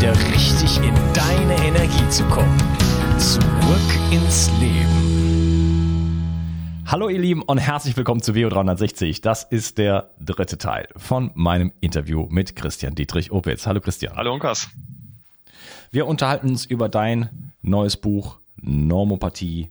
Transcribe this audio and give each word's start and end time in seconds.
wieder 0.00 0.16
richtig 0.32 0.78
in 0.78 0.94
deine 1.12 1.54
Energie 1.62 2.08
zu 2.08 2.24
kommen. 2.24 2.58
Zurück 3.18 3.42
ins 4.10 4.50
Leben. 4.58 6.22
Hallo 6.86 7.10
ihr 7.10 7.18
Lieben 7.18 7.42
und 7.42 7.58
herzlich 7.58 7.94
willkommen 7.98 8.22
zu 8.22 8.32
WO360. 8.32 9.20
Das 9.20 9.44
ist 9.44 9.76
der 9.76 10.08
dritte 10.18 10.56
Teil 10.56 10.88
von 10.96 11.32
meinem 11.34 11.70
Interview 11.82 12.26
mit 12.30 12.56
Christian 12.56 12.94
Dietrich 12.94 13.30
Opitz. 13.30 13.66
Hallo 13.66 13.82
Christian. 13.82 14.16
Hallo 14.16 14.32
Unkas. 14.32 14.70
Wir 15.90 16.06
unterhalten 16.06 16.48
uns 16.48 16.64
über 16.64 16.88
dein 16.88 17.52
neues 17.60 17.98
Buch 17.98 18.38
Normopathie, 18.56 19.68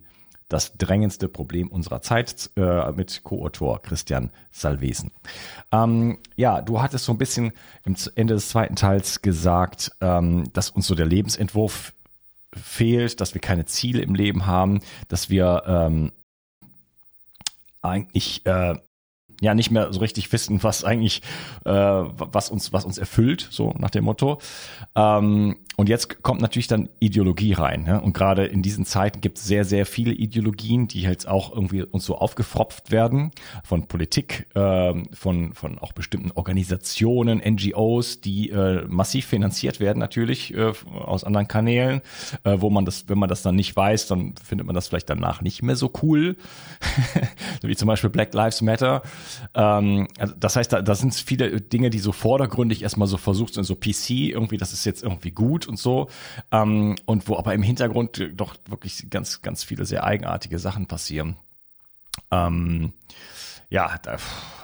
das 0.50 0.76
drängendste 0.78 1.30
Problem 1.30 1.70
unserer 1.70 2.02
Zeit 2.02 2.50
äh, 2.58 2.92
mit 2.92 3.24
Co-Autor 3.24 3.82
Christian 3.82 4.32
Salvesen. 4.52 5.12
Ähm, 5.72 6.18
ja, 6.36 6.62
du 6.62 6.82
hattest 6.82 7.06
so 7.06 7.14
ein 7.14 7.18
bisschen 7.18 7.54
im 7.86 7.96
Ende 8.16 8.34
des 8.34 8.50
zweiten 8.50 8.76
Teils 8.76 9.22
gesagt, 9.22 9.92
ähm, 10.02 10.46
dass 10.54 10.72
uns 10.72 10.88
so 10.88 10.96
der 10.96 11.06
Lebensentwurf 11.06 11.94
fehlt, 12.54 13.22
dass 13.22 13.36
wir 13.36 13.42
keine 13.42 13.66
Ziele 13.66 14.02
im 14.02 14.16
Leben 14.16 14.48
haben, 14.48 14.82
dass 15.08 15.30
wir 15.30 15.64
ähm, 15.68 16.12
eigentlich 17.82 18.46
äh, 18.46 18.76
ja 19.42 19.54
nicht 19.54 19.72
mehr 19.72 19.94
so 19.94 20.00
richtig 20.00 20.32
wissen, 20.32 20.64
was 20.64 20.84
eigentlich 20.84 21.22
äh, 21.66 21.72
was 21.72 22.50
uns 22.50 22.74
was 22.74 22.86
uns 22.86 22.98
erfüllt, 22.98 23.48
so 23.52 23.74
nach 23.78 23.92
dem 23.92 24.04
Motto. 24.04 24.40
Ähm, 24.96 25.58
und 25.80 25.88
jetzt 25.88 26.24
kommt 26.24 26.42
natürlich 26.42 26.68
dann 26.68 26.90
Ideologie 27.00 27.54
rein. 27.54 27.84
Ne? 27.84 28.02
Und 28.02 28.12
gerade 28.12 28.46
in 28.46 28.62
diesen 28.62 28.84
Zeiten 28.84 29.22
gibt 29.22 29.38
es 29.38 29.46
sehr, 29.46 29.64
sehr 29.64 29.86
viele 29.86 30.12
Ideologien, 30.12 30.90
die 30.90 31.04
jetzt 31.04 31.26
auch 31.26 31.54
irgendwie 31.54 31.84
uns 31.84 32.04
so 32.04 32.18
aufgefropft 32.18 32.92
werden 32.92 33.32
von 33.64 33.88
Politik, 33.88 34.48
äh, 34.56 34.94
von, 35.14 35.54
von 35.54 35.80
auch 35.80 35.94
bestimmten 35.94 36.32
Organisationen, 36.32 37.40
NGOs, 37.40 38.20
die 38.20 38.50
äh, 38.50 38.84
massiv 38.90 39.28
finanziert 39.28 39.80
werden 39.80 40.00
natürlich 40.00 40.54
äh, 40.54 40.74
aus 40.94 41.24
anderen 41.24 41.48
Kanälen, 41.48 42.02
äh, 42.44 42.58
wo 42.60 42.70
man 42.70 42.84
das, 42.84 43.08
wenn 43.08 43.18
man 43.18 43.30
das 43.30 43.42
dann 43.42 43.56
nicht 43.56 43.74
weiß, 43.74 44.08
dann 44.08 44.36
findet 44.36 44.68
man 44.68 44.76
das 44.76 44.90
vielleicht 44.90 45.10
danach 45.10 45.42
nicht 45.42 45.64
mehr 45.64 45.78
so 45.78 45.94
cool. 46.04 46.36
wie 47.62 47.78
zum 47.78 47.88
Beispiel 47.88 48.10
Black 48.10 48.34
Lives 48.34 48.62
Matter. 48.62 49.02
Ähm, 49.56 50.10
also 50.18 50.34
das 50.38 50.58
heißt, 50.58 50.74
da, 50.74 50.82
da 50.82 50.94
sind 50.96 51.16
viele 51.16 51.62
Dinge, 51.62 51.90
die 51.90 52.00
so 52.00 52.12
vordergründig 52.12 52.84
erstmal 52.84 53.08
so 53.08 53.16
versucht 53.16 53.54
sind, 53.54 53.64
so 53.64 53.78
PC 53.78 54.10
irgendwie, 54.10 54.58
das 54.58 54.74
ist 54.74 54.84
jetzt 54.84 55.04
irgendwie 55.04 55.32
gut 55.32 55.69
und 55.70 55.78
so. 55.78 56.10
Ähm, 56.52 56.96
und 57.06 57.28
wo 57.28 57.38
aber 57.38 57.54
im 57.54 57.64
Hintergrund 57.64 58.30
doch 58.36 58.56
wirklich 58.68 59.10
ganz, 59.10 59.42
ganz 59.42 59.64
viele 59.64 59.86
sehr 59.86 60.04
eigenartige 60.04 60.60
Sachen 60.60 60.88
passieren. 60.88 61.38
Ähm, 62.32 62.94
ja, 63.70 63.98
da, 64.02 64.18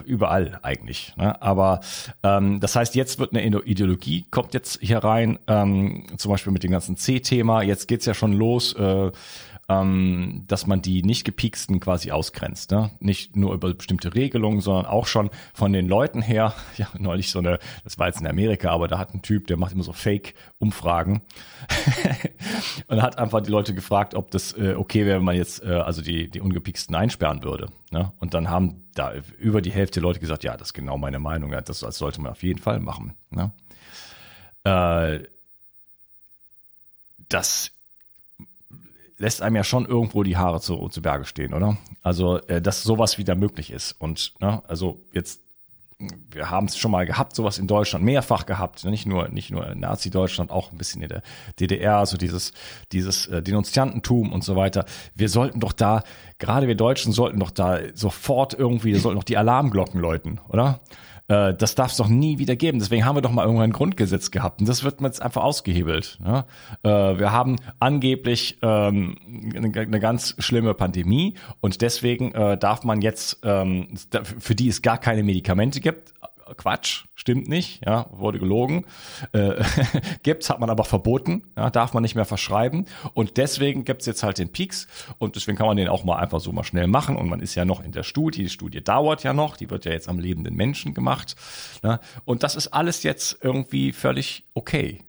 überall 0.03 0.59
eigentlich. 0.63 1.13
Ne? 1.15 1.39
Aber 1.41 1.81
ähm, 2.23 2.59
das 2.59 2.75
heißt, 2.75 2.95
jetzt 2.95 3.19
wird 3.19 3.35
eine 3.35 3.43
Ideologie, 3.43 4.25
kommt 4.31 4.55
jetzt 4.55 4.79
hier 4.81 4.97
rein, 4.97 5.37
ähm, 5.47 6.07
zum 6.17 6.31
Beispiel 6.31 6.51
mit 6.51 6.63
dem 6.63 6.71
ganzen 6.71 6.97
C-Thema. 6.97 7.61
Jetzt 7.61 7.87
geht's 7.87 8.07
ja 8.07 8.15
schon 8.15 8.33
los. 8.33 8.73
Äh, 8.73 9.11
ähm, 9.67 10.43
dass 10.47 10.67
man 10.67 10.81
die 10.81 11.01
nicht 11.01 11.23
gepieksten 11.23 11.79
quasi 11.79 12.11
ausgrenzt. 12.11 12.71
Ne? 12.71 12.91
Nicht 12.99 13.35
nur 13.35 13.53
über 13.53 13.73
bestimmte 13.73 14.13
Regelungen, 14.13 14.61
sondern 14.61 14.85
auch 14.85 15.07
schon 15.07 15.31
von 15.53 15.73
den 15.73 15.87
Leuten 15.87 16.21
her. 16.21 16.53
Ja, 16.77 16.87
neulich 16.97 17.31
so 17.31 17.39
eine, 17.39 17.59
das 17.85 17.97
war 17.99 18.07
jetzt 18.07 18.19
in 18.19 18.27
Amerika, 18.27 18.69
aber 18.69 18.89
da 18.89 18.97
hat 18.97 19.13
ein 19.13 19.21
Typ, 19.21 19.47
der 19.47 19.55
macht 19.55 19.71
immer 19.71 19.83
so 19.83 19.93
Fake-Umfragen 19.93 21.21
und 22.87 23.01
hat 23.01 23.17
einfach 23.17 23.39
die 23.39 23.49
Leute 23.49 23.73
gefragt, 23.73 24.13
ob 24.13 24.29
das 24.31 24.51
äh, 24.57 24.73
okay 24.73 25.05
wäre, 25.05 25.19
wenn 25.19 25.25
man 25.25 25.37
jetzt 25.37 25.63
äh, 25.63 25.67
also 25.69 26.01
die, 26.01 26.29
die 26.29 26.41
ungepieksten 26.41 26.93
einsperren 26.93 27.43
würde. 27.43 27.69
Ne? 27.91 28.11
Und 28.19 28.33
dann 28.33 28.49
haben 28.49 28.83
da 28.93 29.13
über 29.37 29.61
die 29.61 29.71
Hälfte 29.71 30.01
Leute 30.01 30.19
gesagt, 30.19 30.43
ja, 30.43 30.57
das 30.57 30.69
ist 30.69 30.73
genau 30.73 30.97
meine 30.97 31.19
Meinung, 31.19 31.51
das, 31.51 31.79
das 31.79 31.97
sollte 31.97 32.19
man 32.19 32.33
auf 32.33 32.43
jeden 32.43 32.59
Fall 32.59 32.81
machen. 32.81 33.13
Ne? 33.29 33.53
Äh, 34.65 35.27
das 37.29 37.74
lässt 39.17 39.41
einem 39.41 39.55
ja 39.55 39.63
schon 39.63 39.85
irgendwo 39.85 40.23
die 40.23 40.37
Haare 40.37 40.59
zu, 40.59 40.89
zu 40.89 41.01
Berge 41.01 41.25
stehen, 41.25 41.53
oder? 41.53 41.77
Also, 42.01 42.39
äh, 42.47 42.61
dass 42.61 42.83
sowas 42.83 43.17
wieder 43.17 43.35
möglich 43.35 43.71
ist. 43.71 43.93
Und 43.93 44.33
ne, 44.39 44.61
also 44.67 45.01
jetzt, 45.13 45.41
wir 46.29 46.49
haben 46.49 46.67
es 46.67 46.77
schon 46.77 46.91
mal 46.91 47.05
gehabt, 47.05 47.35
sowas 47.35 47.57
in 47.57 47.67
Deutschland, 47.67 48.03
mehrfach 48.03 48.45
gehabt, 48.45 48.83
ne? 48.83 48.91
nicht 48.91 49.05
nur, 49.05 49.29
nicht 49.29 49.51
nur 49.51 49.67
in 49.71 49.79
Nazi-Deutschland, 49.79 50.51
auch 50.51 50.71
ein 50.71 50.77
bisschen 50.77 51.01
in 51.01 51.09
der 51.09 51.21
DDR, 51.59 52.05
so 52.05 52.17
dieses, 52.17 52.51
dieses 52.91 53.27
äh, 53.27 53.41
Denunziantentum 53.41 54.33
und 54.33 54.43
so 54.43 54.55
weiter. 54.57 54.85
Wir 55.13 55.29
sollten 55.29 55.61
doch 55.61 55.71
da, 55.71 56.03
gerade 56.37 56.67
wir 56.67 56.75
Deutschen 56.75 57.13
sollten 57.13 57.39
doch 57.39 57.51
da 57.51 57.79
sofort 57.93 58.53
irgendwie, 58.53 58.93
sollten 58.95 59.17
doch 59.17 59.23
die 59.23 59.37
Alarmglocken 59.37 59.99
läuten, 59.99 60.41
oder? 60.49 60.81
Äh, 61.27 61.53
das 61.53 61.75
darf 61.75 61.91
es 61.91 61.97
doch 61.97 62.07
nie 62.07 62.37
wieder 62.39 62.55
geben. 62.55 62.79
Deswegen 62.79 63.05
haben 63.05 63.15
wir 63.15 63.21
doch 63.21 63.31
mal 63.31 63.43
irgendwann 63.43 63.69
ein 63.69 63.73
Grundgesetz 63.73 64.31
gehabt. 64.31 64.59
Und 64.59 64.69
das 64.69 64.83
wird 64.83 65.01
jetzt 65.01 65.21
einfach 65.21 65.43
ausgehebelt. 65.43 66.19
Ja? 66.23 66.45
Äh, 66.83 67.19
wir 67.19 67.31
haben 67.31 67.57
angeblich 67.79 68.59
ähm, 68.61 69.15
eine, 69.55 69.71
eine, 69.79 69.99
ganz 69.99 70.35
schlimme 70.39 70.73
Pandemie 70.73 71.35
und 71.61 71.81
deswegen 71.81 72.33
äh, 72.33 72.57
darf 72.57 72.83
man 72.83 73.01
jetzt, 73.01 73.39
ähm, 73.43 73.87
für 74.39 74.55
die 74.55 74.67
es 74.67 74.81
gar 74.81 74.97
keine 74.97 75.23
Medikamente 75.23 75.79
gibt, 75.79 76.13
Quatsch, 76.57 77.05
stimmt 77.15 77.47
nicht, 77.47 77.83
ja, 77.85 78.05
wurde 78.11 78.39
gelogen. 78.39 78.85
Äh, 79.31 79.63
gibt's, 80.23 80.49
hat 80.49 80.59
man 80.59 80.69
aber 80.69 80.83
verboten, 80.83 81.43
ja, 81.57 81.69
darf 81.69 81.93
man 81.93 82.03
nicht 82.03 82.15
mehr 82.15 82.25
verschreiben. 82.25 82.85
Und 83.13 83.37
deswegen 83.37 83.83
gibt's 83.83 84.05
jetzt 84.05 84.21
halt 84.21 84.37
den 84.37 84.51
Peaks 84.51 84.87
und 85.17 85.35
deswegen 85.35 85.57
kann 85.57 85.67
man 85.67 85.77
den 85.77 85.87
auch 85.87 86.03
mal 86.03 86.17
einfach 86.17 86.39
so 86.39 86.51
mal 86.51 86.63
schnell 86.63 86.87
machen. 86.87 87.15
Und 87.15 87.29
man 87.29 87.39
ist 87.39 87.55
ja 87.55 87.65
noch 87.65 87.83
in 87.83 87.91
der 87.91 88.03
Studie, 88.03 88.43
die 88.43 88.49
Studie 88.49 88.83
dauert 88.83 89.23
ja 89.23 89.33
noch, 89.33 89.57
die 89.57 89.69
wird 89.69 89.85
ja 89.85 89.91
jetzt 89.91 90.07
am 90.07 90.19
lebenden 90.19 90.55
Menschen 90.55 90.93
gemacht. 90.93 91.35
Ne? 91.81 91.99
Und 92.25 92.43
das 92.43 92.55
ist 92.55 92.67
alles 92.67 93.03
jetzt 93.03 93.39
irgendwie 93.41 93.91
völlig 93.91 94.43
okay. 94.53 95.01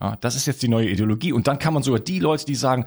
Ja, 0.00 0.16
das 0.20 0.34
ist 0.34 0.46
jetzt 0.46 0.62
die 0.62 0.68
neue 0.68 0.88
Ideologie. 0.88 1.32
Und 1.32 1.46
dann 1.46 1.58
kann 1.58 1.72
man 1.72 1.82
sogar 1.82 2.00
die 2.00 2.18
Leute, 2.18 2.44
die 2.44 2.54
sagen, 2.54 2.84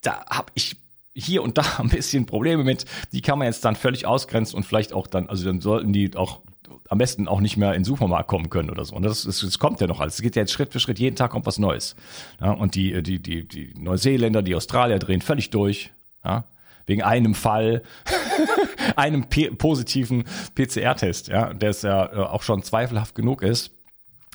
da 0.00 0.24
habe 0.30 0.50
ich 0.54 0.76
hier 1.14 1.42
und 1.42 1.58
da 1.58 1.64
ein 1.78 1.88
bisschen 1.88 2.26
Probleme 2.26 2.64
mit, 2.64 2.86
die 3.12 3.20
kann 3.20 3.38
man 3.38 3.46
jetzt 3.46 3.64
dann 3.64 3.76
völlig 3.76 4.06
ausgrenzen 4.06 4.56
und 4.56 4.64
vielleicht 4.64 4.92
auch 4.92 5.06
dann, 5.06 5.28
also 5.28 5.44
dann 5.44 5.60
sollten 5.60 5.92
die 5.92 6.16
auch 6.16 6.40
am 6.88 6.98
besten 6.98 7.28
auch 7.28 7.40
nicht 7.40 7.56
mehr 7.56 7.74
in 7.74 7.80
den 7.80 7.84
Supermarkt 7.84 8.28
kommen 8.28 8.50
können 8.50 8.70
oder 8.70 8.84
so. 8.84 8.94
Und 8.94 9.02
das, 9.02 9.24
das, 9.24 9.40
das 9.40 9.58
kommt 9.58 9.80
ja 9.80 9.86
noch 9.86 10.00
alles. 10.00 10.14
Es 10.14 10.22
geht 10.22 10.36
ja 10.36 10.42
jetzt 10.42 10.52
Schritt 10.52 10.72
für 10.72 10.80
Schritt, 10.80 10.98
jeden 10.98 11.16
Tag 11.16 11.30
kommt 11.30 11.46
was 11.46 11.58
Neues. 11.58 11.96
Ja, 12.40 12.52
und 12.52 12.74
die, 12.74 13.02
die, 13.02 13.20
die, 13.20 13.46
die 13.46 13.74
Neuseeländer, 13.76 14.42
die 14.42 14.54
Australier 14.54 14.98
drehen 14.98 15.20
völlig 15.20 15.50
durch. 15.50 15.92
Ja, 16.24 16.44
wegen 16.86 17.02
einem 17.02 17.34
Fall, 17.34 17.82
einem 18.96 19.26
positiven 19.58 20.24
PCR-Test, 20.54 21.28
ja, 21.28 21.54
der 21.54 21.70
ist 21.70 21.82
ja 21.82 22.12
äh, 22.12 22.16
auch 22.16 22.42
schon 22.42 22.62
zweifelhaft 22.62 23.14
genug 23.14 23.42
ist, 23.42 23.72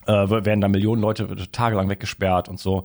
äh, 0.06 0.12
werden 0.12 0.62
da 0.62 0.68
Millionen 0.68 1.02
Leute 1.02 1.28
tagelang 1.52 1.90
weggesperrt 1.90 2.50
und 2.50 2.60
so. 2.60 2.84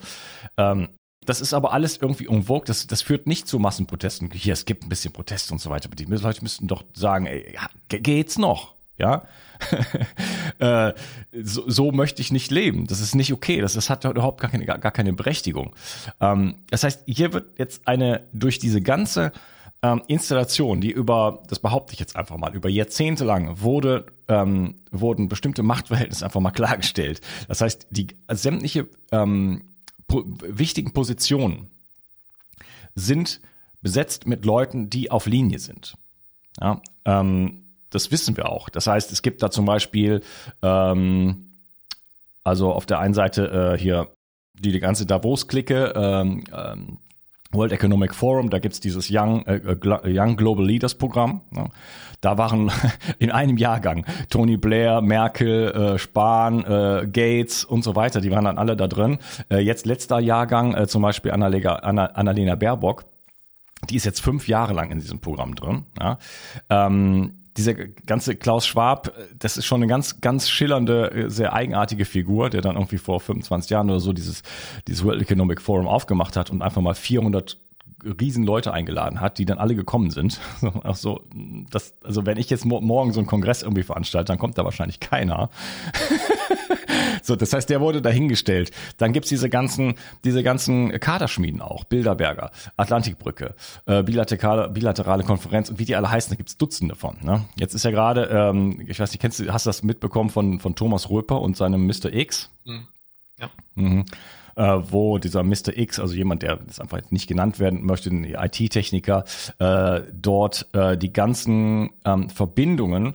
Ähm, 0.56 0.88
das 1.24 1.40
ist 1.40 1.54
aber 1.54 1.72
alles 1.72 1.96
irgendwie 1.96 2.28
umwogt. 2.28 2.68
Das, 2.68 2.86
das 2.86 3.00
führt 3.00 3.26
nicht 3.26 3.48
zu 3.48 3.58
Massenprotesten. 3.58 4.30
Hier, 4.30 4.52
es 4.52 4.66
gibt 4.66 4.84
ein 4.84 4.90
bisschen 4.90 5.12
Proteste 5.12 5.54
und 5.54 5.58
so 5.58 5.70
weiter. 5.70 5.86
Aber 5.86 5.96
die 5.96 6.04
Leute 6.04 6.42
müssten 6.42 6.68
doch 6.68 6.84
sagen, 6.92 7.24
ey, 7.24 7.54
ja, 7.54 7.68
geht's 7.88 8.36
noch? 8.36 8.74
Ja, 8.96 9.24
äh, 10.58 10.92
so, 11.42 11.68
so 11.68 11.90
möchte 11.90 12.22
ich 12.22 12.30
nicht 12.30 12.50
leben. 12.52 12.86
Das 12.86 13.00
ist 13.00 13.14
nicht 13.14 13.32
okay. 13.32 13.60
Das, 13.60 13.74
das 13.74 13.90
hat 13.90 14.04
überhaupt 14.04 14.40
gar 14.40 14.50
keine, 14.50 14.64
gar, 14.66 14.78
gar 14.78 14.92
keine 14.92 15.12
Berechtigung. 15.12 15.74
Ähm, 16.20 16.56
das 16.70 16.84
heißt, 16.84 17.02
hier 17.06 17.32
wird 17.32 17.58
jetzt 17.58 17.88
eine 17.88 18.28
durch 18.32 18.58
diese 18.58 18.80
ganze 18.80 19.32
ähm, 19.84 20.02
Installation, 20.06 20.80
die 20.80 20.90
über, 20.90 21.42
das 21.48 21.58
behaupte 21.58 21.92
ich 21.92 22.00
jetzt 22.00 22.16
einfach 22.16 22.38
mal, 22.38 22.54
über 22.54 22.70
Jahrzehnte 22.70 23.24
lang 23.24 23.60
wurde, 23.60 24.06
ähm, 24.28 24.76
wurden 24.90 25.28
bestimmte 25.28 25.62
Machtverhältnisse 25.62 26.24
einfach 26.24 26.40
mal 26.40 26.52
klargestellt. 26.52 27.20
Das 27.48 27.60
heißt, 27.60 27.88
die 27.90 28.06
sämtliche 28.30 28.88
ähm, 29.12 29.64
po 30.06 30.24
wichtigen 30.24 30.92
Positionen 30.92 31.68
sind 32.94 33.40
besetzt 33.82 34.26
mit 34.26 34.46
Leuten, 34.46 34.88
die 34.88 35.10
auf 35.10 35.26
Linie 35.26 35.58
sind. 35.58 35.96
Ja, 36.60 36.80
ähm, 37.04 37.63
das 37.94 38.10
wissen 38.10 38.36
wir 38.36 38.50
auch. 38.50 38.68
Das 38.68 38.86
heißt, 38.86 39.12
es 39.12 39.22
gibt 39.22 39.42
da 39.42 39.50
zum 39.50 39.64
Beispiel, 39.64 40.22
ähm, 40.62 41.46
also 42.42 42.72
auf 42.72 42.86
der 42.86 42.98
einen 42.98 43.14
Seite 43.14 43.74
äh, 43.74 43.78
hier 43.78 44.08
die, 44.54 44.72
die 44.72 44.80
ganze 44.80 45.06
Davos-Clique, 45.06 45.92
ähm, 45.96 46.44
ähm, 46.52 46.98
World 47.54 47.72
Economic 47.72 48.14
Forum, 48.14 48.50
da 48.50 48.58
gibt's 48.58 48.80
dieses 48.80 49.08
Young, 49.10 49.46
äh, 49.46 49.56
äh 49.56 50.18
Young 50.18 50.36
Global 50.36 50.66
Leaders 50.66 50.94
Programm. 50.96 51.42
Ne? 51.50 51.68
Da 52.20 52.36
waren 52.38 52.70
in 53.18 53.30
einem 53.30 53.56
Jahrgang 53.56 54.04
Tony 54.28 54.56
Blair, 54.56 55.00
Merkel, 55.00 55.70
äh, 55.70 55.98
Spahn, 55.98 56.64
äh, 56.64 57.06
Gates 57.06 57.64
und 57.64 57.84
so 57.84 57.94
weiter, 57.96 58.20
die 58.20 58.30
waren 58.30 58.44
dann 58.44 58.58
alle 58.58 58.76
da 58.76 58.88
drin. 58.88 59.18
Äh, 59.50 59.58
jetzt 59.58 59.86
letzter 59.86 60.18
Jahrgang 60.18 60.74
äh, 60.74 60.86
zum 60.86 61.02
Beispiel 61.02 61.30
Annalega, 61.30 61.76
Anna, 61.76 62.06
Annalena 62.06 62.54
Baerbock, 62.56 63.04
die 63.88 63.96
ist 63.96 64.04
jetzt 64.04 64.20
fünf 64.20 64.48
Jahre 64.48 64.72
lang 64.72 64.90
in 64.90 64.98
diesem 64.98 65.20
Programm 65.20 65.54
drin. 65.54 65.84
Ja? 66.00 66.18
Ähm, 66.70 67.43
dieser 67.56 67.74
ganze 67.74 68.34
Klaus 68.34 68.66
Schwab, 68.66 69.12
das 69.38 69.56
ist 69.56 69.64
schon 69.64 69.80
eine 69.80 69.86
ganz, 69.86 70.20
ganz 70.20 70.48
schillernde, 70.48 71.10
äh, 71.12 71.30
sehr 71.30 71.52
eigenartige 71.52 72.04
Figur, 72.04 72.50
der 72.50 72.62
dann 72.62 72.74
irgendwie 72.74 72.98
vor 72.98 73.20
25 73.20 73.70
Jahren 73.70 73.90
oder 73.90 74.00
so 74.00 74.12
dieses, 74.12 74.42
dieses 74.88 75.04
World 75.04 75.22
Economic 75.22 75.60
Forum 75.60 75.86
aufgemacht 75.86 76.36
hat 76.36 76.50
und 76.50 76.62
einfach 76.62 76.82
mal 76.82 76.94
400 76.94 77.58
riesen 78.20 78.44
Leute 78.44 78.72
eingeladen 78.72 79.20
hat, 79.20 79.38
die 79.38 79.44
dann 79.44 79.58
alle 79.58 79.74
gekommen 79.74 80.10
sind. 80.10 80.40
Ach 80.82 80.96
so, 80.96 81.24
das, 81.70 81.94
also 82.02 82.26
wenn 82.26 82.38
ich 82.38 82.50
jetzt 82.50 82.64
morgen 82.64 83.12
so 83.12 83.20
einen 83.20 83.26
Kongress 83.26 83.62
irgendwie 83.62 83.82
veranstalte, 83.82 84.32
dann 84.32 84.38
kommt 84.38 84.58
da 84.58 84.64
wahrscheinlich 84.64 85.00
keiner. 85.00 85.50
so, 87.22 87.36
das 87.36 87.52
heißt, 87.52 87.70
der 87.70 87.80
wurde 87.80 88.02
dahingestellt. 88.02 88.70
Dann 88.98 89.12
gibt's 89.12 89.28
diese 89.28 89.48
ganzen, 89.48 89.94
diese 90.24 90.42
ganzen 90.42 90.98
Kaderschmieden 91.00 91.60
auch, 91.60 91.84
Bilderberger, 91.84 92.50
Atlantikbrücke, 92.76 93.54
äh, 93.86 94.02
bilaterale, 94.02 94.68
bilaterale 94.68 95.24
Konferenz 95.24 95.70
und 95.70 95.78
wie 95.78 95.84
die 95.84 95.96
alle 95.96 96.10
heißen, 96.10 96.30
da 96.30 96.36
gibt's 96.36 96.56
Dutzende 96.56 96.94
von. 96.94 97.16
Ne? 97.22 97.44
Jetzt 97.56 97.74
ist 97.74 97.84
ja 97.84 97.90
gerade, 97.90 98.24
ähm, 98.24 98.84
ich 98.86 99.00
weiß 99.00 99.10
nicht, 99.12 99.20
kennst 99.20 99.40
du, 99.40 99.52
hast 99.52 99.66
du 99.66 99.68
das 99.68 99.82
mitbekommen 99.82 100.30
von, 100.30 100.60
von 100.60 100.74
Thomas 100.74 101.10
Röper 101.10 101.40
und 101.40 101.56
seinem 101.56 101.86
Mr. 101.86 102.12
X? 102.12 102.50
Mhm. 102.64 102.88
Ja. 103.38 103.50
Mhm 103.74 104.04
äh, 104.56 104.78
wo 104.90 105.18
dieser 105.18 105.42
Mr. 105.42 105.76
X, 105.76 105.98
also 106.00 106.14
jemand, 106.14 106.42
der 106.42 106.56
das 106.56 106.80
einfach 106.80 106.98
jetzt 106.98 107.12
nicht 107.12 107.26
genannt 107.26 107.58
werden 107.58 107.84
möchte, 107.84 108.10
ein 108.10 108.24
IT-Techniker, 108.24 109.24
äh, 109.58 110.02
dort 110.12 110.66
äh, 110.72 110.96
die 110.96 111.12
ganzen 111.12 111.90
ähm, 112.04 112.28
Verbindungen 112.30 113.14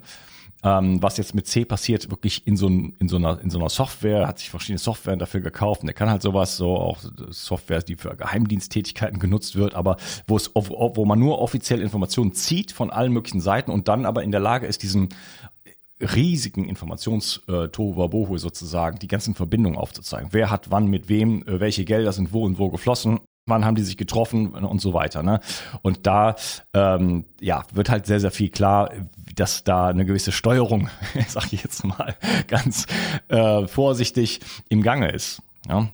ähm, 0.64 1.02
was 1.02 1.18
jetzt 1.18 1.36
mit 1.36 1.48
C 1.48 1.64
passiert, 1.64 2.10
wirklich 2.10 2.46
in 2.46 2.58
so, 2.58 2.68
in 2.68 3.08
so 3.08 3.16
einer 3.16 3.40
in 3.42 3.50
so 3.50 3.60
einer 3.60 3.70
Software, 3.70 4.28
hat 4.28 4.40
sich 4.40 4.50
verschiedene 4.50 4.80
Software 4.80 5.16
dafür 5.16 5.40
gekauft 5.40 5.82
und 5.82 5.88
der 5.88 5.94
kann 5.94 6.10
halt 6.10 6.22
sowas, 6.22 6.58
so 6.58 6.76
auch 6.76 6.98
Software, 7.30 7.82
die 7.82 7.96
für 7.96 8.16
Geheimdiensttätigkeiten 8.16 9.20
genutzt 9.20 9.56
wird, 9.56 9.74
aber 9.74 9.98
wo 10.28 10.36
es 10.36 10.52
wo 10.54 11.06
man 11.06 11.20
nur 11.20 11.40
offiziell 11.40 11.82
Informationen 11.82 12.34
zieht 12.34 12.74
von 12.74 12.90
allen 12.90 13.14
möglichen 13.14 13.40
Seiten 13.40 13.72
und 13.72 13.88
dann 13.88 14.06
aber 14.06 14.24
in 14.24 14.32
der 14.32 14.42
Lage 14.42 14.68
ist, 14.68 14.84
diesen 14.84 15.10
riesigen 16.00 16.66
Informationstohuwabohu 16.66 18.38
sozusagen, 18.38 19.00
die 19.00 19.08
ganzen 19.08 19.36
Verbindungen 19.36 19.78
aufzuzeigen. 19.78 20.30
Wer 20.32 20.50
hat 20.50 20.72
wann 20.72 20.88
mit 20.88 21.10
wem, 21.10 21.44
äh, 21.44 21.60
welche 21.60 21.86
Gelder 21.86 22.12
sind 22.12 22.34
wo 22.34 22.46
und 22.46 22.58
wo 22.58 22.70
geflossen, 22.70 23.20
wann 23.46 23.66
haben 23.66 23.76
die 23.76 23.82
sich 23.82 23.98
getroffen 23.98 24.54
und 24.54 24.80
so 24.80 24.94
weiter. 24.94 25.24
Ne? 25.24 25.40
Und 25.82 26.06
da 26.08 26.36
ähm, 26.74 27.26
ja, 27.42 27.66
wird 27.74 27.90
halt 27.90 28.06
sehr, 28.06 28.20
sehr 28.20 28.32
viel 28.32 28.50
klar, 28.50 28.92
dass 29.36 29.64
da 29.64 29.88
eine 29.88 30.06
gewisse 30.06 30.32
Steuerung, 30.32 30.90
sag 31.28 31.52
ich 31.52 31.64
jetzt 31.64 31.84
mal 31.84 32.16
ganz 32.48 32.86
äh, 33.28 33.68
vorsichtig, 33.68 34.42
im 34.70 34.84
Gange 34.84 35.12
ist. 35.12 35.42
Ja? 35.68 35.90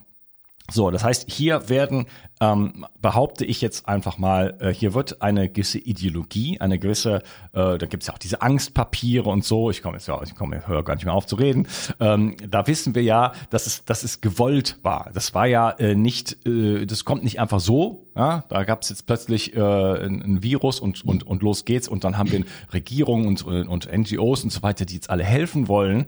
So, 0.72 0.90
das 0.90 1.04
heißt, 1.04 1.32
hier 1.32 1.70
werden, 1.70 2.08
ähm, 2.42 2.86
behaupte 3.02 3.46
ich 3.46 3.62
jetzt 3.62 3.88
einfach 3.88 4.18
mal, 4.18 4.56
äh, 4.60 4.74
hier 4.74 4.94
wird 4.94 5.22
eine 5.22 5.50
gewisse 5.50 5.80
Ideologie, 5.80 6.60
eine 6.60 6.80
gewisse, 6.80 7.18
äh, 7.54 7.78
da 7.78 7.86
gibt's 7.86 8.08
ja 8.08 8.14
auch 8.14 8.18
diese 8.18 8.42
Angstpapiere 8.42 9.30
und 9.30 9.44
so, 9.44 9.70
ich 9.70 9.82
komme 9.82 9.98
jetzt 9.98 10.08
ja, 10.08 10.22
ich 10.24 10.36
komme, 10.36 10.68
höre 10.68 10.84
gar 10.84 10.96
nicht 10.96 11.06
mehr 11.06 11.14
auf 11.14 11.26
zu 11.26 11.36
reden. 11.36 11.68
Ähm, 12.00 12.36
da 12.48 12.68
wissen 12.68 12.96
wir 12.96 13.04
ja, 13.04 13.34
dass 13.50 13.68
es, 13.68 13.86
dass 13.86 14.04
es 14.04 14.22
gewollt 14.22 14.80
war. 14.84 15.12
Das 15.14 15.34
war 15.34 15.48
ja 15.48 15.70
äh, 15.72 15.96
nicht, 15.96 16.46
äh, 16.48 16.86
das 16.86 17.06
kommt 17.06 17.24
nicht 17.24 17.40
einfach 17.40 17.60
so. 17.60 18.08
Ja? 18.16 18.46
Da 18.50 18.64
gab's 18.64 18.90
jetzt 18.90 19.06
plötzlich 19.06 19.56
äh, 19.56 19.60
ein, 19.60 20.44
Virus 20.44 20.80
und, 20.80 21.06
und, 21.06 21.26
und 21.26 21.42
los 21.42 21.66
geht's 21.66 21.88
und 21.88 22.04
dann 22.04 22.18
haben 22.18 22.32
wir 22.32 22.44
Regierungen 22.74 23.28
und, 23.28 23.44
und 23.44 23.92
NGOs 23.92 24.44
und 24.44 24.52
so 24.52 24.64
weiter, 24.64 24.86
die 24.86 24.96
jetzt 24.96 25.10
alle 25.10 25.24
helfen 25.24 25.68
wollen 25.68 26.06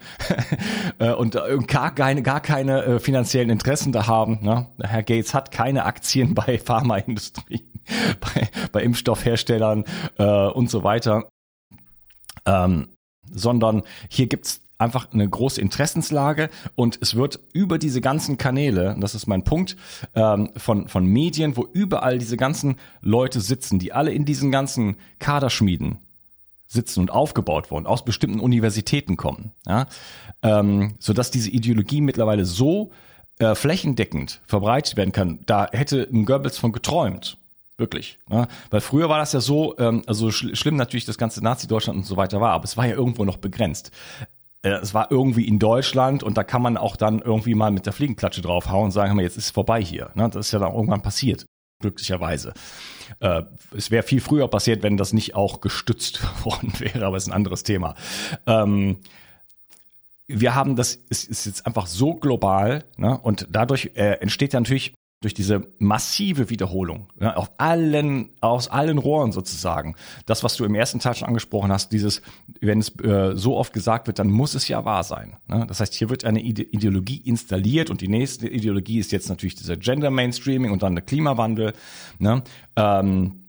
äh, 1.00 1.12
und 1.12 1.36
äh, 1.36 1.57
gar 1.67 1.93
keine, 1.93 2.22
gar 2.22 2.39
keine 2.41 2.84
äh, 2.84 3.00
finanziellen 3.00 3.50
Interessen 3.50 3.91
da 3.91 4.07
haben 4.07 4.38
Ne? 4.41 4.67
Herr 4.81 5.03
Gates 5.03 5.34
hat 5.34 5.51
keine 5.51 5.86
Aktien 5.86 6.16
bei 6.25 6.57
Pharmaindustrie, 6.57 7.65
bei, 8.19 8.50
bei 8.71 8.83
Impfstoffherstellern 8.83 9.86
äh, 10.17 10.47
und 10.47 10.69
so 10.69 10.83
weiter, 10.83 11.29
ähm, 12.45 12.89
sondern 13.31 13.83
hier 14.09 14.27
gibt's 14.27 14.62
einfach 14.77 15.12
eine 15.12 15.27
große 15.27 15.59
Interessenslage 15.59 16.50
und 16.75 17.00
es 17.01 17.15
wird 17.15 17.39
über 17.53 17.77
diese 17.77 18.01
ganzen 18.01 18.38
Kanäle, 18.38 18.95
das 19.00 19.15
ist 19.15 19.27
mein 19.27 19.43
Punkt, 19.43 19.75
ähm, 20.13 20.51
von, 20.55 20.88
von 20.88 21.05
Medien, 21.05 21.57
wo 21.57 21.67
überall 21.74 22.19
diese 22.19 22.38
ganzen 22.38 22.75
Leute 23.01 23.41
sitzen, 23.41 23.79
die 23.79 23.93
alle 23.93 24.12
in 24.12 24.25
diesen 24.25 24.51
ganzen 24.51 24.97
Kaderschmieden 25.19 25.97
sitzen 26.67 27.00
und 27.00 27.12
aufgebaut 27.12 27.71
wurden, 27.71 27.88
aus 27.88 28.05
bestimmten 28.05 28.39
Universitäten 28.39 29.17
kommen, 29.17 29.51
ja, 29.65 29.88
ähm, 30.43 30.95
sodass 31.00 31.31
diese 31.31 31.50
Ideologie 31.50 32.01
mittlerweile 32.01 32.45
so 32.45 32.91
äh, 33.39 33.56
flächendeckend 33.56 34.41
verbreitet 34.46 34.98
werden 34.98 35.12
kann, 35.12 35.39
da 35.46 35.67
hätte 35.72 36.08
ein 36.12 36.25
Goebbels 36.25 36.58
von 36.58 36.72
geträumt. 36.72 37.38
Wirklich. 37.77 38.17
Ne? 38.27 38.48
Weil 38.72 38.82
früher 38.82 39.08
war 39.08 39.20
das 39.20 39.34
ja 39.34 39.39
so, 39.39 39.77
ähm, 39.77 40.01
also 40.08 40.32
schl 40.32 40.56
schlimm 40.56 40.77
natürlich 40.77 41.06
das 41.06 41.20
ganze 41.20 41.44
Nazi-Deutschland 41.44 41.98
und 41.98 42.06
so 42.06 42.17
weiter 42.17 42.41
war, 42.41 42.53
aber 42.53 42.63
es 42.63 42.75
war 42.75 42.88
ja 42.88 42.96
irgendwo 42.96 43.24
noch 43.24 43.38
begrenzt. 43.38 43.91
Äh, 44.63 44.70
es 44.70 44.96
war 44.96 45.12
irgendwie 45.12 45.48
in 45.48 45.60
Deutschland 45.60 46.24
und 46.24 46.38
da 46.38 46.44
kann 46.44 46.63
man 46.63 46.77
auch 46.77 46.96
dann 46.96 47.20
irgendwie 47.20 47.53
mal 47.53 47.70
mit 47.70 47.86
der 47.86 47.94
Fliegenklatsche 47.94 48.41
draufhauen 48.41 48.86
und 48.86 48.91
sagen, 48.91 49.20
jetzt 49.20 49.38
ist 49.38 49.46
es 49.46 49.51
vorbei 49.51 49.84
hier. 49.84 50.10
Ne? 50.15 50.27
Das 50.29 50.48
ist 50.48 50.51
ja 50.53 50.60
dann 50.60 50.74
irgendwann 50.74 51.03
passiert, 51.03 51.46
glücklicherweise. 51.79 52.53
Äh, 53.20 53.44
es 53.75 53.91
wäre 53.91 54.01
viel 54.01 54.22
früher 54.22 54.48
passiert, 54.48 54.82
wenn 54.82 54.98
das 54.98 55.13
nicht 55.13 55.36
auch 55.36 55.62
gestützt 55.62 56.22
worden 56.44 56.74
wäre, 56.79 57.06
aber 57.06 57.17
ist 57.17 57.27
ein 57.27 57.34
anderes 57.34 57.62
Thema. 57.62 57.94
Ähm, 58.48 58.98
wir 60.27 60.55
haben 60.55 60.75
das, 60.75 61.00
es 61.10 61.24
ist 61.24 61.46
jetzt 61.46 61.65
einfach 61.65 61.88
so 61.88 62.15
global, 62.15 62.84
ne? 62.98 63.17
und 63.17 63.48
dadurch 63.50 63.91
äh, 63.96 64.19
entsteht 64.19 64.53
ja 64.53 64.60
natürlich 64.60 64.93
durch 65.22 65.34
diese 65.34 65.67
massive 65.79 66.51
Wiederholung 66.51 67.07
ja, 67.19 67.36
auf 67.36 67.51
allen 67.57 68.29
aus 68.39 68.67
allen 68.67 69.00
Rohren 69.00 69.31
sozusagen 69.31 69.96
das 70.27 70.43
was 70.43 70.57
du 70.57 70.63
im 70.63 70.75
ersten 70.75 71.00
Teil 71.00 71.15
schon 71.15 71.27
angesprochen 71.27 71.72
hast 71.72 71.91
dieses 71.91 72.22
wenn 72.62 72.79
es 72.79 72.89
äh, 73.00 73.36
so 73.36 73.57
oft 73.57 73.74
gesagt 73.74 74.05
wird 74.05 74.19
dann 74.19 74.29
muss 74.29 74.53
es 74.53 74.67
ja 74.67 74.86
wahr 74.86 75.03
sein 75.03 75.38
ne? 75.48 75.65
das 75.67 75.79
heißt 75.79 75.96
hier 75.96 76.12
wird 76.12 76.24
eine 76.24 76.41
Ide 76.41 76.62
Ideologie 76.62 77.17
installiert 77.17 77.89
und 77.89 78.01
die 78.01 78.10
nächste 78.10 78.48
Ideologie 78.48 79.00
ist 79.00 79.12
jetzt 79.12 79.27
natürlich 79.27 79.55
dieser 79.55 79.75
Gender 79.75 80.12
Mainstreaming 80.12 80.69
und 80.69 80.84
dann 80.84 80.93
der 80.93 81.03
Klimawandel 81.03 81.74
ne? 82.19 82.43
ähm, 82.75 83.47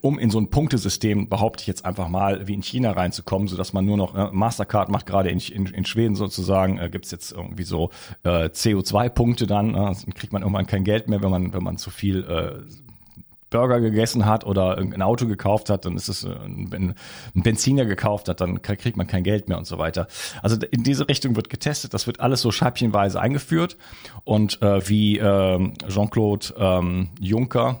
um 0.00 0.18
in 0.18 0.30
so 0.30 0.38
ein 0.38 0.50
Punktesystem, 0.50 1.28
behaupte 1.28 1.62
ich 1.62 1.66
jetzt 1.66 1.84
einfach 1.84 2.08
mal, 2.08 2.46
wie 2.46 2.54
in 2.54 2.62
China 2.62 2.92
reinzukommen, 2.92 3.48
so 3.48 3.56
dass 3.56 3.72
man 3.72 3.84
nur 3.84 3.96
noch, 3.96 4.14
äh, 4.14 4.30
Mastercard 4.32 4.90
macht 4.90 5.06
gerade 5.06 5.30
in, 5.30 5.38
in, 5.38 5.66
in 5.66 5.84
Schweden 5.84 6.14
sozusagen, 6.14 6.78
äh, 6.78 6.88
gibt's 6.90 7.10
jetzt 7.10 7.32
irgendwie 7.32 7.64
so 7.64 7.90
äh, 8.24 8.46
CO2-Punkte 8.46 9.46
dann, 9.46 9.70
äh, 9.70 9.72
dann 9.74 10.14
kriegt 10.14 10.32
man 10.32 10.42
irgendwann 10.42 10.66
kein 10.66 10.84
Geld 10.84 11.08
mehr, 11.08 11.22
wenn 11.22 11.30
man, 11.30 11.52
wenn 11.52 11.62
man 11.62 11.78
zu 11.78 11.90
viel 11.90 12.24
äh, 12.24 12.62
Burger 13.50 13.80
gegessen 13.80 14.26
hat 14.26 14.44
oder 14.44 14.78
ein 14.78 15.02
Auto 15.02 15.26
gekauft 15.26 15.70
hat, 15.70 15.84
dann 15.84 15.96
ist 15.96 16.08
es, 16.08 16.26
wenn 16.26 16.90
äh, 16.90 16.94
ein 17.34 17.42
Benziner 17.42 17.84
gekauft 17.84 18.28
hat, 18.28 18.40
dann 18.40 18.60
kriegt 18.62 18.96
man 18.96 19.06
kein 19.06 19.22
Geld 19.22 19.48
mehr 19.48 19.58
und 19.58 19.66
so 19.66 19.78
weiter. 19.78 20.06
Also 20.42 20.56
in 20.70 20.82
diese 20.82 21.08
Richtung 21.08 21.36
wird 21.36 21.48
getestet, 21.48 21.94
das 21.94 22.06
wird 22.06 22.20
alles 22.20 22.42
so 22.42 22.50
scheibchenweise 22.50 23.20
eingeführt 23.20 23.76
und 24.24 24.60
äh, 24.62 24.86
wie 24.88 25.18
äh, 25.18 25.72
Jean-Claude 25.88 26.54
ähm, 26.58 27.08
Juncker, 27.20 27.80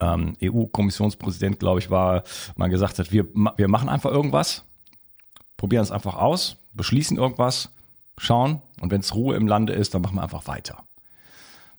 ähm, 0.00 0.36
EU-Kommissionspräsident, 0.42 1.58
glaube 1.58 1.80
ich, 1.80 1.90
war, 1.90 2.24
mal 2.56 2.68
gesagt 2.68 2.98
hat, 2.98 3.12
wir, 3.12 3.26
wir 3.34 3.68
machen 3.68 3.88
einfach 3.88 4.10
irgendwas, 4.10 4.64
probieren 5.56 5.82
es 5.82 5.90
einfach 5.90 6.16
aus, 6.16 6.56
beschließen 6.74 7.16
irgendwas, 7.16 7.70
schauen 8.18 8.60
und 8.80 8.90
wenn 8.90 9.00
es 9.00 9.14
Ruhe 9.14 9.36
im 9.36 9.46
Lande 9.46 9.72
ist, 9.72 9.94
dann 9.94 10.02
machen 10.02 10.16
wir 10.16 10.22
einfach 10.22 10.46
weiter. 10.46 10.84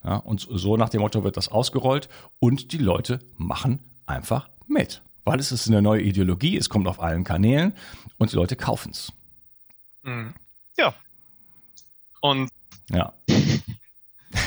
Ja, 0.04 0.16
und 0.16 0.48
so 0.50 0.78
nach 0.78 0.90
dem 0.90 1.02
Motto 1.02 1.24
wird 1.24 1.38
das 1.38 1.50
ausgerollt 1.50 2.10
und 2.40 2.72
die 2.72 2.80
Leute 2.80 3.20
machen 3.38 3.80
einfach 4.08 4.50
mit, 4.68 5.02
weil 5.26 5.40
es 5.40 5.52
ist 5.52 5.68
eine 5.68 5.82
neue 5.82 6.02
Ideologie, 6.02 6.58
es 6.58 6.70
kommt 6.70 6.88
auf 6.88 7.02
allen 7.02 7.24
Kanälen 7.24 7.74
und 8.18 8.32
die 8.32 8.36
Leute 8.36 8.56
kaufen 8.56 8.92
es. 8.92 9.12
Mhm. 10.04 10.34
Ja. 10.78 10.94
Und 12.22 12.50
ja. 12.90 13.14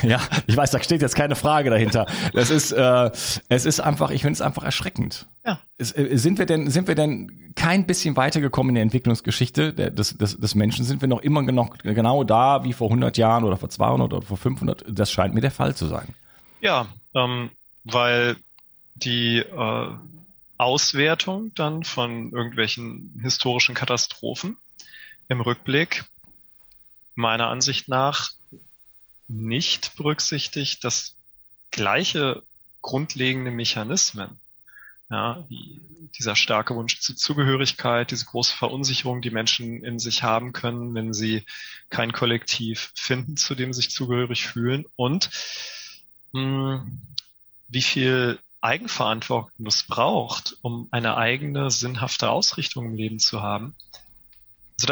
Ja, 0.08 0.20
ich 0.46 0.56
weiß, 0.56 0.70
da 0.70 0.82
steht 0.82 1.02
jetzt 1.02 1.14
keine 1.14 1.34
Frage 1.34 1.70
dahinter. 1.70 2.06
Das 2.32 2.50
ist, 2.50 2.72
äh, 2.72 3.10
es 3.48 3.64
ist 3.64 3.80
einfach, 3.80 4.10
ich 4.10 4.22
finde 4.22 4.34
es 4.34 4.40
einfach 4.40 4.62
erschreckend. 4.62 5.26
Ja. 5.44 5.60
Es, 5.78 5.96
äh, 5.96 6.16
sind 6.16 6.38
wir 6.38 6.46
denn, 6.46 6.70
sind 6.70 6.88
wir 6.88 6.94
denn 6.94 7.52
kein 7.54 7.86
bisschen 7.86 8.16
weitergekommen 8.16 8.70
in 8.70 8.74
der 8.74 8.82
Entwicklungsgeschichte 8.82 9.72
des, 9.72 10.16
des, 10.18 10.38
des 10.38 10.54
Menschen? 10.54 10.84
Sind 10.84 11.00
wir 11.00 11.08
noch 11.08 11.20
immer 11.20 11.42
noch 11.42 11.78
genau 11.78 12.24
da 12.24 12.64
wie 12.64 12.72
vor 12.72 12.88
100 12.88 13.16
Jahren 13.16 13.44
oder 13.44 13.56
vor 13.56 13.70
200 13.70 14.12
oder 14.12 14.26
vor 14.26 14.36
500? 14.36 14.84
Das 14.88 15.10
scheint 15.10 15.34
mir 15.34 15.40
der 15.40 15.50
Fall 15.50 15.74
zu 15.74 15.86
sein. 15.86 16.14
Ja, 16.60 16.86
ähm, 17.14 17.50
weil 17.84 18.36
die 18.94 19.38
äh, 19.38 19.88
Auswertung 20.56 21.52
dann 21.54 21.84
von 21.84 22.30
irgendwelchen 22.32 23.18
historischen 23.22 23.74
Katastrophen 23.74 24.56
im 25.28 25.40
Rückblick 25.40 26.04
meiner 27.14 27.48
Ansicht 27.48 27.88
nach 27.88 28.30
nicht 29.28 29.96
berücksichtigt, 29.96 30.84
dass 30.84 31.14
gleiche 31.70 32.42
grundlegende 32.82 33.50
Mechanismen, 33.50 34.38
ja, 35.10 35.46
dieser 36.18 36.36
starke 36.36 36.74
Wunsch 36.74 37.00
zur 37.00 37.16
Zugehörigkeit, 37.16 38.10
diese 38.10 38.26
große 38.26 38.56
Verunsicherung, 38.56 39.22
die 39.22 39.30
Menschen 39.30 39.84
in 39.84 39.98
sich 39.98 40.22
haben 40.22 40.52
können, 40.52 40.94
wenn 40.94 41.12
sie 41.12 41.44
kein 41.90 42.12
Kollektiv 42.12 42.92
finden, 42.94 43.36
zu 43.36 43.54
dem 43.54 43.72
sie 43.72 43.82
sich 43.82 43.90
zugehörig 43.90 44.46
fühlen 44.46 44.84
und 44.96 45.30
mh, 46.32 46.82
hm, 46.82 47.00
wie 47.68 47.82
viel 47.82 48.38
Eigenverantwortung 48.60 49.66
es 49.66 49.82
braucht, 49.82 50.56
um 50.62 50.88
eine 50.90 51.16
eigene 51.16 51.70
sinnhafte 51.70 52.30
Ausrichtung 52.30 52.86
im 52.86 52.94
Leben 52.94 53.18
zu 53.18 53.42
haben. 53.42 53.74
Also 54.80 54.86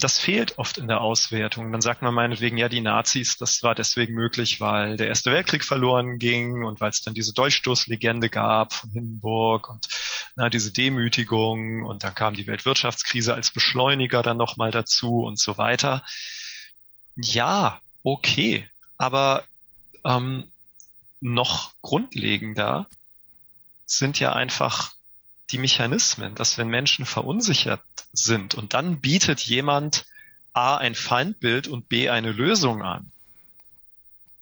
das 0.00 0.18
fehlt 0.18 0.58
oft 0.58 0.78
in 0.78 0.86
der 0.86 1.00
Auswertung. 1.00 1.72
Dann 1.72 1.80
sagt 1.80 2.02
man 2.02 2.14
meinetwegen, 2.14 2.56
ja, 2.56 2.68
die 2.68 2.80
Nazis, 2.80 3.36
das 3.36 3.64
war 3.64 3.74
deswegen 3.74 4.14
möglich, 4.14 4.60
weil 4.60 4.96
der 4.96 5.08
Erste 5.08 5.32
Weltkrieg 5.32 5.64
verloren 5.64 6.18
ging 6.18 6.62
und 6.64 6.80
weil 6.80 6.90
es 6.90 7.02
dann 7.02 7.14
diese 7.14 7.34
Dolchstoßlegende 7.34 8.28
gab 8.28 8.72
von 8.72 8.90
Hindenburg 8.90 9.68
und 9.68 9.88
na, 10.36 10.48
diese 10.50 10.70
Demütigung 10.70 11.84
und 11.84 12.04
dann 12.04 12.14
kam 12.14 12.34
die 12.34 12.46
Weltwirtschaftskrise 12.46 13.34
als 13.34 13.50
Beschleuniger 13.50 14.22
dann 14.22 14.36
nochmal 14.36 14.70
dazu 14.70 15.24
und 15.24 15.38
so 15.40 15.58
weiter. 15.58 16.04
Ja, 17.16 17.80
okay, 18.04 18.68
aber 18.98 19.42
ähm, 20.04 20.44
noch 21.20 21.72
grundlegender 21.82 22.86
sind 23.84 24.20
ja 24.20 24.32
einfach 24.32 24.92
die 25.50 25.58
Mechanismen, 25.58 26.34
dass 26.34 26.58
wenn 26.58 26.68
Menschen 26.68 27.06
verunsichert 27.06 27.80
sind 28.12 28.54
und 28.54 28.74
dann 28.74 29.00
bietet 29.00 29.40
jemand 29.40 30.06
A 30.52 30.76
ein 30.76 30.94
Feindbild 30.94 31.68
und 31.68 31.88
B 31.88 32.08
eine 32.08 32.32
Lösung 32.32 32.82
an. 32.82 33.10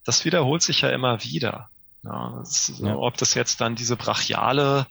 Das 0.05 0.25
wiederholt 0.25 0.63
sich 0.63 0.81
ja 0.81 0.91
immer 0.91 1.23
wieder. 1.23 1.69
Ja, 2.03 2.37
das, 2.39 2.73
ja. 2.79 2.95
Ob 2.97 3.17
das 3.17 3.35
jetzt 3.35 3.61
dann 3.61 3.75
diese 3.75 3.97
brachiale 3.97 4.87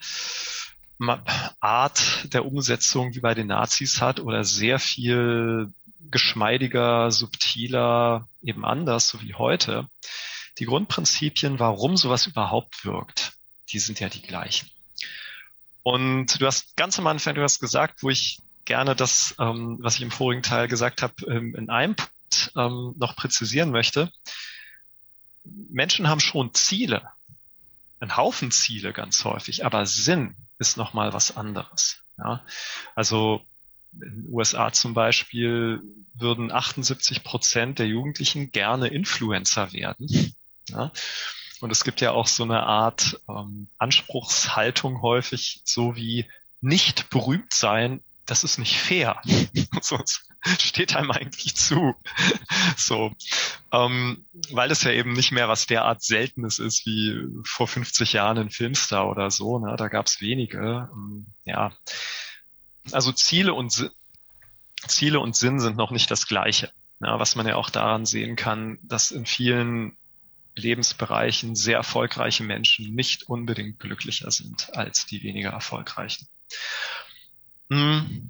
Art 1.60 2.34
der 2.34 2.46
Umsetzung 2.46 3.16
wie 3.16 3.22
bei 3.22 3.34
den 3.34 3.48
Nazis 3.48 4.02
hat 4.02 4.20
oder 4.20 4.44
sehr 4.44 4.80
viel 4.80 5.74
geschmeidiger, 6.12 7.12
subtiler, 7.12 8.28
eben 8.42 8.64
anders, 8.64 9.10
so 9.10 9.22
wie 9.22 9.34
heute. 9.34 9.88
Die 10.60 10.66
Grundprinzipien, 10.66 11.60
warum 11.60 11.98
sowas 11.98 12.28
überhaupt 12.28 12.86
wirkt, 12.86 13.34
die 13.70 13.80
sind 13.80 14.00
ja 14.00 14.10
die 14.10 14.22
gleichen. 14.22 14.70
Und 15.86 16.42
du 16.42 16.48
hast 16.48 16.75
ganz 16.77 16.98
am 16.98 17.06
Anfang, 17.06 17.36
du 17.36 17.44
hast 17.44 17.60
gesagt, 17.60 18.01
wo 18.01 18.10
ich 18.10 18.39
gerne 18.65 18.96
das, 18.96 19.36
ähm, 19.39 19.77
was 19.82 19.98
ich 19.98 20.01
im 20.01 20.10
vorigen 20.10 20.42
Teil 20.42 20.68
gesagt 20.68 21.04
habe, 21.04 21.13
ähm, 21.27 21.54
in 21.54 21.70
einem 21.70 21.96
Punkt 21.96 22.51
ähm, 22.58 22.96
noch 22.98 23.15
präzisieren 23.15 23.70
möchte. 23.70 24.12
Menschen 25.44 26.10
haben 26.10 26.22
schon 26.22 26.56
Ziele, 26.56 27.08
ein 28.00 28.18
Haufen 28.18 28.50
Ziele 28.50 28.94
ganz 28.94 29.24
häufig, 29.25 29.63
aber 29.63 29.86
Sinn 29.86 30.36
ist 30.58 30.75
nochmal 30.75 31.13
was 31.13 31.38
anderes. 31.38 32.01
Ja? 32.18 32.44
Also 32.96 33.46
in 33.94 34.24
den 34.24 34.25
USA 34.30 34.74
zum 34.74 34.96
Beispiel 34.96 35.84
würden 36.15 36.51
78 36.51 37.24
Prozent 37.24 37.77
der 37.77 37.86
Jugendlichen 37.86 38.50
gerne 38.50 38.88
Influencer 38.88 39.72
werden. 39.72 40.34
Ja? 40.70 40.92
Und 41.66 41.72
es 41.72 41.84
gibt 41.84 42.00
ja 42.00 42.12
auch 42.12 42.28
so 42.28 42.44
eine 42.44 42.62
Art 42.62 43.20
ähm, 43.28 43.70
Anspruchshaltung 43.80 45.02
häufig, 45.02 45.62
so 45.66 45.96
wie 45.96 46.30
nicht 46.62 47.10
berühmt 47.10 47.54
sein, 47.56 48.04
das 48.28 48.44
ist 48.44 48.60
nicht 48.60 48.78
fair. 48.78 49.20
Sonst 49.82 50.30
steht 50.60 50.96
einem 50.96 51.10
eigentlich 51.10 51.56
zu. 51.56 51.96
so, 52.78 53.12
ähm, 53.72 54.28
weil 54.52 54.70
es 54.70 54.84
ja 54.84 54.92
eben 54.92 55.14
nicht 55.14 55.32
mehr 55.32 55.50
was 55.50 55.66
derart 55.66 56.04
Seltenes 56.04 56.60
ist 56.60 56.86
wie 56.86 57.20
vor 57.44 57.68
50 57.68 58.14
Jahren 58.14 58.38
in 58.38 58.52
Filmstar 58.52 59.10
oder 59.10 59.32
so. 59.32 59.58
Ne? 59.58 59.76
Da 59.76 59.88
gab 59.88 60.06
es 60.06 60.22
wenige. 60.22 60.88
Ähm, 60.94 61.26
ja, 61.46 61.72
also 62.92 63.12
Ziele 63.12 63.56
und 63.56 63.92
Ziele 64.86 65.20
und 65.20 65.36
Sinn 65.36 65.60
sind 65.60 65.78
noch 65.78 65.90
nicht 65.90 66.12
das 66.12 66.28
Gleiche. 66.28 66.72
Ja, 67.00 67.20
was 67.20 67.36
man 67.36 67.48
ja 67.48 67.56
auch 67.56 67.72
daran 67.72 68.06
sehen 68.06 68.36
kann, 68.36 68.78
dass 68.84 69.10
in 69.10 69.26
vielen 69.26 69.98
Lebensbereichen 70.56 71.56
sehr 71.56 71.78
erfolgreiche 71.78 72.44
Menschen 72.44 72.96
nicht 72.96 73.24
unbedingt 73.24 73.80
glücklicher 73.80 74.32
sind 74.32 74.76
als 74.76 75.06
die 75.06 75.24
weniger 75.24 75.50
erfolgreichen. 75.50 76.28
Hm. 77.70 78.30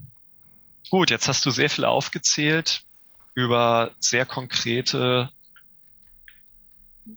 Gut, 0.89 1.09
jetzt 1.09 1.27
hast 1.27 1.45
du 1.45 1.51
sehr 1.51 1.69
viel 1.69 1.85
aufgezählt 1.85 2.83
über 3.33 3.91
sehr 3.99 4.25
konkrete 4.25 5.29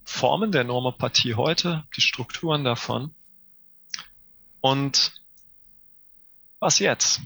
Formen 0.03 0.51
der 0.51 0.63
Normopathie 0.63 1.35
heute, 1.35 1.85
die 1.95 2.01
Strukturen 2.01 2.63
davon. 2.63 3.15
Und 4.61 5.13
was 6.59 6.79
jetzt? 6.79 7.21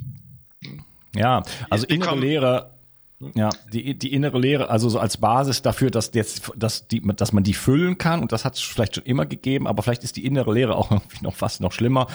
Ja, 1.16 1.44
also 1.70 1.86
innere 1.88 2.18
Lehre 2.18 2.73
ja, 3.36 3.50
die, 3.72 3.98
die 3.98 4.14
innere 4.14 4.40
Lehre, 4.40 4.70
also 4.70 4.90
so 4.90 5.00
als 5.00 5.18
Basis 5.18 5.62
dafür, 5.62 5.92
dass 5.92 6.12
jetzt, 6.14 6.52
dass 6.56 6.88
die, 6.88 7.02
dass 7.02 7.34
man 7.34 7.44
die 7.44 7.54
füllen 7.54 7.98
kann 7.98 8.22
und 8.22 8.32
das 8.32 8.46
hat 8.46 8.56
es 8.56 8.62
vielleicht 8.62 8.96
schon 8.96 9.04
immer 9.06 9.26
gegeben, 9.26 9.68
aber 9.68 9.84
vielleicht 9.84 10.04
ist 10.04 10.16
die 10.16 10.26
innere 10.26 10.54
Lehre 10.54 10.76
auch 10.76 10.92
irgendwie 10.92 11.24
noch 11.24 11.36
fast 11.36 11.62
noch 11.62 11.72
schlimmer 11.72 12.08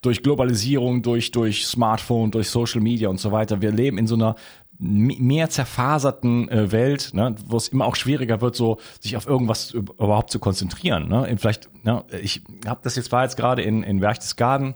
durch 0.00 0.22
Globalisierung, 0.22 1.02
durch 1.02 1.30
durch 1.30 1.66
Smartphone, 1.66 2.30
durch 2.30 2.50
Social 2.50 2.80
Media 2.80 3.08
und 3.08 3.20
so 3.20 3.32
weiter. 3.32 3.60
Wir 3.60 3.72
leben 3.72 3.98
in 3.98 4.06
so 4.06 4.14
einer 4.14 4.36
mehr 4.78 5.48
zerfaserten 5.48 6.48
äh, 6.48 6.72
Welt, 6.72 7.10
ne, 7.12 7.34
wo 7.46 7.56
es 7.56 7.68
immer 7.68 7.86
auch 7.86 7.94
schwieriger 7.94 8.40
wird, 8.40 8.56
so 8.56 8.78
sich 8.98 9.16
auf 9.16 9.26
irgendwas 9.26 9.70
überhaupt 9.70 10.30
zu 10.30 10.40
konzentrieren. 10.40 11.08
Ne? 11.08 11.32
Vielleicht, 11.38 11.68
ne, 11.84 12.04
ich 12.20 12.42
habe 12.66 12.80
das 12.82 12.96
jetzt 12.96 13.12
war 13.12 13.22
jetzt 13.22 13.36
gerade 13.36 13.62
in 13.62 13.82
in 13.82 14.00
Berchtesgaden 14.00 14.74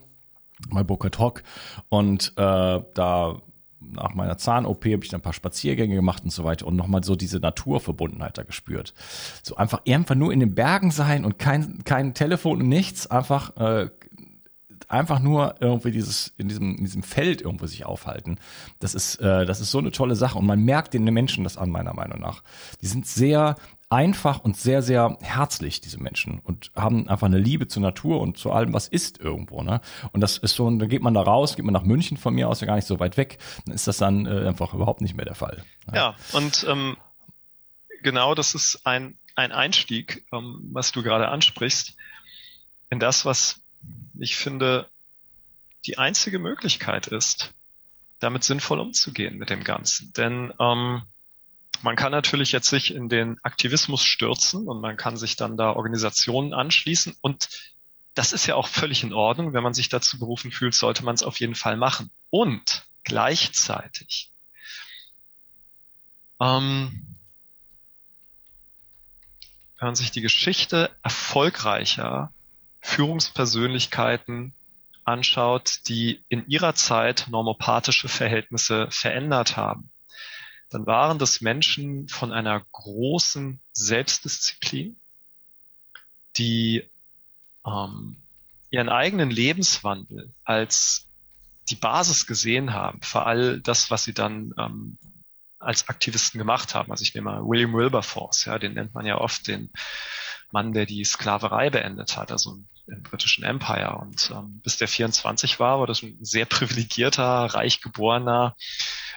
bei 0.70 0.82
Burkhard 0.82 1.18
Hock 1.18 1.42
und 1.88 2.32
äh, 2.36 2.80
da 2.94 3.42
nach 3.92 4.14
meiner 4.14 4.38
Zahn-OP 4.38 4.84
habe 4.84 5.04
ich 5.04 5.10
dann 5.10 5.20
ein 5.20 5.22
paar 5.22 5.32
Spaziergänge 5.32 5.94
gemacht 5.94 6.24
und 6.24 6.30
so 6.30 6.44
weiter 6.44 6.66
und 6.66 6.76
nochmal 6.76 7.04
so 7.04 7.16
diese 7.16 7.38
Naturverbundenheit 7.38 8.38
da 8.38 8.42
gespürt. 8.42 8.94
So 9.42 9.56
einfach 9.56 9.80
einfach 9.86 10.14
nur 10.14 10.32
in 10.32 10.40
den 10.40 10.54
Bergen 10.54 10.90
sein 10.90 11.24
und 11.24 11.38
kein, 11.38 11.84
kein 11.84 12.14
Telefon 12.14 12.62
und 12.62 12.68
nichts, 12.68 13.06
einfach 13.06 13.56
äh, 13.56 13.90
einfach 14.88 15.20
nur 15.20 15.56
irgendwie 15.60 15.90
dieses 15.90 16.34
in 16.38 16.48
diesem 16.48 16.76
in 16.76 16.84
diesem 16.84 17.02
Feld 17.02 17.42
irgendwo 17.42 17.66
sich 17.66 17.84
aufhalten. 17.84 18.38
Das 18.78 18.94
ist 18.94 19.16
äh, 19.16 19.44
das 19.46 19.60
ist 19.60 19.70
so 19.70 19.78
eine 19.78 19.92
tolle 19.92 20.16
Sache 20.16 20.38
und 20.38 20.46
man 20.46 20.64
merkt 20.64 20.94
den 20.94 21.04
Menschen 21.04 21.44
das 21.44 21.56
an 21.56 21.70
meiner 21.70 21.94
Meinung 21.94 22.20
nach. 22.20 22.42
Die 22.80 22.86
sind 22.86 23.06
sehr 23.06 23.56
einfach 23.88 24.40
und 24.40 24.56
sehr, 24.56 24.82
sehr 24.82 25.16
herzlich, 25.20 25.80
diese 25.80 26.02
Menschen, 26.02 26.40
und 26.40 26.72
haben 26.74 27.08
einfach 27.08 27.26
eine 27.26 27.38
Liebe 27.38 27.68
zur 27.68 27.82
Natur 27.82 28.20
und 28.20 28.36
zu 28.36 28.50
allem, 28.50 28.72
was 28.72 28.88
ist 28.88 29.20
irgendwo. 29.20 29.62
Ne? 29.62 29.80
Und 30.12 30.20
das 30.20 30.38
ist 30.38 30.56
so, 30.56 30.68
dann 30.68 30.88
geht 30.88 31.02
man 31.02 31.14
da 31.14 31.22
raus, 31.22 31.56
geht 31.56 31.64
man 31.64 31.74
nach 31.74 31.84
München 31.84 32.16
von 32.16 32.34
mir 32.34 32.48
aus 32.48 32.60
ja 32.60 32.66
gar 32.66 32.76
nicht 32.76 32.86
so 32.86 32.98
weit 32.98 33.16
weg, 33.16 33.38
dann 33.64 33.74
ist 33.74 33.86
das 33.86 33.98
dann 33.98 34.26
äh, 34.26 34.48
einfach 34.48 34.74
überhaupt 34.74 35.00
nicht 35.00 35.16
mehr 35.16 35.24
der 35.24 35.36
Fall. 35.36 35.64
Ja, 35.88 35.94
ja 35.94 36.16
und 36.32 36.66
ähm, 36.68 36.96
genau 38.02 38.34
das 38.34 38.54
ist 38.54 38.84
ein, 38.84 39.18
ein 39.36 39.52
Einstieg, 39.52 40.26
ähm, 40.32 40.68
was 40.72 40.90
du 40.90 41.02
gerade 41.02 41.28
ansprichst, 41.28 41.96
in 42.90 42.98
das, 42.98 43.24
was 43.24 43.60
ich 44.18 44.36
finde, 44.36 44.88
die 45.86 45.98
einzige 45.98 46.38
Möglichkeit 46.38 47.06
ist, 47.06 47.54
damit 48.18 48.44
sinnvoll 48.44 48.80
umzugehen 48.80 49.36
mit 49.36 49.50
dem 49.50 49.62
Ganzen. 49.62 50.12
Denn 50.14 50.52
ähm, 50.58 51.02
man 51.82 51.96
kann 51.96 52.12
natürlich 52.12 52.52
jetzt 52.52 52.68
sich 52.68 52.94
in 52.94 53.08
den 53.08 53.38
Aktivismus 53.42 54.02
stürzen 54.02 54.66
und 54.66 54.80
man 54.80 54.96
kann 54.96 55.16
sich 55.16 55.36
dann 55.36 55.56
da 55.56 55.72
Organisationen 55.72 56.54
anschließen 56.54 57.14
und 57.20 57.48
das 58.14 58.32
ist 58.32 58.46
ja 58.46 58.54
auch 58.54 58.68
völlig 58.68 59.02
in 59.02 59.12
Ordnung. 59.12 59.52
Wenn 59.52 59.62
man 59.62 59.74
sich 59.74 59.90
dazu 59.90 60.18
berufen 60.18 60.50
fühlt, 60.50 60.74
sollte 60.74 61.04
man 61.04 61.14
es 61.14 61.22
auf 61.22 61.38
jeden 61.38 61.54
Fall 61.54 61.76
machen. 61.76 62.10
Und 62.30 62.86
gleichzeitig 63.04 64.32
ähm, 66.40 67.16
wenn 69.78 69.88
man 69.88 69.94
sich 69.94 70.10
die 70.10 70.20
Geschichte 70.20 70.90
erfolgreicher 71.02 72.32
Führungspersönlichkeiten 72.86 74.54
anschaut, 75.04 75.80
die 75.88 76.24
in 76.28 76.48
ihrer 76.48 76.74
Zeit 76.74 77.26
normopathische 77.28 78.08
Verhältnisse 78.08 78.86
verändert 78.90 79.56
haben, 79.56 79.90
dann 80.70 80.86
waren 80.86 81.18
das 81.18 81.40
Menschen 81.40 82.08
von 82.08 82.32
einer 82.32 82.64
großen 82.72 83.60
Selbstdisziplin, 83.72 84.96
die 86.36 86.88
ähm, 87.66 88.22
ihren 88.70 88.88
eigenen 88.88 89.30
Lebenswandel 89.30 90.32
als 90.44 91.08
die 91.68 91.76
Basis 91.76 92.26
gesehen 92.26 92.72
haben 92.72 93.02
für 93.02 93.24
all 93.24 93.60
das, 93.60 93.90
was 93.90 94.04
sie 94.04 94.14
dann 94.14 94.54
ähm, 94.58 94.98
als 95.58 95.88
Aktivisten 95.88 96.38
gemacht 96.38 96.74
haben. 96.74 96.92
Also 96.92 97.02
ich 97.02 97.14
nehme 97.14 97.30
mal 97.32 97.42
William 97.44 97.74
Wilberforce, 97.74 98.44
ja, 98.44 98.58
den 98.58 98.74
nennt 98.74 98.94
man 98.94 99.06
ja 99.06 99.18
oft 99.18 99.48
den 99.48 99.70
Mann, 100.52 100.72
der 100.72 100.86
die 100.86 101.04
Sklaverei 101.04 101.70
beendet 101.70 102.16
hat, 102.16 102.30
also 102.30 102.58
im 102.86 103.02
britischen 103.02 103.44
Empire. 103.44 103.98
Und 103.98 104.30
ähm, 104.30 104.60
bis 104.62 104.76
der 104.76 104.88
24 104.88 105.58
war, 105.58 105.80
war 105.80 105.86
das 105.86 106.02
ein 106.02 106.18
sehr 106.20 106.46
privilegierter, 106.46 107.22
reich 107.22 107.80
geborener 107.80 108.56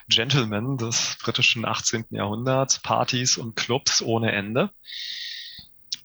Gentleman 0.07 0.77
des 0.77 1.17
britischen 1.21 1.65
18. 1.65 2.05
Jahrhunderts, 2.09 2.79
Partys 2.79 3.37
und 3.37 3.55
Clubs 3.55 4.01
ohne 4.01 4.31
Ende. 4.31 4.71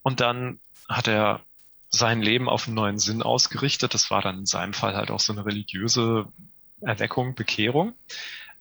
Und 0.02 0.20
dann 0.20 0.60
hat 0.88 1.08
er 1.08 1.40
sein 1.88 2.20
Leben 2.20 2.48
auf 2.48 2.66
einen 2.66 2.74
neuen 2.74 2.98
Sinn 2.98 3.22
ausgerichtet. 3.22 3.94
Das 3.94 4.10
war 4.10 4.20
dann 4.20 4.40
in 4.40 4.46
seinem 4.46 4.74
Fall 4.74 4.94
halt 4.94 5.10
auch 5.10 5.20
so 5.20 5.32
eine 5.32 5.46
religiöse 5.46 6.26
Erweckung, 6.80 7.34
Bekehrung. 7.34 7.94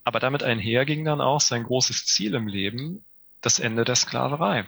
Aber 0.05 0.20
damit 0.20 0.43
einher 0.43 0.86
ging 0.86 1.03
dann 1.03 1.20
auch 1.20 1.41
sein 1.41 1.63
großes 1.63 2.05
Ziel 2.05 2.36
im 2.36 2.48
Leben, 2.48 3.03
das 3.41 3.60
Ende 3.60 3.84
der 3.84 3.96
Sklaverei 3.96 4.65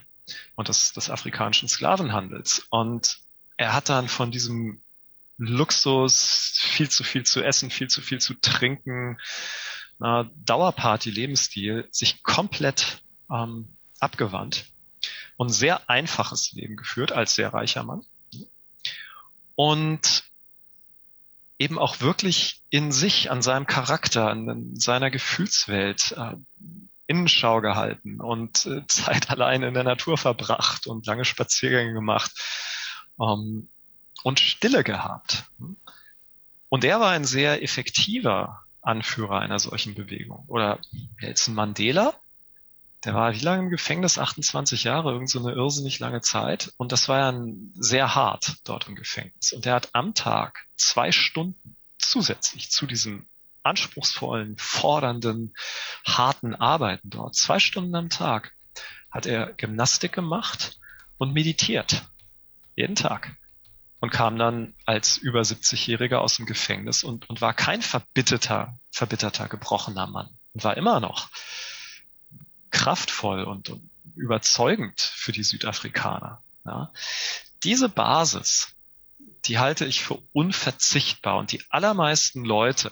und 0.55 0.70
des, 0.70 0.94
des 0.94 1.10
afrikanischen 1.10 1.67
Sklavenhandels. 1.67 2.65
Und 2.70 3.20
er 3.58 3.74
hat 3.74 3.89
dann 3.89 4.08
von 4.08 4.32
diesem 4.32 4.82
Luxus, 5.38 6.58
viel 6.60 6.89
zu 6.89 7.03
viel 7.03 7.25
zu 7.25 7.44
essen, 7.44 7.70
viel 7.70 7.88
zu 7.88 8.01
viel 8.01 8.20
zu 8.20 8.36
trinken, 8.36 9.17
äh, 10.01 10.24
Dauerparty-Lebensstil 10.46 11.88
sich 11.91 12.24
komplett 12.24 13.03
ähm, 13.29 13.67
abgewandt 14.00 14.65
und 15.38 15.50
sehr 15.50 15.89
einfaches 15.89 16.54
Leben 16.54 16.76
geführt 16.76 17.12
als 17.12 17.36
sehr 17.36 17.54
reicher 17.54 17.84
Mann. 17.84 18.06
Und 19.56 20.23
eben 21.58 21.80
auch 21.80 22.02
wirklich 22.02 22.62
in 22.69 22.91
sich, 22.91 23.32
an 23.32 23.41
seinem 23.41 23.67
Charakter, 23.67 24.30
an 24.30 24.76
seiner 24.76 25.10
Gefühlswelt 25.10 26.13
äh, 26.17 26.36
Innenschau 27.08 27.62
gehalten 27.62 28.20
und 28.20 28.65
äh, 28.65 28.86
Zeit 28.88 29.30
allein 29.30 29.63
in 29.63 29.74
der 29.74 29.84
Natur 29.84 30.18
verbracht 30.18 30.88
und 30.88 31.06
lange 31.06 31.26
Spaziergänge 31.26 31.94
gemacht 31.94 32.32
ähm, 33.20 33.70
und 34.24 34.39
Stille 34.39 34.84
gehabt. 34.84 35.46
Und 36.70 36.84
er 36.84 37.00
war 37.00 37.12
ein 37.12 37.26
sehr 37.26 37.63
effektiver 37.63 38.65
Anführer 38.82 39.39
einer 39.39 39.60
solchen 39.60 39.96
Bewegung. 39.96 40.46
Oder 40.48 40.80
Nelson 41.22 41.56
Mandela, 41.56 42.13
der 43.04 43.13
war 43.13 43.34
wie 43.34 43.39
lange 43.39 43.63
im 43.63 43.70
Gefängnis? 43.70 44.18
28 44.18 44.84
Jahre, 44.84 45.12
irgend 45.12 45.30
so 45.30 45.39
eine 45.39 45.52
irrsinnig 45.56 46.00
lange 46.00 46.22
Zeit. 46.22 46.74
Und 46.78 46.91
das 46.91 47.08
war 47.08 47.20
ja 47.20 47.39
sehr 47.76 48.15
hart 48.15 48.56
dort 48.63 48.88
im 48.88 48.96
Gefängnis. 48.96 49.54
Und 49.54 49.65
er 49.65 49.76
hat 49.76 49.89
am 49.94 50.13
Tag 50.15 50.65
zwei 50.76 51.12
Stunden 51.12 51.76
zusätzlich 51.98 52.72
zu 52.72 52.88
diesem 52.88 53.28
anspruchsvollen, 53.65 54.58
fordernden, 54.58 55.54
harten 56.06 56.56
Arbeiten 56.56 57.10
dort, 57.10 57.36
zwei 57.36 57.60
Stunden 57.60 57.95
am 57.95 58.10
Tag, 58.10 58.54
hat 59.12 59.25
er 59.25 59.54
Gymnastik 59.54 60.13
gemacht 60.13 60.80
und 61.17 61.34
meditiert. 61.34 62.04
Jeden 62.75 62.95
Tag 62.95 63.36
und 63.99 64.12
kam 64.12 64.38
dann 64.38 64.75
als 64.86 65.17
über 65.17 65.41
70-Jähriger 65.41 66.17
aus 66.17 66.36
dem 66.38 66.45
Gefängnis 66.45 67.04
und, 67.04 67.28
und 67.30 67.41
war 67.41 67.54
kein 67.54 67.82
verbitterter, 67.82 68.78
verbitterter, 68.91 69.47
gebrochener 69.47 70.08
Mann 70.08 70.30
und 70.54 70.63
war 70.63 70.78
immer 70.78 70.99
noch 70.99 71.30
kraftvoll 72.69 73.43
und, 73.43 73.69
und 73.69 73.89
überzeugend 74.15 74.99
für 75.01 75.32
die 75.32 75.43
Südafrikaner. 75.43 76.43
Ja. 76.65 76.91
Diese 77.63 77.89
Basis, 77.89 78.75
die 79.47 79.60
halte 79.60 79.86
ich 79.86 80.03
für 80.03 80.19
unverzichtbar 80.34 81.38
und 81.38 81.51
die 81.51 81.62
allermeisten 81.69 82.43
Leute 82.43 82.91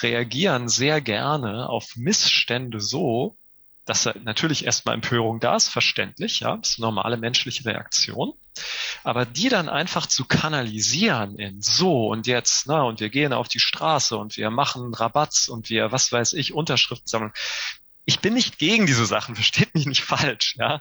reagieren 0.00 0.68
sehr 0.68 1.00
gerne 1.00 1.68
auf 1.68 1.96
Missstände 1.96 2.80
so, 2.80 3.36
dass 3.84 4.08
natürlich 4.22 4.64
erstmal 4.64 4.94
Empörung 4.94 5.40
da 5.40 5.56
ist, 5.56 5.68
verständlich, 5.68 6.40
ja, 6.40 6.56
das 6.56 6.70
ist 6.70 6.78
eine 6.78 6.86
normale 6.86 7.16
menschliche 7.16 7.64
Reaktion. 7.64 8.32
Aber 9.02 9.26
die 9.26 9.48
dann 9.48 9.68
einfach 9.68 10.06
zu 10.06 10.24
kanalisieren 10.24 11.36
in 11.36 11.60
so 11.60 12.08
und 12.08 12.26
jetzt, 12.26 12.66
na, 12.66 12.82
und 12.82 13.00
wir 13.00 13.10
gehen 13.10 13.32
auf 13.32 13.48
die 13.48 13.58
Straße 13.58 14.16
und 14.16 14.36
wir 14.36 14.50
machen 14.50 14.94
Rabatz 14.94 15.48
und 15.48 15.68
wir, 15.70 15.90
was 15.90 16.12
weiß 16.12 16.34
ich, 16.34 16.52
Unterschriften 16.52 17.08
sammeln. 17.08 17.32
Ich 18.04 18.20
bin 18.20 18.34
nicht 18.34 18.58
gegen 18.58 18.86
diese 18.86 19.06
Sachen, 19.06 19.34
versteht 19.36 19.74
mich 19.74 19.86
nicht 19.86 20.02
falsch, 20.02 20.54
ja. 20.58 20.80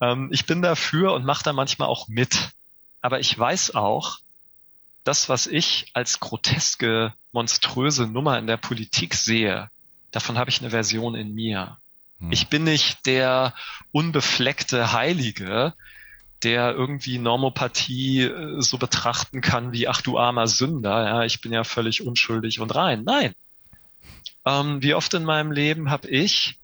Ähm, 0.00 0.28
ich 0.32 0.46
bin 0.46 0.62
dafür 0.62 1.14
und 1.14 1.24
mache 1.24 1.42
da 1.42 1.52
manchmal 1.52 1.88
auch 1.88 2.06
mit. 2.08 2.50
Aber 3.00 3.18
ich 3.18 3.36
weiß 3.36 3.74
auch, 3.74 4.18
das, 5.04 5.28
was 5.28 5.46
ich 5.46 5.90
als 5.94 6.20
groteske, 6.20 7.14
monströse 7.32 8.06
Nummer 8.06 8.38
in 8.38 8.46
der 8.46 8.56
Politik 8.56 9.14
sehe, 9.14 9.70
davon 10.10 10.38
habe 10.38 10.50
ich 10.50 10.60
eine 10.60 10.70
Version 10.70 11.14
in 11.14 11.34
mir. 11.34 11.78
Hm. 12.20 12.32
Ich 12.32 12.48
bin 12.48 12.64
nicht 12.64 13.06
der 13.06 13.54
unbefleckte 13.92 14.92
Heilige, 14.92 15.74
der 16.42 16.72
irgendwie 16.72 17.18
Normopathie 17.18 18.22
äh, 18.22 18.60
so 18.60 18.78
betrachten 18.78 19.40
kann 19.40 19.72
wie, 19.72 19.88
ach 19.88 20.02
du 20.02 20.18
armer 20.18 20.46
Sünder, 20.46 21.04
ja, 21.04 21.24
ich 21.24 21.40
bin 21.40 21.52
ja 21.52 21.64
völlig 21.64 22.02
unschuldig 22.02 22.60
und 22.60 22.74
rein. 22.74 23.02
Nein. 23.04 23.34
Ähm, 24.44 24.82
wie 24.82 24.94
oft 24.94 25.12
in 25.14 25.24
meinem 25.24 25.52
Leben 25.52 25.90
habe 25.90 26.08
ich 26.08 26.58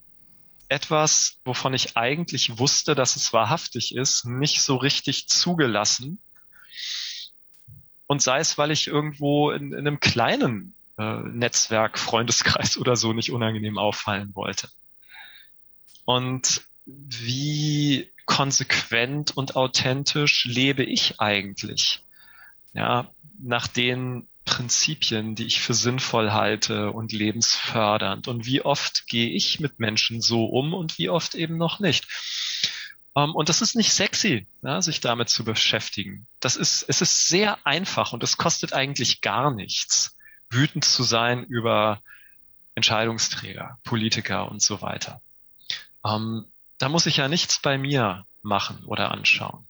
etwas, 0.69 1.39
wovon 1.45 1.75
ich 1.75 1.97
eigentlich 1.97 2.59
wusste, 2.59 2.95
dass 2.95 3.17
es 3.17 3.33
wahrhaftig 3.33 3.95
ist, 3.95 4.25
nicht 4.25 4.63
so 4.63 4.77
richtig 4.77 5.29
zugelassen. 5.29 6.19
Und 8.07 8.23
sei 8.23 8.39
es, 8.41 8.59
weil 8.59 8.71
ich 8.71 8.87
irgendwo 8.87 9.51
in, 9.51 9.73
in 9.73 9.79
einem 9.79 10.01
kleinen 10.01 10.75
äh, 10.99 11.21
Netzwerk, 11.21 11.99
Freundeskreis 11.99 12.77
oder 12.79 12.97
so 12.97 13.13
nicht 13.13 13.33
unangenehm 13.33 13.79
auffallen 13.79 14.35
wollte. 14.35 14.69
Und 16.05 16.63
wie 16.87 18.11
konsequent 18.27 19.37
und 19.37 19.57
authentisch 19.57 20.45
lebe 20.45 20.85
ich 20.85 21.21
eigentlich? 21.21 22.03
Ja, 22.75 23.11
nach 23.39 23.67
den 23.67 24.27
Prinzipien, 24.45 25.35
die 25.35 25.47
ich 25.47 25.61
für 25.61 25.75
sinnvoll 25.75 26.33
halte 26.33 26.93
und 26.93 27.13
lebensfördernd. 27.13 28.29
Und 28.29 28.47
wie 28.47 28.63
oft 28.63 29.07
gehe 29.07 29.31
ich 29.31 29.61
mit 29.61 29.81
Menschen 29.81 30.21
so 30.21 30.45
um 30.45 30.75
und 30.75 30.99
wie 30.99 31.09
oft 31.09 31.35
eben 31.35 31.57
noch 31.57 31.81
nicht. 31.81 32.07
Um, 33.17 33.31
ähm, 33.31 33.35
und 33.35 33.49
das 33.49 33.63
ist 33.63 33.77
nicht 33.77 33.93
sexy, 33.93 34.47
ja, 34.63 34.83
sich 34.83 35.01
damit 35.01 35.29
zu 35.29 35.45
beschäftigen. 35.45 36.27
Das 36.41 36.57
ist, 36.57 36.85
es 36.89 37.01
ist 37.01 37.29
sehr 37.29 37.65
einfach 37.65 38.13
und 38.13 38.23
es 38.23 38.37
kostet 38.37 38.73
eigentlich 38.73 39.21
gar 39.21 39.53
nichts, 39.53 40.17
wütend 40.51 40.85
zu 40.85 41.05
sein 41.05 41.45
über 41.45 42.03
Entscheidungsträger, 42.75 43.79
Politiker 43.85 44.51
und 44.51 44.61
so 44.61 44.83
weiter. 44.83 45.21
Ähm, 46.05 46.47
da 46.79 46.89
muss 46.89 47.07
ich 47.07 47.19
ja 47.19 47.29
nichts 47.29 47.61
bei 47.61 47.79
mir 47.79 48.27
machen 48.43 48.85
oder 48.85 49.13
anschauen. 49.13 49.67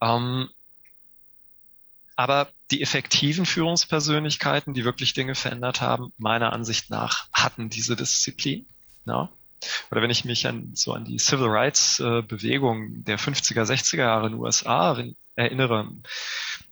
Ähm, 0.00 0.48
aber 2.16 2.48
die 2.70 2.82
effektiven 2.82 3.44
Führungspersönlichkeiten, 3.44 4.72
die 4.72 4.84
wirklich 4.84 5.12
Dinge 5.12 5.34
verändert 5.34 5.82
haben, 5.82 6.12
meiner 6.16 6.52
Ansicht 6.52 6.90
nach 6.90 7.28
hatten 7.32 7.68
diese 7.68 7.94
Disziplin. 7.94 8.66
Ja? 9.04 9.28
Oder 9.90 10.02
wenn 10.02 10.10
ich 10.10 10.24
mich 10.24 10.46
an 10.46 10.72
so 10.74 10.92
an 10.92 11.04
die 11.04 11.18
Civil 11.18 11.48
Rights 11.48 12.00
äh, 12.00 12.22
Bewegung 12.22 13.04
der 13.04 13.18
50er, 13.18 13.64
60er 13.64 13.98
Jahre 13.98 14.26
in 14.26 14.32
den 14.32 14.40
USA 14.40 15.02
erinnere, 15.34 15.90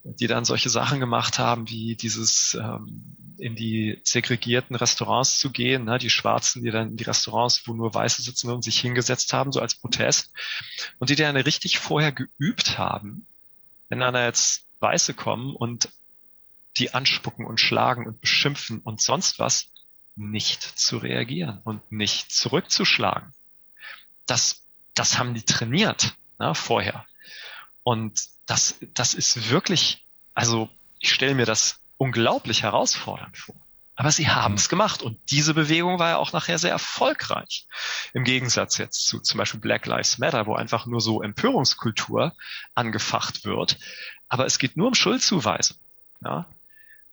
die 0.05 0.27
dann 0.27 0.45
solche 0.45 0.69
Sachen 0.69 1.01
gemacht 1.01 1.39
haben, 1.39 1.69
wie 1.69 1.97
dieses 1.97 2.55
ähm, 2.55 3.17
in 3.39 3.57
die 3.57 4.01
segregierten 4.05 4.77
Restaurants 4.77 5.39
zu 5.39 5.51
gehen, 5.51 5.85
ne, 5.85 5.99
die 5.99 6.11
Schwarzen, 6.11 6.63
die 6.63 6.71
dann 6.71 6.91
in 6.91 6.97
die 6.97 7.05
Restaurants, 7.05 7.67
wo 7.67 7.75
nur 7.75 7.95
Weiße 7.95 8.23
sitzen 8.23 8.51
und 8.51 8.63
sich 8.63 8.81
hingesetzt 8.81 9.33
haben, 9.33 9.53
so 9.53 9.61
als 9.61 9.75
Protest, 9.75 10.33
und 10.99 11.11
die 11.11 11.17
dann 11.17 11.37
richtig 11.37 11.79
vorher 11.79 12.13
geübt 12.13 12.79
haben, 12.79 13.27
wenn 13.89 14.01
dann 14.01 14.15
jetzt 14.15 14.67
Weiße 14.81 15.15
kommen 15.15 15.55
und 15.57 15.89
die 16.77 16.93
anspucken 16.93 17.47
und 17.47 17.61
schlagen 17.61 18.07
und 18.07 18.21
beschimpfen 18.21 18.81
und 18.81 19.01
sonst 19.01 19.39
was, 19.39 19.71
nicht 20.17 20.63
zu 20.63 20.99
reagieren 20.99 21.61
und 21.65 21.91
nicht 21.91 22.33
zurückzuschlagen. 22.33 23.33
Das, 24.27 24.65
das 24.95 25.19
haben 25.19 25.35
die 25.35 25.43
trainiert 25.43 26.15
ne, 26.39 26.55
vorher. 26.55 27.07
Und 27.83 28.29
das, 28.47 28.77
das 28.95 29.15
ist 29.15 29.51
wirklich, 29.51 30.05
also 30.35 30.69
ich 30.99 31.13
stelle 31.13 31.35
mir 31.35 31.47
das 31.47 31.81
unglaublich 31.99 32.63
herausfordernd 32.63 33.37
vor. 33.37 33.57
Aber 33.97 34.11
sie 34.11 34.29
haben 34.29 34.55
es 34.55 34.69
gemacht 34.69 35.03
und 35.03 35.19
diese 35.31 35.55
Bewegung 35.55 36.01
war 36.01 36.11
ja 36.11 36.17
auch 36.17 36.33
nachher 36.33 36.59
sehr 36.59 36.73
erfolgreich. 36.73 37.67
Im 38.13 38.25
Gegensatz 38.25 38.77
jetzt 38.79 39.07
zu 39.07 39.21
zum 39.21 39.39
Beispiel 39.39 39.61
Black 39.61 39.87
Lives 39.87 40.19
Matter, 40.19 40.47
wo 40.47 40.55
einfach 40.55 40.87
nur 40.87 41.01
so 41.01 41.23
Empörungskultur 41.23 42.35
angefacht 42.75 43.45
wird. 43.45 43.79
Aber 44.29 44.47
es 44.47 44.59
geht 44.59 44.77
nur 44.77 44.89
um 44.89 44.95
Schuldzuweisung. 44.95 45.77
Ja? 46.25 46.47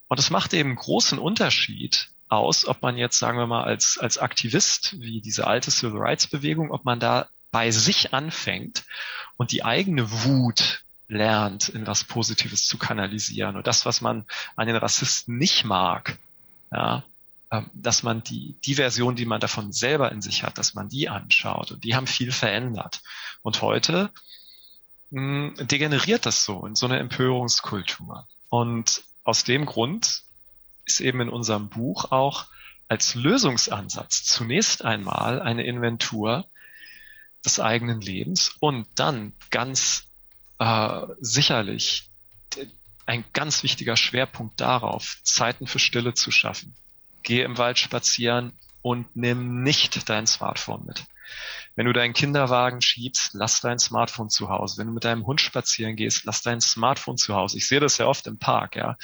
Und 0.08 0.20
es 0.20 0.32
macht 0.32 0.54
eben 0.54 0.76
großen 0.76 1.20
Unterschied 1.20 2.10
aus, 2.32 2.66
ob 2.66 2.82
man 2.82 2.98
jetzt, 2.98 3.20
sagen 3.20 3.38
wir 3.38 3.48
mal, 3.48 3.64
als, 3.64 3.98
als 4.00 4.18
Aktivist 4.18 5.00
wie 5.00 5.22
diese 5.22 5.48
alte 5.48 5.70
Civil 5.70 6.00
Rights 6.00 6.28
Bewegung, 6.28 6.72
ob 6.72 6.86
man 6.86 7.00
da 7.00 7.28
bei 7.52 7.72
sich 7.72 8.14
anfängt 8.14 8.86
und 9.38 9.52
die 9.52 9.64
eigene 9.66 10.10
Wut 10.24 10.84
lernt, 11.10 11.68
in 11.68 11.86
was 11.86 12.06
Positives 12.06 12.66
zu 12.66 12.78
kanalisieren. 12.78 13.58
Und 13.58 13.68
das, 13.68 13.86
was 13.86 14.00
man 14.00 14.26
an 14.56 14.68
den 14.68 14.78
Rassisten 14.78 15.38
nicht 15.38 15.66
mag, 15.66 16.18
ja, 16.72 17.04
ähm, 17.52 17.70
dass 17.74 18.02
man 18.02 18.24
die, 18.24 18.56
die 18.64 18.76
Version, 18.76 19.18
die 19.18 19.26
man 19.26 19.42
davon 19.42 19.74
selber 19.74 20.10
in 20.14 20.22
sich 20.22 20.44
hat, 20.44 20.58
dass 20.58 20.74
man 20.74 20.88
die 20.88 21.10
anschaut. 21.10 21.72
Und 21.72 21.84
die 21.84 21.96
haben 21.96 22.08
viel 22.08 22.32
verändert. 22.32 23.02
Und 23.42 23.62
heute 23.62 24.10
mh, 25.10 25.66
degeneriert 25.66 26.26
das 26.26 26.46
so 26.46 26.66
in 26.66 26.76
so 26.76 26.86
eine 26.86 27.00
Empörungskultur. 27.00 28.26
Und 28.48 29.04
aus 29.26 29.44
dem 29.44 29.66
Grund 29.66 30.24
ist 30.92 31.00
eben 31.00 31.22
in 31.22 31.30
unserem 31.30 31.70
Buch 31.70 32.12
auch 32.12 32.48
als 32.88 33.16
Lösungsansatz 33.16 34.24
zunächst 34.24 34.84
einmal 34.84 35.42
eine 35.42 35.64
Inventur 35.64 36.46
des 37.46 37.60
eigenen 37.60 38.02
Lebens 38.02 38.56
und 38.60 38.86
dann 38.96 39.34
ganz 39.50 40.10
äh, 40.60 41.02
sicherlich 41.22 42.10
ein 43.06 43.24
ganz 43.34 43.64
wichtiger 43.64 43.96
Schwerpunkt 43.98 44.60
darauf, 44.60 45.20
Zeiten 45.24 45.68
für 45.68 45.80
Stille 45.80 46.14
zu 46.14 46.32
schaffen. 46.32 46.76
Geh 47.24 47.42
im 47.42 47.58
Wald 47.58 47.80
spazieren 47.80 48.54
und 48.82 49.16
nimm 49.16 49.64
nicht 49.64 50.10
dein 50.10 50.28
Smartphone 50.28 50.86
mit. 50.86 51.04
Wenn 51.82 51.88
du 51.88 51.94
deinen 51.94 52.14
Kinderwagen 52.14 52.80
schiebst, 52.80 53.32
lass 53.34 53.60
dein 53.60 53.80
Smartphone 53.80 54.30
zu 54.30 54.50
Hause. 54.50 54.78
Wenn 54.78 54.86
du 54.86 54.94
mit 54.94 55.04
deinem 55.04 55.26
Hund 55.26 55.42
spazieren 55.42 55.96
gehst, 55.96 56.26
lass 56.26 56.44
dein 56.44 56.62
Smartphone 56.62 57.18
zu 57.18 57.34
Hause. 57.34 57.58
Ich 57.58 57.68
sehe 57.68 57.80
das 57.80 57.98
ja 57.98 58.06
oft 58.06 58.28
im 58.28 58.38
Park, 58.38 58.76
ja. 58.76 58.98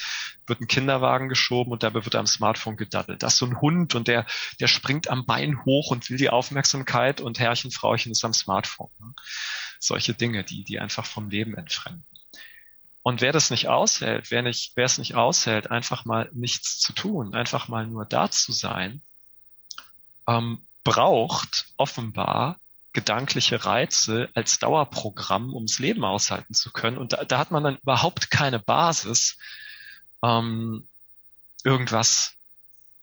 Wird 0.45 0.61
ein 0.61 0.67
Kinderwagen 0.67 1.27
geschoben 1.27 1.71
und 1.71 1.81
dabei 1.81 2.05
wird 2.05 2.13
am 2.13 2.27
Smartphone 2.27 2.77
gedaddelt. 2.77 3.23
Das 3.23 3.33
ist 3.33 3.39
so 3.39 3.47
ein 3.47 3.59
Hund 3.61 3.95
und 3.95 4.07
der, 4.07 4.27
der 4.59 4.67
springt 4.67 5.09
am 5.09 5.25
Bein 5.25 5.65
hoch 5.65 5.89
und 5.89 6.07
will 6.11 6.17
die 6.17 6.29
Aufmerksamkeit 6.29 7.19
und 7.19 7.39
Herrchen, 7.39 7.71
Frauchen 7.71 8.11
ist 8.11 8.23
am 8.23 8.33
Smartphone. 8.33 8.91
Ne? 8.99 9.15
Solche 9.79 10.13
Dinge, 10.13 10.43
die, 10.43 10.63
die 10.63 10.79
einfach 10.79 11.07
vom 11.07 11.31
Leben 11.31 11.55
entfremden. 11.55 12.05
Und 13.01 13.21
wer 13.21 13.31
das 13.31 13.49
nicht 13.49 13.69
aushält, 13.69 14.29
wer 14.29 14.43
nicht, 14.43 14.73
wer 14.75 14.85
es 14.85 14.99
nicht 14.99 15.15
aushält, 15.15 15.71
einfach 15.71 16.05
mal 16.05 16.29
nichts 16.31 16.77
zu 16.77 16.93
tun, 16.93 17.33
einfach 17.33 17.69
mal 17.69 17.87
nur 17.87 18.05
da 18.05 18.29
zu 18.29 18.51
sein, 18.51 19.01
ähm, 20.27 20.59
braucht 20.83 21.73
offenbar 21.77 22.59
gedankliche 22.97 23.63
Reize 23.63 24.27
als 24.33 24.57
Dauerprogramm, 24.57 25.53
ums 25.53 25.77
Leben 25.77 26.03
aushalten 26.03 26.55
zu 26.55 26.71
können. 26.71 26.97
Und 26.97 27.13
da, 27.13 27.25
da 27.25 27.37
hat 27.37 27.51
man 27.51 27.63
dann 27.63 27.77
überhaupt 27.77 28.31
keine 28.31 28.57
Basis, 28.57 29.37
ähm, 30.23 30.87
irgendwas 31.63 32.33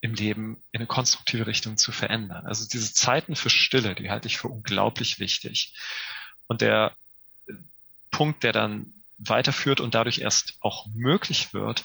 im 0.00 0.14
Leben 0.14 0.60
in 0.72 0.80
eine 0.80 0.88
konstruktive 0.88 1.46
Richtung 1.46 1.76
zu 1.76 1.92
verändern. 1.92 2.44
Also 2.44 2.66
diese 2.66 2.92
Zeiten 2.92 3.36
für 3.36 3.50
Stille, 3.50 3.94
die 3.94 4.10
halte 4.10 4.26
ich 4.26 4.36
für 4.36 4.48
unglaublich 4.48 5.20
wichtig. 5.20 5.78
Und 6.48 6.60
der 6.60 6.96
Punkt, 8.10 8.42
der 8.42 8.52
dann 8.52 8.92
weiterführt 9.18 9.78
und 9.78 9.94
dadurch 9.94 10.18
erst 10.18 10.54
auch 10.58 10.88
möglich 10.92 11.54
wird, 11.54 11.84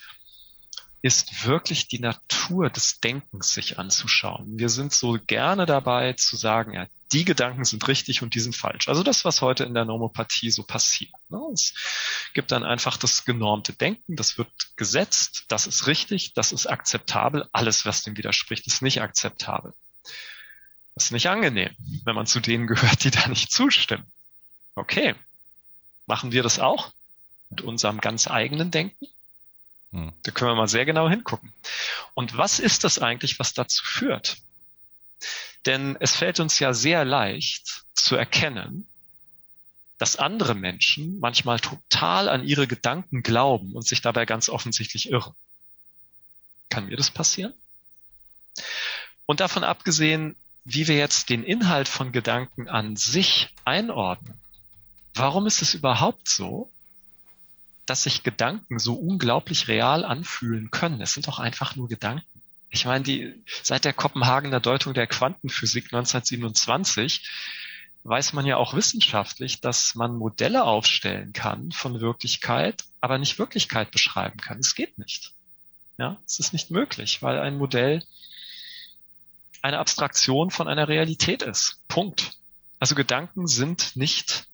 ist 1.01 1.45
wirklich 1.45 1.88
die 1.88 1.99
Natur 1.99 2.69
des 2.69 2.99
Denkens 2.99 3.53
sich 3.53 3.79
anzuschauen. 3.79 4.59
Wir 4.59 4.69
sind 4.69 4.93
so 4.93 5.17
gerne 5.27 5.65
dabei 5.65 6.13
zu 6.13 6.35
sagen, 6.35 6.73
ja, 6.73 6.88
die 7.12 7.25
Gedanken 7.25 7.65
sind 7.65 7.88
richtig 7.88 8.21
und 8.21 8.35
die 8.35 8.39
sind 8.39 8.55
falsch. 8.55 8.88
Also 8.88 9.01
das, 9.01 9.25
was 9.25 9.41
heute 9.41 9.63
in 9.63 9.73
der 9.73 9.85
Nomopathie 9.85 10.51
so 10.51 10.63
passiert. 10.63 11.12
Ne? 11.29 11.39
Es 11.53 11.73
gibt 12.33 12.51
dann 12.51 12.63
einfach 12.63 12.97
das 12.97 13.25
genormte 13.25 13.73
Denken, 13.73 14.15
das 14.15 14.38
wird 14.38 14.49
gesetzt, 14.75 15.45
das 15.47 15.67
ist 15.67 15.88
richtig, 15.88 16.33
das 16.33 16.51
ist 16.51 16.67
akzeptabel, 16.67 17.47
alles, 17.51 17.85
was 17.85 18.03
dem 18.03 18.17
widerspricht, 18.17 18.67
ist 18.67 18.81
nicht 18.81 19.01
akzeptabel. 19.01 19.73
Das 20.95 21.05
ist 21.05 21.12
nicht 21.12 21.29
angenehm, 21.29 21.75
wenn 22.03 22.15
man 22.15 22.27
zu 22.27 22.41
denen 22.41 22.67
gehört, 22.67 23.03
die 23.03 23.12
da 23.12 23.27
nicht 23.27 23.51
zustimmen. 23.51 24.05
Okay, 24.75 25.15
machen 26.05 26.31
wir 26.31 26.43
das 26.43 26.59
auch? 26.59 26.91
mit 27.49 27.62
unserem 27.62 27.99
ganz 27.99 28.27
eigenen 28.27 28.71
Denken? 28.71 29.07
Hm. 29.91 30.13
Da 30.23 30.32
können 30.32 30.52
wir 30.52 30.56
mal 30.56 30.67
sehr 30.67 30.86
genau 30.86 31.10
hingucken. 31.10 31.52
Und 32.13 32.38
was 32.38 32.60
ist 32.60 32.84
das 32.84 32.99
eigentlich, 32.99 33.39
was 33.39 33.54
dazu 33.54 33.84
führt? 33.84 34.38
Denn 35.65 35.97
es 35.99 36.15
fällt 36.15 36.39
uns 36.39 36.60
ja 36.60 36.73
sehr 36.73 37.06
leicht 37.06 37.84
zu 37.93 38.15
erkennen, 38.15 38.88
dass 39.97 40.15
andere 40.15 40.56
Menschen 40.56 41.19
manchmal 41.19 41.60
total 41.60 42.30
an 42.30 42.47
ihre 42.47 42.67
Gedanken 42.67 43.21
glauben 43.21 43.73
und 43.73 43.86
sich 43.86 44.02
dabei 44.02 44.25
ganz 44.25 44.47
offensichtlich 44.47 45.12
irren. 45.12 45.34
Kann 46.69 46.86
mir 46.86 46.95
das 46.95 47.12
passieren? 47.12 47.54
Und 49.25 49.41
davon 49.41 49.63
abgesehen, 49.63 50.36
wie 50.63 50.88
wir 50.88 50.97
jetzt 50.97 51.30
den 51.30 51.43
Inhalt 51.43 51.89
von 51.89 52.12
Gedanken 52.12 52.69
an 52.69 52.95
sich 52.95 53.49
einordnen. 53.65 54.39
Warum 55.13 55.47
ist 55.47 55.62
es 55.62 55.73
überhaupt 55.73 56.30
so, 56.30 56.71
dass 57.89 58.04
sich 58.04 58.23
Gedanken 58.23 58.78
so 58.78 58.93
unglaublich 58.93 59.67
real 59.67 60.06
anfühlen 60.06 60.69
können. 60.69 61.02
Es 61.02 61.13
sind 61.13 61.28
doch 61.28 61.39
einfach 61.39 61.75
nur 61.75 61.89
Gedanken. 61.89 62.25
Ich 62.69 62.86
meine, 62.86 63.04
die, 63.04 63.34
seit 63.63 63.84
der 63.84 63.93
Kopenhagener 63.93 64.60
Deutung 64.60 64.93
der 64.93 65.08
Quantenphysik 65.08 65.86
1927 65.86 67.28
weiß 68.04 68.34
man 68.34 68.45
ja 68.45 68.58
auch 68.58 68.75
wissenschaftlich, 68.75 69.60
dass 69.60 69.95
man 69.95 70.15
Modelle 70.15 70.63
aufstellen 70.65 71.34
kann 71.34 71.71
von 71.71 71.99
Wirklichkeit, 71.99 72.84
aber 73.02 73.17
nicht 73.17 73.39
Wirklichkeit 73.39 73.89
beschreiben 73.89 74.39
kann. 74.39 74.60
Es 74.60 74.75
geht 74.75 74.97
nicht. 74.99 75.34
Ja, 75.97 76.17
es 76.28 76.39
ist 76.39 76.54
nicht 76.54 76.69
möglich, 76.69 77.23
weil 77.23 77.39
ein 77.39 77.58
Modell 77.58 78.04
eine 79.62 79.80
Abstraktion 79.80 80.52
von 80.52 80.67
einer 80.67 80.88
Realität 80.88 81.41
ist. 81.41 81.80
Punkt. 81.88 82.34
Also 82.80 82.95
Gedanken 82.95 83.47
sind 83.47 83.95
nicht 83.95 84.47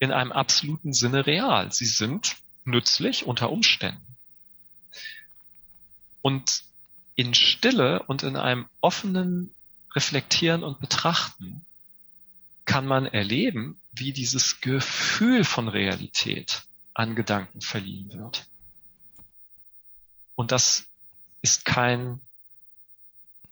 in 0.00 0.12
einem 0.12 0.32
absoluten 0.32 0.92
Sinne 0.92 1.26
real. 1.26 1.72
Sie 1.72 1.86
sind 1.86 2.36
nützlich 2.64 3.26
unter 3.26 3.50
Umständen. 3.50 4.04
Und 6.22 6.62
in 7.16 7.34
Stille 7.34 8.02
und 8.04 8.22
in 8.22 8.36
einem 8.36 8.66
offenen 8.80 9.54
Reflektieren 9.94 10.64
und 10.64 10.80
Betrachten 10.80 11.64
kann 12.64 12.86
man 12.86 13.06
erleben, 13.06 13.78
wie 13.92 14.12
dieses 14.12 14.60
Gefühl 14.60 15.44
von 15.44 15.68
Realität 15.68 16.62
an 16.94 17.14
Gedanken 17.14 17.60
verliehen 17.60 18.12
wird. 18.12 18.46
Und 20.34 20.50
das 20.50 20.86
ist 21.42 21.64
kein 21.64 22.20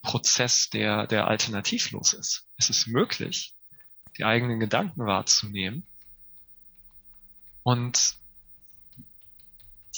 Prozess, 0.01 0.71
der, 0.71 1.07
der 1.07 1.29
alternativlos 1.29 2.13
ist. 2.13 2.45
Es 2.57 2.71
ist 2.71 2.89
möglich, 2.89 3.53
die 4.19 4.25
eigenen 4.25 4.59
Gedanken 4.59 5.07
wahrzunehmen 5.07 5.87
und 7.63 8.17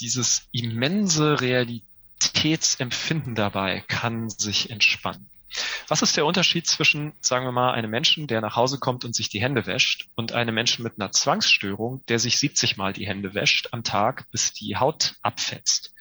dieses 0.00 0.48
immense 0.52 1.40
Realitätsempfinden 1.40 3.34
dabei 3.34 3.84
kann 3.88 4.28
sich 4.28 4.70
entspannen. 4.70 5.28
Was 5.86 6.02
ist 6.02 6.16
der 6.16 6.26
Unterschied 6.26 6.66
zwischen, 6.66 7.12
sagen 7.20 7.44
wir 7.44 7.52
mal, 7.52 7.72
einem 7.72 7.90
Menschen, 7.90 8.26
der 8.26 8.40
nach 8.40 8.56
Hause 8.56 8.78
kommt 8.78 9.04
und 9.04 9.14
sich 9.14 9.28
die 9.28 9.40
Hände 9.40 9.66
wäscht 9.66 10.08
und 10.16 10.32
einem 10.32 10.54
Menschen 10.54 10.82
mit 10.82 10.94
einer 10.98 11.12
Zwangsstörung, 11.12 12.04
der 12.08 12.18
sich 12.18 12.38
70 12.38 12.76
Mal 12.76 12.92
die 12.92 13.06
Hände 13.06 13.34
wäscht 13.34 13.68
am 13.72 13.84
Tag, 13.84 14.30
bis 14.30 14.52
die 14.52 14.76
Haut 14.76 15.14
abfetzt? 15.22 15.94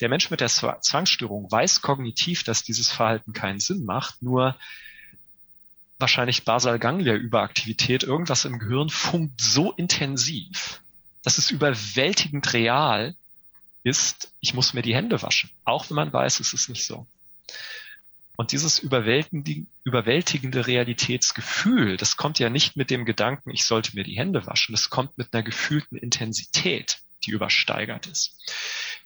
Der 0.00 0.08
Mensch 0.08 0.30
mit 0.30 0.40
der 0.40 0.48
Zwangsstörung 0.48 1.50
weiß 1.50 1.82
kognitiv, 1.82 2.42
dass 2.44 2.62
dieses 2.62 2.90
Verhalten 2.90 3.32
keinen 3.32 3.60
Sinn 3.60 3.84
macht, 3.84 4.22
nur 4.22 4.56
wahrscheinlich 5.98 6.44
Basal-Ganglia-Überaktivität, 6.44 8.02
irgendwas 8.02 8.44
im 8.44 8.58
Gehirn 8.58 8.88
funkt 8.88 9.40
so 9.40 9.72
intensiv, 9.72 10.80
dass 11.22 11.38
es 11.38 11.50
überwältigend 11.50 12.52
real 12.52 13.14
ist, 13.84 14.34
ich 14.40 14.54
muss 14.54 14.74
mir 14.74 14.82
die 14.82 14.94
Hände 14.94 15.22
waschen. 15.22 15.50
Auch 15.64 15.88
wenn 15.88 15.96
man 15.96 16.12
weiß, 16.12 16.40
es 16.40 16.52
ist 16.52 16.68
nicht 16.68 16.84
so. 16.84 17.06
Und 18.36 18.50
dieses 18.50 18.80
überwältigende 18.80 20.66
Realitätsgefühl, 20.66 21.96
das 21.96 22.16
kommt 22.16 22.40
ja 22.40 22.50
nicht 22.50 22.74
mit 22.76 22.90
dem 22.90 23.04
Gedanken, 23.04 23.50
ich 23.50 23.64
sollte 23.64 23.94
mir 23.94 24.02
die 24.02 24.16
Hände 24.16 24.44
waschen, 24.46 24.72
das 24.72 24.90
kommt 24.90 25.16
mit 25.16 25.32
einer 25.32 25.44
gefühlten 25.44 25.96
Intensität, 25.96 26.98
die 27.24 27.30
übersteigert 27.30 28.08
ist. 28.08 28.36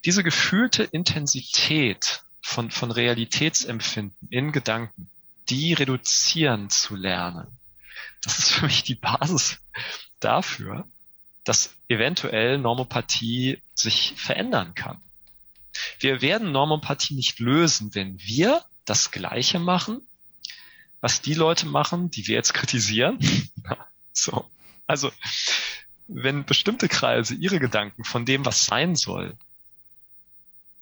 Diese 0.06 0.22
gefühlte 0.22 0.84
Intensität 0.84 2.22
von, 2.40 2.70
von 2.70 2.90
Realitätsempfinden 2.90 4.28
in 4.30 4.52
Gedanken, 4.52 5.10
die 5.50 5.74
reduzieren 5.74 6.70
zu 6.70 6.96
lernen, 6.96 7.58
das 8.22 8.38
ist 8.38 8.50
für 8.50 8.64
mich 8.64 8.82
die 8.82 8.94
Basis 8.94 9.58
dafür, 10.20 10.86
dass 11.48 11.70
eventuell 11.88 12.58
Normopathie 12.58 13.62
sich 13.74 14.12
verändern 14.16 14.74
kann. 14.74 15.00
Wir 15.98 16.20
werden 16.20 16.52
Normopathie 16.52 17.14
nicht 17.14 17.38
lösen, 17.38 17.94
wenn 17.94 18.18
wir 18.20 18.62
das 18.84 19.10
Gleiche 19.10 19.58
machen, 19.58 20.02
was 21.00 21.22
die 21.22 21.34
Leute 21.34 21.66
machen, 21.66 22.10
die 22.10 22.26
wir 22.26 22.34
jetzt 22.34 22.52
kritisieren. 22.52 23.18
so. 24.12 24.50
Also, 24.86 25.10
wenn 26.06 26.44
bestimmte 26.44 26.88
Kreise 26.88 27.34
ihre 27.34 27.60
Gedanken 27.60 28.04
von 28.04 28.26
dem, 28.26 28.44
was 28.44 28.64
sein 28.64 28.96
soll, 28.96 29.34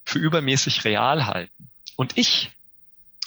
für 0.04 0.18
übermäßig 0.18 0.84
real 0.84 1.26
halten 1.26 1.70
und 1.96 2.16
ich 2.16 2.50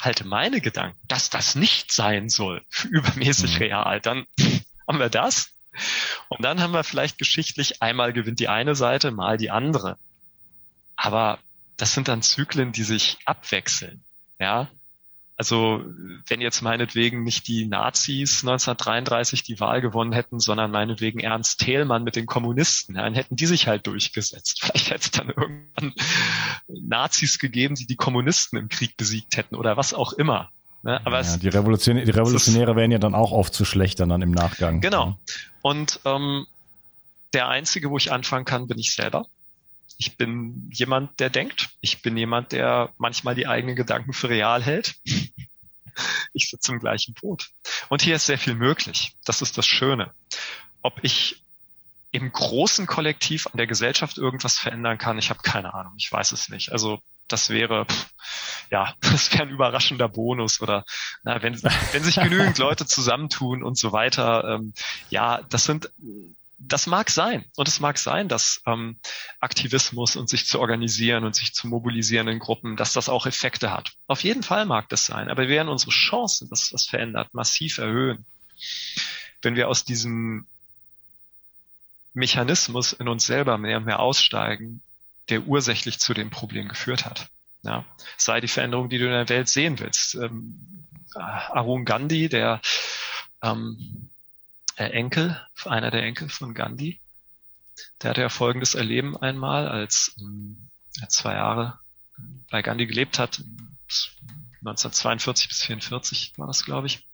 halte 0.01 0.25
meine 0.25 0.61
Gedanken, 0.61 0.99
dass 1.07 1.29
das 1.29 1.55
nicht 1.55 1.91
sein 1.91 2.29
soll, 2.29 2.63
für 2.69 2.87
übermäßig 2.87 3.55
mhm. 3.55 3.57
real, 3.57 4.01
dann 4.01 4.25
haben 4.87 4.99
wir 4.99 5.09
das. 5.09 5.51
Und 6.29 6.43
dann 6.45 6.61
haben 6.61 6.73
wir 6.73 6.83
vielleicht 6.83 7.17
geschichtlich 7.17 7.81
einmal 7.81 8.13
gewinnt 8.13 8.39
die 8.39 8.47
eine 8.47 8.75
Seite, 8.75 9.11
mal 9.11 9.37
die 9.37 9.51
andere. 9.51 9.97
Aber 10.95 11.39
das 11.77 11.93
sind 11.93 12.07
dann 12.07 12.21
Zyklen, 12.21 12.71
die 12.71 12.83
sich 12.83 13.17
abwechseln. 13.25 14.03
Ja, 14.39 14.69
also 15.39 15.85
wenn 16.27 16.41
jetzt 16.41 16.61
meinetwegen 16.61 17.23
nicht 17.23 17.47
die 17.47 17.65
Nazis 17.65 18.43
1933 18.43 19.41
die 19.41 19.61
Wahl 19.61 19.79
gewonnen 19.79 20.11
hätten, 20.11 20.41
sondern 20.41 20.69
meinetwegen 20.69 21.21
Ernst 21.21 21.61
Thälmann 21.61 22.03
mit 22.03 22.17
den 22.17 22.25
Kommunisten, 22.25 22.95
dann 22.95 23.15
hätten 23.15 23.37
die 23.37 23.45
sich 23.45 23.65
halt 23.65 23.87
durchgesetzt. 23.87 24.61
Vielleicht 24.61 24.89
hätte 24.89 25.05
es 25.05 25.11
dann 25.11 25.29
irgendwann 25.29 25.93
Nazis 26.67 27.39
gegeben, 27.39 27.75
die 27.75 27.87
die 27.87 27.95
Kommunisten 27.95 28.59
im 28.59 28.67
Krieg 28.67 28.97
besiegt 28.97 29.37
hätten 29.37 29.55
oder 29.55 29.77
was 29.77 29.93
auch 29.93 30.11
immer. 30.11 30.51
Ne? 30.81 30.99
Aber 31.05 31.17
ja, 31.17 31.21
es, 31.21 31.39
die, 31.39 31.49
Revolution, 31.49 31.97
die 31.97 32.11
Revolutionäre 32.11 32.75
wären 32.75 32.91
ja 32.91 32.99
dann 32.99 33.15
auch 33.15 33.31
oft 33.31 33.53
zu 33.53 33.65
schlecht 33.65 33.99
dann 33.99 34.21
im 34.21 34.31
Nachgang. 34.31 34.81
Genau. 34.81 35.17
Und 35.61 35.99
ähm, 36.05 36.47
der 37.33 37.49
einzige, 37.49 37.89
wo 37.89 37.97
ich 37.97 38.11
anfangen 38.11 38.45
kann, 38.45 38.67
bin 38.67 38.79
ich 38.79 38.93
selber. 38.93 39.25
Ich 39.97 40.15
bin 40.15 40.69
jemand, 40.71 41.19
der 41.19 41.29
denkt. 41.29 41.69
Ich 41.81 42.01
bin 42.01 42.15
jemand, 42.15 42.53
der 42.53 42.93
manchmal 42.97 43.35
die 43.35 43.47
eigenen 43.47 43.75
Gedanken 43.75 44.13
für 44.13 44.29
real 44.29 44.63
hält. 44.63 44.95
Ich 46.31 46.49
sitze 46.49 46.71
im 46.71 46.79
gleichen 46.79 47.13
Boot. 47.13 47.49
Und 47.89 48.01
hier 48.01 48.15
ist 48.15 48.25
sehr 48.25 48.37
viel 48.37 48.55
möglich. 48.55 49.17
Das 49.25 49.41
ist 49.41 49.57
das 49.57 49.67
Schöne. 49.67 50.13
Ob 50.81 50.99
ich 51.01 51.43
im 52.11 52.31
großen 52.31 52.87
Kollektiv 52.87 53.47
an 53.47 53.57
der 53.57 53.67
Gesellschaft 53.67 54.17
irgendwas 54.17 54.57
verändern 54.57 54.97
kann, 54.97 55.17
ich 55.17 55.29
habe 55.29 55.41
keine 55.43 55.73
Ahnung. 55.73 55.91
Ich 55.97 56.09
weiß 56.09 56.31
es 56.31 56.47
nicht. 56.47 56.71
Also 56.71 57.01
das 57.31 57.49
wäre, 57.49 57.85
ja, 58.69 58.93
das 59.01 59.31
wäre 59.31 59.43
ein 59.43 59.49
überraschender 59.49 60.09
Bonus 60.09 60.61
oder 60.61 60.83
na, 61.23 61.41
wenn, 61.41 61.61
wenn 61.63 62.03
sich 62.03 62.15
genügend 62.15 62.57
Leute 62.59 62.85
zusammentun 62.85 63.63
und 63.63 63.77
so 63.77 63.91
weiter. 63.91 64.55
Ähm, 64.55 64.73
ja, 65.09 65.41
das 65.49 65.63
sind 65.63 65.89
das 66.59 66.87
mag 66.87 67.09
sein. 67.09 67.45
Und 67.55 67.67
es 67.67 67.79
mag 67.79 67.97
sein, 67.97 68.27
dass 68.27 68.61
ähm, 68.65 68.97
Aktivismus 69.39 70.15
und 70.15 70.29
sich 70.29 70.45
zu 70.45 70.59
organisieren 70.59 71.23
und 71.23 71.33
sich 71.33 71.53
zu 71.53 71.67
mobilisieren 71.67 72.27
in 72.27 72.39
Gruppen, 72.39 72.75
dass 72.75 72.93
das 72.93 73.07
auch 73.09 73.25
Effekte 73.25 73.71
hat. 73.71 73.93
Auf 74.07 74.23
jeden 74.23 74.43
Fall 74.43 74.65
mag 74.65 74.89
das 74.89 75.05
sein. 75.05 75.29
Aber 75.29 75.43
wir 75.43 75.49
werden 75.49 75.69
unsere 75.69 75.91
Chancen, 75.91 76.49
dass 76.49 76.69
das 76.69 76.85
verändert, 76.85 77.33
massiv 77.33 77.77
erhöhen. 77.77 78.25
Wenn 79.41 79.55
wir 79.55 79.69
aus 79.69 79.85
diesem 79.85 80.47
Mechanismus 82.13 82.91
in 82.91 83.07
uns 83.07 83.25
selber 83.25 83.57
mehr 83.57 83.77
und 83.77 83.85
mehr 83.85 83.99
aussteigen, 83.99 84.81
der 85.29 85.47
ursächlich 85.47 85.99
zu 85.99 86.13
dem 86.13 86.29
Problem 86.29 86.67
geführt 86.67 87.05
hat. 87.05 87.29
Ja, 87.61 87.85
sei 88.17 88.39
die 88.39 88.47
Veränderung, 88.47 88.89
die 88.89 88.97
du 88.97 89.05
in 89.05 89.11
der 89.11 89.29
Welt 89.29 89.49
sehen 89.49 89.79
willst. 89.79 90.15
Ähm, 90.15 90.87
Arun 91.15 91.85
Gandhi, 91.85 92.29
der 92.29 92.61
ähm, 93.41 94.09
der 94.77 94.93
Enkel, 94.93 95.39
einer 95.65 95.91
der 95.91 96.03
Enkel 96.03 96.29
von 96.29 96.53
Gandhi, 96.53 96.99
der 98.01 98.11
hatte 98.11 98.21
ja 98.21 98.29
folgendes 98.29 98.75
Erleben 98.75 99.17
einmal, 99.17 99.67
als 99.67 100.15
ähm, 100.19 100.69
er 101.01 101.09
zwei 101.09 101.33
Jahre 101.33 101.79
bei 102.49 102.61
Gandhi 102.61 102.85
gelebt 102.85 103.19
hat, 103.19 103.43
1942 104.59 105.47
bis 105.49 105.63
44 105.63 106.33
war 106.37 106.47
das, 106.47 106.63
glaube 106.63 106.87
ich. 106.87 107.07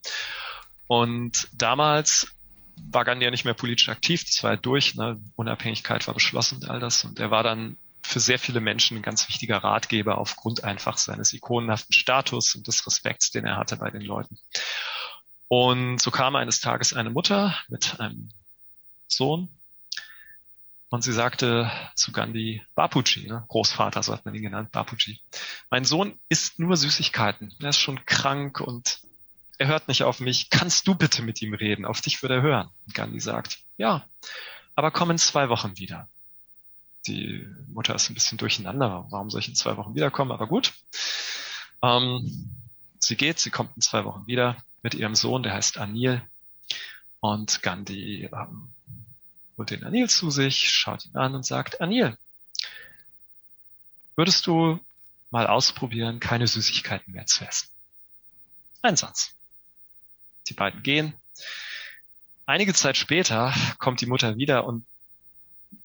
Und 0.88 1.48
damals 1.54 2.28
war 2.92 3.06
Gandhi 3.06 3.26
ja 3.26 3.32
nicht 3.32 3.46
mehr 3.46 3.54
politisch 3.54 3.90
aktiv, 3.90 4.24
das 4.24 4.44
war 4.44 4.52
ja 4.52 4.58
durch, 4.58 4.96
ne? 4.96 5.20
Unabhängigkeit 5.36 6.06
war 6.08 6.14
beschlossen 6.14 6.56
und 6.56 6.70
all 6.70 6.80
das. 6.80 7.04
Und 7.04 7.20
er 7.20 7.32
war 7.32 7.44
dann 7.44 7.78
für 8.06 8.20
sehr 8.20 8.40
viele 8.40 8.62
Menschen 8.62 8.98
ein 8.98 9.04
ganz 9.04 9.28
wichtiger 9.28 9.58
Ratgeber 9.58 10.18
aufgrund 10.18 10.64
einfach 10.64 10.98
seines 10.98 11.34
ikonenhaften 11.34 11.94
Status 11.94 12.56
und 12.56 12.68
des 12.68 12.86
Respekts, 12.86 13.32
den 13.32 13.46
er 13.46 13.58
hatte 13.58 13.78
bei 13.78 13.90
den 13.90 14.02
Leuten. 14.02 14.38
Und 15.48 16.02
so 16.02 16.12
kam 16.12 16.36
eines 16.36 16.60
Tages 16.60 16.94
eine 16.94 17.10
Mutter 17.10 17.58
mit 17.68 18.00
einem 18.00 18.30
Sohn 19.08 19.50
und 20.90 21.04
sie 21.04 21.14
sagte 21.14 21.70
zu 21.96 22.12
Gandhi, 22.12 22.64
Bapuji, 22.76 23.28
ne? 23.28 23.44
Großvater, 23.50 24.02
so 24.02 24.14
hat 24.14 24.24
man 24.26 24.34
ihn 24.36 24.44
genannt, 24.44 24.72
Bapuji. 24.72 25.20
Mein 25.70 25.84
Sohn 25.84 26.18
isst 26.30 26.60
nur 26.60 26.78
Süßigkeiten. 26.78 27.54
Er 27.60 27.70
ist 27.70 27.80
schon 27.80 28.06
krank 28.06 28.62
und 28.62 29.02
er 29.58 29.68
hört 29.68 29.88
nicht 29.88 30.04
auf 30.04 30.20
mich. 30.20 30.50
Kannst 30.50 30.88
du 30.88 30.96
bitte 30.96 31.22
mit 31.22 31.42
ihm 31.42 31.54
reden? 31.54 31.86
Auf 31.86 32.02
dich 32.02 32.22
würde 32.22 32.36
er 32.36 32.42
hören. 32.42 32.70
Und 32.86 32.94
Gandhi 32.94 33.20
sagt, 33.20 33.60
ja, 33.78 34.06
aber 34.76 34.92
komm 34.92 35.12
in 35.12 35.18
zwei 35.18 35.50
Wochen 35.50 35.78
wieder. 35.78 36.08
Die 37.08 37.48
Mutter 37.68 37.96
ist 37.96 38.10
ein 38.10 38.14
bisschen 38.14 38.38
durcheinander. 38.38 39.06
Warum 39.10 39.30
soll 39.30 39.42
ich 39.42 39.48
in 39.48 39.56
zwei 39.56 39.78
Wochen 39.78 39.96
wiederkommen? 39.96 40.32
Aber 40.32 40.48
gut. 40.48 40.74
Ähm, 41.82 42.50
sie 43.00 43.16
geht, 43.16 43.40
sie 43.40 43.52
kommt 43.52 43.76
in 43.76 43.82
zwei 43.82 44.06
Wochen 44.06 44.26
wieder 44.28 44.58
mit 44.82 44.96
ihrem 44.96 45.16
Sohn, 45.16 45.44
der 45.44 45.54
heißt 45.54 45.78
Anil. 45.78 46.22
Und 47.20 47.62
Gandhi 47.62 48.30
ähm, 48.32 48.74
holt 49.58 49.70
den 49.70 49.84
Anil 49.84 50.10
zu 50.10 50.32
sich, 50.32 50.70
schaut 50.70 51.06
ihn 51.06 51.16
an 51.16 51.36
und 51.36 51.46
sagt, 51.46 51.82
Anil, 51.82 52.18
würdest 54.16 54.48
du 54.48 54.80
mal 55.32 55.48
ausprobieren, 55.48 56.20
keine 56.20 56.48
Süßigkeiten 56.48 57.14
mehr 57.14 57.26
zu 57.26 57.46
essen? 57.46 57.70
Ein 58.82 58.96
Satz. 58.96 59.34
Die 60.48 60.54
beiden 60.54 60.84
gehen. 60.84 61.14
Einige 62.46 62.74
Zeit 62.74 62.98
später 62.98 63.54
kommt 63.80 64.02
die 64.02 64.06
Mutter 64.06 64.38
wieder 64.38 64.66
und 64.66 64.86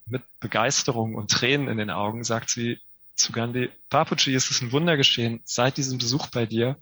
mit 0.05 0.23
Begeisterung 0.39 1.15
und 1.15 1.31
Tränen 1.31 1.67
in 1.67 1.77
den 1.77 1.89
Augen 1.89 2.23
sagt 2.23 2.49
sie 2.49 2.79
zu 3.15 3.31
Gandhi, 3.31 3.69
Papuji, 3.89 4.33
es 4.33 4.49
ist 4.49 4.61
ein 4.61 4.71
Wunder 4.71 4.97
geschehen. 4.97 5.41
Seit 5.45 5.77
diesem 5.77 5.97
Besuch 5.97 6.27
bei 6.27 6.45
dir 6.45 6.77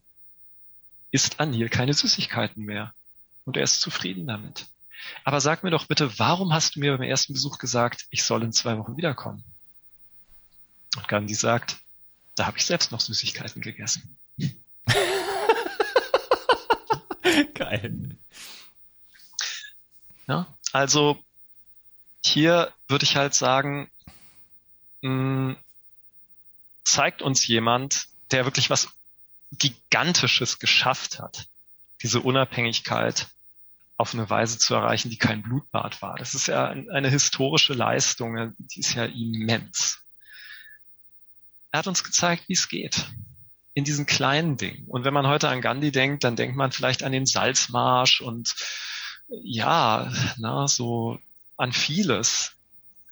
isst 1.12 1.40
Anil 1.40 1.70
keine 1.70 1.94
Süßigkeiten 1.94 2.64
mehr. 2.64 2.94
Und 3.46 3.58
er 3.58 3.64
ist 3.64 3.82
zufrieden 3.82 4.28
damit. 4.28 4.68
Aber 5.24 5.42
sag 5.42 5.64
mir 5.64 5.72
doch 5.72 5.86
bitte, 5.86 6.20
warum 6.20 6.54
hast 6.54 6.76
du 6.76 6.82
mir 6.82 6.96
beim 6.98 7.08
ersten 7.08 7.34
Besuch 7.34 7.58
gesagt, 7.58 8.06
ich 8.10 8.24
soll 8.24 8.44
in 8.44 8.54
zwei 8.54 8.78
Wochen 8.78 8.98
wiederkommen? 8.98 9.44
Und 10.96 11.08
Gandhi 11.08 11.36
sagt, 11.36 11.78
da 12.36 12.46
habe 12.46 12.58
ich 12.58 12.66
selbst 12.66 12.92
noch 12.92 13.00
Süßigkeiten 13.00 13.62
gegessen. 13.62 14.18
Geil. 17.54 18.18
Ja, 20.28 20.48
also 20.72 21.24
hier 22.26 22.74
würde 22.88 23.04
ich 23.04 23.16
halt 23.16 23.34
sagen, 23.34 23.90
mh, 25.02 25.10
hm, 25.10 25.58
zeigt 26.84 27.22
uns 27.22 27.46
jemand, 27.48 28.08
der 28.32 28.46
wirklich 28.46 28.70
was 28.70 28.90
Gigantisches 29.52 30.60
geschafft 30.60 31.20
hat, 31.20 31.48
diese 32.02 32.20
Unabhängigkeit 32.22 33.28
auf 33.98 34.14
eine 34.14 34.30
Weise 34.30 34.58
zu 34.58 34.76
erreichen, 34.76 35.10
die 35.10 35.18
kein 35.18 35.42
Blutbad 35.42 36.02
war. 36.02 36.16
Das 36.18 36.34
ist 36.34 36.48
ja 36.48 36.70
eine 36.70 37.10
historische 37.10 37.74
Leistung, 37.74 38.56
die 38.58 38.80
ist 38.80 38.94
ja 38.94 39.06
immens. 39.06 40.00
Er 41.72 41.80
hat 41.80 41.88
uns 41.88 42.04
gezeigt, 42.04 42.48
wie 42.48 42.54
es 42.54 42.70
geht. 42.70 43.06
in 43.76 43.84
diesen 43.86 44.06
kleinen 44.06 44.58
Dingen. 44.58 44.86
Und 44.88 45.06
wenn 45.06 45.14
man 45.14 45.28
heute 45.28 45.48
an 45.48 45.62
Gandhi 45.62 45.92
denkt, 45.92 46.24
dann 46.24 46.36
denkt 46.36 46.58
man 46.58 46.72
vielleicht 46.72 47.04
an 47.04 47.12
den 47.12 47.26
Salzmarsch 47.26 48.20
und 48.20 48.56
ja, 49.30 50.12
na, 50.38 50.68
so 50.68 51.20
an 51.60 51.74
vieles. 51.74 52.54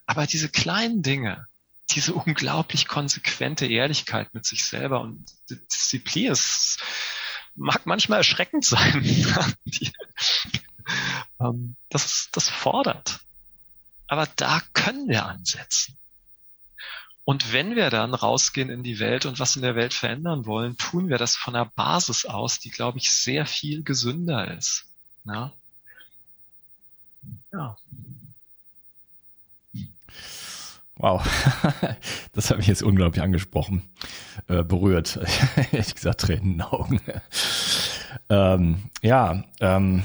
Aber 0.06 0.26
diese 0.26 0.50
kleinen 0.50 1.02
Dinge, 1.02 1.48
diese 1.92 2.14
unglaublich 2.14 2.88
konsequente 2.88 3.66
Ehrlichkeit 3.66 4.34
mit 4.34 4.46
sich 4.46 4.66
selber 4.66 5.02
und 5.02 5.26
Disziplin, 5.50 6.32
es 6.32 6.78
mag 7.56 7.86
manchmal 7.86 8.20
erschreckend 8.20 8.66
sein. 8.66 9.04
Ähm, 11.40 11.76
das, 11.90 12.30
das 12.32 12.50
fordert. 12.50 13.20
Aber 14.08 14.28
da 14.38 14.62
können 14.74 15.08
wir 15.10 15.26
ansetzen. 15.26 15.98
Und 17.26 17.52
wenn 17.52 17.76
wir 17.76 17.90
dann 17.90 18.14
rausgehen 18.14 18.70
in 18.70 18.84
die 18.84 19.00
Welt 19.00 19.26
und 19.26 19.38
was 19.40 19.58
in 19.58 19.62
der 19.62 19.76
Welt 19.76 19.94
verändern 19.94 20.46
wollen, 20.46 20.78
tun 20.78 21.10
wir 21.10 21.18
das 21.18 21.36
von 21.36 21.56
einer 21.56 21.66
Basis 21.66 22.26
aus, 22.26 22.60
die, 22.60 22.70
glaube 22.70 23.00
ich, 23.00 23.12
sehr 23.12 23.46
viel 23.46 23.84
gesünder 23.84 24.58
ist. 24.58 24.86
Ja. 25.26 25.52
ja. 27.52 27.78
Wow, 31.00 31.24
das 32.34 32.50
habe 32.50 32.62
ich 32.62 32.68
jetzt 32.68 32.82
unglaublich 32.82 33.24
angesprochen, 33.24 33.84
äh, 34.48 34.64
berührt. 34.64 35.20
Ehrlich 35.72 35.94
gesagt, 35.94 36.22
Tränen 36.22 36.44
in 36.44 36.52
den 36.54 36.62
Augen. 36.62 37.00
ähm, 38.30 38.90
ja, 39.02 39.44
ähm, 39.60 40.04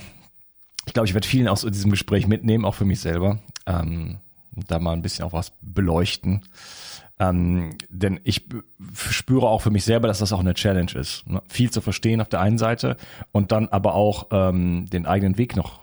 ich 0.87 0.93
glaube, 0.93 1.07
ich 1.07 1.15
werde 1.15 1.27
vielen 1.27 1.49
aus 1.49 1.63
diesem 1.63 1.91
Gespräch 1.91 2.27
mitnehmen, 2.27 2.65
auch 2.65 2.75
für 2.75 2.85
mich 2.85 3.01
selber. 3.01 3.39
Ähm, 3.67 4.19
da 4.69 4.79
mal 4.79 4.93
ein 4.93 5.03
bisschen 5.03 5.25
auch 5.25 5.33
was 5.33 5.53
beleuchten. 5.63 6.43
Ähm, 7.19 7.77
denn 7.89 8.21
ich 8.25 8.49
spüre 9.09 9.49
auch 9.49 9.63
für 9.63 9.71
mich 9.71 9.85
selber, 9.85 10.09
dass 10.09 10.19
das 10.19 10.33
auch 10.33 10.41
eine 10.41 10.55
Challenge 10.55 10.93
ist. 10.93 11.27
Ne? 11.27 11.43
Viel 11.49 11.71
zu 11.71 11.81
verstehen 11.81 12.21
auf 12.21 12.29
der 12.29 12.41
einen 12.41 12.59
Seite 12.59 12.97
und 13.31 13.53
dann 13.53 13.69
aber 13.69 13.95
auch 13.95 14.27
ähm, 14.31 14.87
den 14.91 15.07
eigenen 15.07 15.39
Weg 15.39 15.57
noch 15.57 15.81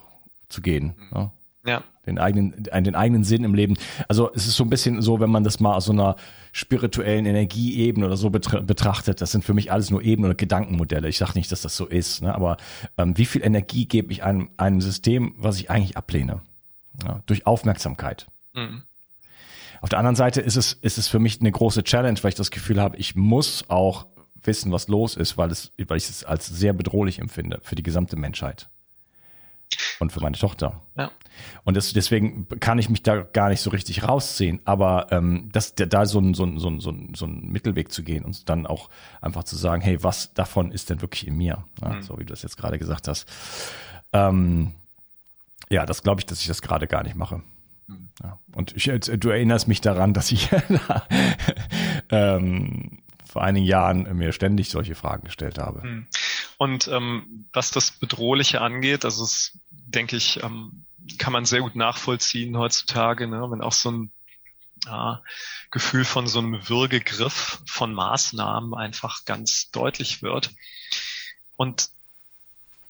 zu 0.50 0.62
gehen. 0.62 0.96
Ne? 1.12 1.32
Ja. 1.66 1.84
Den 2.10 2.20
eigenen, 2.20 2.64
den 2.64 2.96
eigenen 2.96 3.24
Sinn 3.24 3.44
im 3.44 3.54
Leben. 3.54 3.76
Also 4.08 4.32
es 4.34 4.48
ist 4.48 4.56
so 4.56 4.64
ein 4.64 4.70
bisschen 4.70 5.02
so, 5.02 5.20
wenn 5.20 5.30
man 5.30 5.44
das 5.44 5.60
mal 5.60 5.74
aus 5.74 5.86
so 5.86 5.92
einer 5.92 6.16
spirituellen 6.52 7.26
Energieebene 7.26 8.06
oder 8.06 8.18
so 8.18 8.30
betrachtet, 8.30 9.22
das 9.22 9.32
sind 9.32 9.44
für 9.44 9.54
mich 9.54 9.72
alles 9.72 9.92
nur 9.92 10.02
Ebenen 10.02 10.30
oder 10.30 10.36
Gedankenmodelle. 10.36 11.08
Ich 11.08 11.18
sage 11.18 11.34
nicht, 11.36 11.52
dass 11.52 11.62
das 11.62 11.76
so 11.76 11.86
ist, 11.86 12.22
ne? 12.22 12.34
aber 12.34 12.58
ähm, 12.98 13.18
wie 13.18 13.26
viel 13.26 13.44
Energie 13.44 13.86
gebe 13.86 14.12
ich 14.12 14.24
einem, 14.24 14.50
einem 14.58 14.82
System, 14.82 15.36
was 15.38 15.60
ich 15.60 15.70
eigentlich 15.70 15.98
ablehne? 15.98 16.42
Ja, 17.06 17.22
durch 17.28 17.46
Aufmerksamkeit. 17.46 18.28
Mhm. 18.54 18.84
Auf 19.82 19.90
der 19.90 20.00
anderen 20.00 20.16
Seite 20.16 20.42
ist 20.42 20.58
es, 20.58 20.74
ist 20.74 20.98
es 20.98 21.08
für 21.08 21.20
mich 21.20 21.40
eine 21.40 21.52
große 21.52 21.84
Challenge, 21.84 22.20
weil 22.22 22.30
ich 22.30 22.36
das 22.36 22.52
Gefühl 22.52 22.82
habe, 22.82 22.98
ich 22.98 23.16
muss 23.16 23.64
auch 23.70 24.08
wissen, 24.44 24.72
was 24.72 24.88
los 24.88 25.16
ist, 25.16 25.38
weil, 25.38 25.52
es, 25.52 25.72
weil 25.88 25.98
ich 25.98 26.10
es 26.10 26.24
als 26.24 26.48
sehr 26.48 26.74
bedrohlich 26.74 27.20
empfinde 27.20 27.60
für 27.64 27.76
die 27.76 27.84
gesamte 27.84 28.16
Menschheit. 28.16 28.70
Und 30.00 30.12
für 30.12 30.22
meine 30.22 30.38
Tochter. 30.38 30.82
Ja. 30.98 31.12
Und 31.64 31.78
das, 31.78 31.94
deswegen 31.94 32.48
kann 32.60 32.80
ich 32.80 32.90
mich 32.90 33.04
da 33.04 33.22
gar 33.22 33.50
nicht 33.50 33.62
so 33.62 33.70
richtig 33.70 34.08
rausziehen. 34.08 34.62
Aber 34.66 35.08
ähm, 35.12 35.50
das, 35.52 35.76
da 35.76 36.06
so 36.06 36.20
ein, 36.20 36.34
so, 36.34 36.46
ein, 36.46 36.58
so, 36.60 36.70
ein, 36.70 36.80
so, 36.80 36.92
ein, 36.92 37.14
so 37.16 37.26
ein 37.26 37.50
Mittelweg 37.50 37.92
zu 37.92 38.04
gehen 38.04 38.24
und 38.24 38.50
dann 38.50 38.66
auch 38.66 38.90
einfach 39.22 39.44
zu 39.44 39.56
sagen, 39.56 39.82
hey, 39.82 40.02
was 40.04 40.34
davon 40.34 40.72
ist 40.72 40.90
denn 40.90 41.02
wirklich 41.02 41.28
in 41.28 41.36
mir? 41.36 41.66
Ja, 41.82 41.90
mhm. 41.90 42.02
So 42.02 42.18
wie 42.18 42.26
du 42.26 42.34
das 42.34 42.44
jetzt 42.44 42.58
gerade 42.58 42.80
gesagt 42.80 43.08
hast. 43.08 43.28
Ähm, 44.14 44.74
ja, 45.70 45.86
das 45.86 46.02
glaube 46.02 46.22
ich, 46.22 46.26
dass 46.26 46.42
ich 46.42 46.48
das 46.48 46.62
gerade 46.62 46.88
gar 46.88 47.04
nicht 47.04 47.16
mache. 47.16 47.42
Ja. 48.24 48.40
Und 48.54 48.76
ich, 48.76 48.86
du 48.86 49.30
erinnerst 49.30 49.68
mich 49.68 49.82
daran, 49.82 50.14
dass 50.14 50.32
ich 50.32 50.50
ähm, 52.10 53.00
vor 53.26 53.44
einigen 53.44 53.66
Jahren 53.66 54.18
mir 54.18 54.32
ständig 54.32 54.70
solche 54.70 54.96
Fragen 54.96 55.26
gestellt 55.26 55.58
habe. 55.58 55.84
Hm. 55.84 56.08
Und 56.58 56.88
ähm, 56.90 57.46
was 57.54 57.72
das 57.72 57.92
Bedrohliche 57.92 58.62
angeht, 58.62 59.06
also 59.06 59.24
es, 59.24 59.58
denke 59.92 60.16
ich, 60.16 60.42
ähm, 60.44 60.86
kann 61.18 61.34
man 61.34 61.46
sehr 61.46 61.62
gut 61.62 61.76
nachvollziehen 61.76 62.58
heutzutage, 62.58 63.28
ne? 63.28 63.50
wenn 63.50 63.62
auch 63.62 63.74
so 63.74 63.92
ein 63.92 64.12
ja, 64.86 65.22
Gefühl 65.72 66.06
von 66.06 66.28
so 66.28 66.40
einem 66.40 66.70
Würgegriff 66.70 67.62
von 67.66 67.94
Maßnahmen 67.94 68.74
einfach 68.74 69.26
ganz 69.26 69.72
deutlich 69.72 70.22
wird. 70.22 70.52
Und 71.58 71.90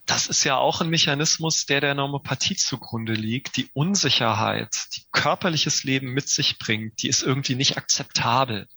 das 0.05 0.27
ist 0.27 0.43
ja 0.43 0.57
auch 0.57 0.81
ein 0.81 0.89
Mechanismus, 0.89 1.65
der 1.65 1.81
der 1.81 1.93
Normopathie 1.93 2.55
zugrunde 2.55 3.13
liegt. 3.13 3.57
Die 3.57 3.69
Unsicherheit, 3.73 4.87
die 4.95 5.03
körperliches 5.11 5.83
Leben 5.83 6.13
mit 6.13 6.29
sich 6.29 6.57
bringt, 6.57 7.01
die 7.03 7.09
ist 7.09 7.21
irgendwie 7.21 7.55
nicht 7.55 7.77
akzeptabel. 7.77 8.67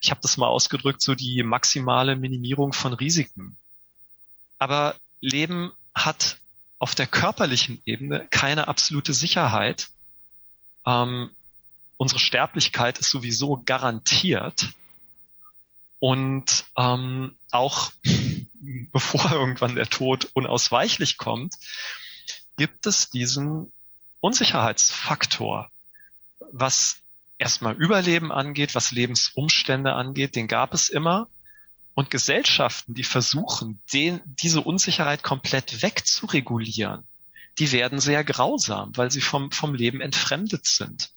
Ich 0.00 0.10
habe 0.10 0.20
das 0.22 0.36
mal 0.36 0.48
ausgedrückt, 0.48 1.02
so 1.02 1.14
die 1.14 1.42
maximale 1.42 2.16
Minimierung 2.16 2.72
von 2.72 2.92
Risiken. 2.92 3.56
Aber 4.58 4.96
Leben 5.20 5.72
hat 5.94 6.39
auf 6.80 6.94
der 6.94 7.06
körperlichen 7.06 7.80
Ebene 7.84 8.26
keine 8.30 8.66
absolute 8.66 9.12
Sicherheit. 9.12 9.90
Ähm, 10.86 11.30
unsere 11.98 12.18
Sterblichkeit 12.18 12.98
ist 12.98 13.10
sowieso 13.10 13.62
garantiert. 13.64 14.70
Und 15.98 16.64
ähm, 16.78 17.36
auch 17.50 17.92
bevor 18.92 19.30
irgendwann 19.30 19.74
der 19.76 19.90
Tod 19.90 20.30
unausweichlich 20.32 21.18
kommt, 21.18 21.54
gibt 22.56 22.86
es 22.86 23.10
diesen 23.10 23.70
Unsicherheitsfaktor, 24.20 25.70
was 26.50 26.96
erstmal 27.36 27.74
Überleben 27.74 28.32
angeht, 28.32 28.74
was 28.74 28.90
Lebensumstände 28.90 29.92
angeht, 29.92 30.34
den 30.34 30.48
gab 30.48 30.72
es 30.72 30.88
immer. 30.88 31.28
Und 32.00 32.08
Gesellschaften, 32.08 32.94
die 32.94 33.04
versuchen, 33.04 33.82
den, 33.92 34.22
diese 34.24 34.62
Unsicherheit 34.62 35.22
komplett 35.22 35.82
wegzuregulieren, 35.82 37.06
die 37.58 37.72
werden 37.72 38.00
sehr 38.00 38.24
grausam, 38.24 38.96
weil 38.96 39.10
sie 39.10 39.20
vom, 39.20 39.52
vom 39.52 39.74
Leben 39.74 40.00
entfremdet 40.00 40.64
sind. 40.64 41.10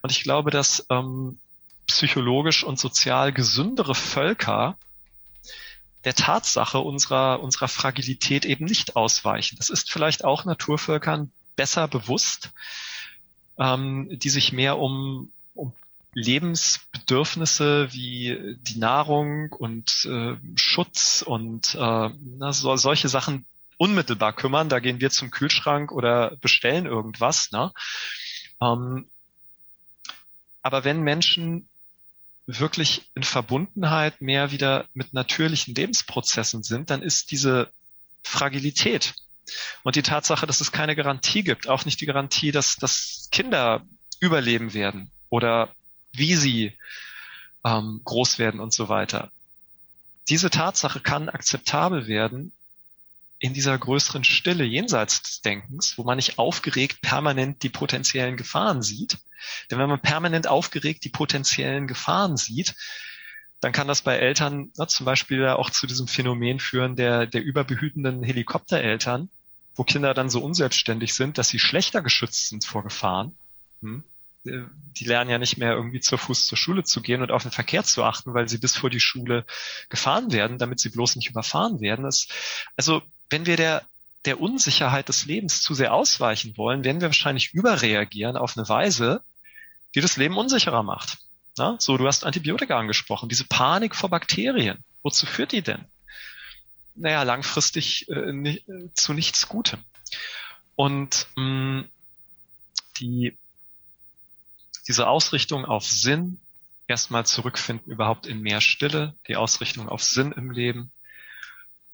Und 0.00 0.12
ich 0.12 0.22
glaube, 0.22 0.50
dass 0.50 0.86
ähm, 0.88 1.40
psychologisch 1.86 2.64
und 2.64 2.78
sozial 2.78 3.34
gesündere 3.34 3.94
Völker 3.94 4.78
der 6.04 6.14
Tatsache 6.14 6.78
unserer, 6.78 7.40
unserer 7.42 7.68
Fragilität 7.68 8.46
eben 8.46 8.64
nicht 8.64 8.96
ausweichen. 8.96 9.56
Das 9.58 9.68
ist 9.68 9.92
vielleicht 9.92 10.24
auch 10.24 10.46
Naturvölkern 10.46 11.32
besser 11.54 11.86
bewusst, 11.86 12.54
ähm, 13.58 14.08
die 14.10 14.30
sich 14.30 14.52
mehr 14.52 14.78
um, 14.78 15.33
Lebensbedürfnisse 16.14 17.92
wie 17.92 18.56
die 18.60 18.78
Nahrung 18.78 19.52
und 19.52 20.06
äh, 20.06 20.36
Schutz 20.56 21.22
und 21.22 21.74
äh, 21.74 21.78
na, 21.78 22.52
so, 22.52 22.76
solche 22.76 23.08
Sachen 23.08 23.46
unmittelbar 23.76 24.32
kümmern. 24.32 24.68
Da 24.68 24.80
gehen 24.80 25.00
wir 25.00 25.10
zum 25.10 25.30
Kühlschrank 25.30 25.92
oder 25.92 26.36
bestellen 26.40 26.86
irgendwas. 26.86 27.50
Ne? 27.52 27.72
Ähm, 28.60 29.08
aber 30.62 30.84
wenn 30.84 31.02
Menschen 31.02 31.68
wirklich 32.46 33.10
in 33.14 33.22
Verbundenheit 33.22 34.20
mehr 34.20 34.50
wieder 34.50 34.86
mit 34.94 35.14
natürlichen 35.14 35.74
Lebensprozessen 35.74 36.62
sind, 36.62 36.90
dann 36.90 37.02
ist 37.02 37.30
diese 37.30 37.70
Fragilität 38.22 39.14
und 39.82 39.96
die 39.96 40.02
Tatsache, 40.02 40.46
dass 40.46 40.60
es 40.60 40.72
keine 40.72 40.96
Garantie 40.96 41.42
gibt, 41.42 41.68
auch 41.68 41.84
nicht 41.84 42.00
die 42.00 42.06
Garantie, 42.06 42.52
dass, 42.52 42.76
dass 42.76 43.28
Kinder 43.30 43.82
überleben 44.20 44.74
werden 44.74 45.10
oder 45.28 45.74
wie 46.16 46.34
sie 46.34 46.72
ähm, 47.64 48.00
groß 48.04 48.38
werden 48.38 48.60
und 48.60 48.72
so 48.72 48.88
weiter. 48.88 49.30
Diese 50.28 50.50
Tatsache 50.50 51.00
kann 51.00 51.28
akzeptabel 51.28 52.06
werden 52.06 52.52
in 53.38 53.52
dieser 53.52 53.76
größeren 53.76 54.24
Stille 54.24 54.64
jenseits 54.64 55.22
des 55.22 55.42
Denkens, 55.42 55.98
wo 55.98 56.04
man 56.04 56.16
nicht 56.16 56.38
aufgeregt 56.38 57.02
permanent 57.02 57.62
die 57.62 57.68
potenziellen 57.68 58.36
Gefahren 58.36 58.80
sieht, 58.82 59.18
denn 59.70 59.78
wenn 59.78 59.88
man 59.88 60.00
permanent 60.00 60.46
aufgeregt 60.46 61.04
die 61.04 61.10
potenziellen 61.10 61.86
Gefahren 61.86 62.36
sieht, 62.36 62.74
dann 63.60 63.72
kann 63.72 63.88
das 63.88 64.02
bei 64.02 64.16
Eltern 64.16 64.70
na, 64.76 64.86
zum 64.88 65.06
Beispiel 65.06 65.46
auch 65.48 65.70
zu 65.70 65.86
diesem 65.86 66.06
Phänomen 66.06 66.60
führen 66.60 66.96
der, 66.96 67.26
der 67.26 67.42
überbehütenden 67.42 68.22
Helikoptereltern, 68.22 69.28
wo 69.74 69.84
Kinder 69.84 70.14
dann 70.14 70.30
so 70.30 70.40
unselbstständig 70.40 71.14
sind, 71.14 71.38
dass 71.38 71.48
sie 71.48 71.58
schlechter 71.58 72.02
geschützt 72.02 72.48
sind 72.48 72.64
vor 72.64 72.82
Gefahren. 72.82 73.36
Hm? 73.82 74.04
Die 74.44 75.04
lernen 75.04 75.30
ja 75.30 75.38
nicht 75.38 75.56
mehr 75.56 75.72
irgendwie 75.72 76.00
zur 76.00 76.18
Fuß 76.18 76.46
zur 76.46 76.58
Schule 76.58 76.84
zu 76.84 77.00
gehen 77.00 77.22
und 77.22 77.30
auf 77.30 77.42
den 77.42 77.50
Verkehr 77.50 77.82
zu 77.82 78.04
achten, 78.04 78.34
weil 78.34 78.48
sie 78.48 78.58
bis 78.58 78.76
vor 78.76 78.90
die 78.90 79.00
Schule 79.00 79.44
gefahren 79.88 80.32
werden, 80.32 80.58
damit 80.58 80.80
sie 80.80 80.90
bloß 80.90 81.16
nicht 81.16 81.30
überfahren 81.30 81.80
werden. 81.80 82.04
Das, 82.04 82.28
also 82.76 83.02
wenn 83.30 83.46
wir 83.46 83.56
der, 83.56 83.82
der 84.26 84.40
Unsicherheit 84.40 85.08
des 85.08 85.24
Lebens 85.24 85.62
zu 85.62 85.74
sehr 85.74 85.94
ausweichen 85.94 86.56
wollen, 86.56 86.84
werden 86.84 87.00
wir 87.00 87.08
wahrscheinlich 87.08 87.54
überreagieren 87.54 88.36
auf 88.36 88.56
eine 88.56 88.68
Weise, 88.68 89.22
die 89.94 90.00
das 90.00 90.16
Leben 90.16 90.36
unsicherer 90.36 90.82
macht. 90.82 91.18
Na, 91.56 91.76
so, 91.78 91.96
du 91.96 92.06
hast 92.06 92.24
Antibiotika 92.24 92.78
angesprochen, 92.78 93.28
diese 93.28 93.44
Panik 93.44 93.94
vor 93.94 94.10
Bakterien. 94.10 94.84
Wozu 95.02 95.26
führt 95.26 95.52
die 95.52 95.62
denn? 95.62 95.84
Naja, 96.96 97.22
langfristig 97.22 98.08
äh, 98.08 98.32
nicht, 98.32 98.66
zu 98.94 99.12
nichts 99.12 99.48
Gutem. 99.48 99.80
Und 100.76 101.28
mh, 101.36 101.84
die, 102.98 103.36
diese 104.86 105.06
Ausrichtung 105.06 105.64
auf 105.64 105.86
Sinn, 105.86 106.40
erstmal 106.86 107.26
zurückfinden 107.26 107.90
überhaupt 107.90 108.26
in 108.26 108.40
mehr 108.40 108.60
Stille, 108.60 109.14
die 109.28 109.36
Ausrichtung 109.36 109.88
auf 109.88 110.02
Sinn 110.02 110.32
im 110.32 110.50
Leben, 110.50 110.92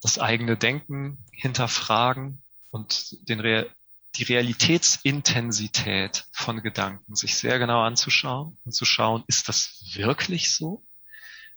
das 0.01 0.19
eigene 0.19 0.57
Denken 0.57 1.17
hinterfragen 1.31 2.41
und 2.71 3.17
den 3.29 3.39
Re 3.39 3.69
die 4.17 4.23
Realitätsintensität 4.23 6.25
von 6.33 6.61
Gedanken 6.61 7.15
sich 7.15 7.35
sehr 7.35 7.59
genau 7.59 7.81
anzuschauen 7.81 8.57
und 8.65 8.73
zu 8.73 8.83
schauen, 8.83 9.23
ist 9.27 9.47
das 9.47 9.81
wirklich 9.93 10.51
so? 10.51 10.83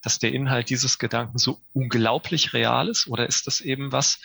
Dass 0.03 0.21
der 0.21 0.33
Inhalt 0.33 0.71
dieses 0.71 1.01
Gedanken 1.01 1.39
so 1.39 1.61
unglaublich 1.73 2.53
real 2.53 2.89
ist 2.89 3.09
oder 3.09 3.27
ist 3.27 3.49
das 3.49 3.61
eben 3.61 3.91
was, 3.91 4.21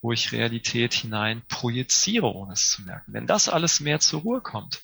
wo 0.00 0.10
ich 0.10 0.32
Realität 0.32 0.92
hinein 0.92 1.42
projiziere, 1.46 2.34
ohne 2.34 2.54
es 2.54 2.72
zu 2.72 2.82
merken? 2.82 3.12
Wenn 3.12 3.28
das 3.28 3.48
alles 3.48 3.78
mehr 3.78 4.00
zur 4.00 4.22
Ruhe 4.22 4.40
kommt, 4.40 4.82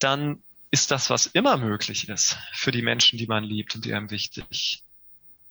dann 0.00 0.42
ist 0.70 0.90
das, 0.90 1.10
was 1.10 1.26
immer 1.26 1.56
möglich 1.56 2.08
ist 2.08 2.36
für 2.52 2.70
die 2.70 2.82
Menschen, 2.82 3.18
die 3.18 3.26
man 3.26 3.44
liebt 3.44 3.74
und 3.74 3.84
die 3.84 3.94
einem 3.94 4.10
wichtig 4.10 4.82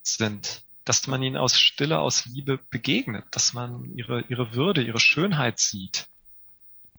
sind, 0.02 0.64
dass 0.86 1.08
man 1.08 1.22
ihnen 1.22 1.38
aus 1.38 1.60
Stille, 1.60 2.00
aus 2.00 2.26
Liebe 2.26 2.58
begegnet, 2.70 3.26
dass 3.32 3.54
man 3.54 3.86
ihre, 3.96 4.22
ihre 4.30 4.54
Würde, 4.54 4.82
ihre 4.82 5.00
Schönheit 5.00 5.60
sieht. 5.60 6.08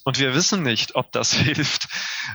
Und 0.05 0.19
wir 0.19 0.35
wissen 0.35 0.63
nicht, 0.63 0.95
ob 0.95 1.13
das 1.13 1.33
hilft 1.35 1.89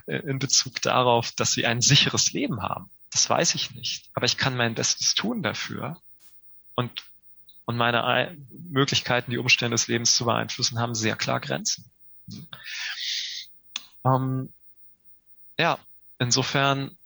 äh, 0.08 0.18
in 0.18 0.40
Bezug 0.40 0.82
darauf, 0.82 1.32
dass 1.32 1.52
sie 1.52 1.66
ein 1.66 1.82
sicheres 1.82 2.34
Leben 2.34 2.62
haben. 2.62 2.90
Das 3.12 3.30
weiß 3.30 3.56
ich 3.56 3.72
nicht. 3.72 4.10
Aber 4.14 4.26
ich 4.26 4.38
kann 4.38 4.58
mein 4.58 4.76
Bestes 4.76 5.14
tun 5.14 5.44
dafür. 5.44 6.02
Und, 6.76 6.92
und 7.66 7.78
meine 7.78 8.36
Möglichkeiten, 8.70 9.32
die 9.32 9.38
Umstände 9.38 9.76
des 9.76 9.88
Lebens 9.88 10.16
zu 10.16 10.26
beeinflussen, 10.26 10.80
haben 10.80 10.96
sehr 10.96 11.16
klar 11.16 11.40
Grenzen. 11.40 11.90
Ähm, 14.04 14.50
ja, 15.58 15.80
insofern 16.20 16.98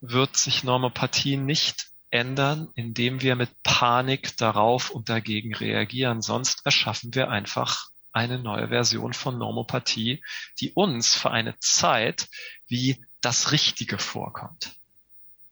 wird 0.00 0.36
sich 0.36 0.64
Normopathie 0.64 1.36
nicht 1.36 1.88
ändern, 2.10 2.68
indem 2.74 3.20
wir 3.20 3.36
mit 3.36 3.50
Panik 3.62 4.36
darauf 4.36 4.90
und 4.90 5.08
dagegen 5.08 5.54
reagieren. 5.54 6.22
Sonst 6.22 6.64
erschaffen 6.64 7.14
wir 7.14 7.30
einfach 7.30 7.88
eine 8.12 8.38
neue 8.38 8.68
Version 8.68 9.12
von 9.12 9.38
Normopathie, 9.38 10.22
die 10.60 10.72
uns 10.72 11.14
für 11.14 11.30
eine 11.30 11.58
Zeit 11.58 12.28
wie 12.66 13.04
das 13.20 13.52
Richtige 13.52 13.98
vorkommt. 13.98 14.74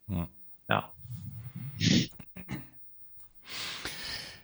Hm. 0.09 0.29
Ja. 0.69 0.91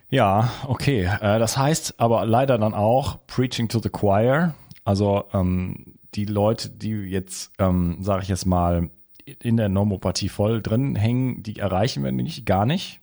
Ja, 0.09 0.51
okay. 0.67 1.05
Äh, 1.05 1.39
das 1.39 1.57
heißt 1.57 1.99
aber 1.99 2.25
leider 2.25 2.57
dann 2.57 2.73
auch 2.73 3.25
Preaching 3.27 3.69
to 3.69 3.79
the 3.81 3.89
Choir. 3.89 4.53
Also 4.83 5.23
ähm, 5.33 5.97
die 6.15 6.25
Leute, 6.25 6.69
die 6.69 6.91
jetzt, 6.91 7.51
ähm, 7.59 7.97
sage 8.01 8.23
ich 8.23 8.29
jetzt 8.29 8.45
mal, 8.45 8.89
in 9.25 9.57
der 9.57 9.69
Normopathie 9.69 10.29
voll 10.29 10.61
drin 10.61 10.95
hängen, 10.95 11.43
die 11.43 11.59
erreichen 11.59 12.03
wir 12.03 12.11
nicht, 12.11 12.45
gar 12.45 12.65
nicht. 12.65 12.99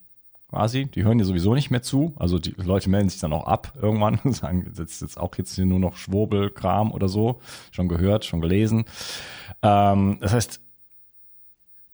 Quasi, 0.49 0.87
die 0.87 1.05
hören 1.05 1.19
ja 1.19 1.27
sowieso 1.27 1.55
nicht 1.55 1.71
mehr 1.71 1.83
zu. 1.83 2.15
Also 2.17 2.39
die 2.39 2.55
Leute 2.57 2.89
melden 2.89 3.11
sich 3.11 3.21
dann 3.21 3.35
auch 3.35 3.47
ab 3.47 3.75
irgendwann 3.81 4.19
und 4.25 4.33
sagen, 4.33 4.67
ist 4.67 5.03
jetzt 5.03 5.19
auch 5.19 5.37
jetzt 5.37 5.55
hier 5.55 5.67
nur 5.67 5.79
noch 5.79 5.97
Schwurbelkram 5.97 6.91
oder 6.93 7.09
so. 7.09 7.41
Schon 7.71 7.89
gehört, 7.89 8.25
schon 8.25 8.41
gelesen. 8.41 8.85
Ähm, 9.63 10.19
das 10.21 10.33
heißt, 10.33 10.61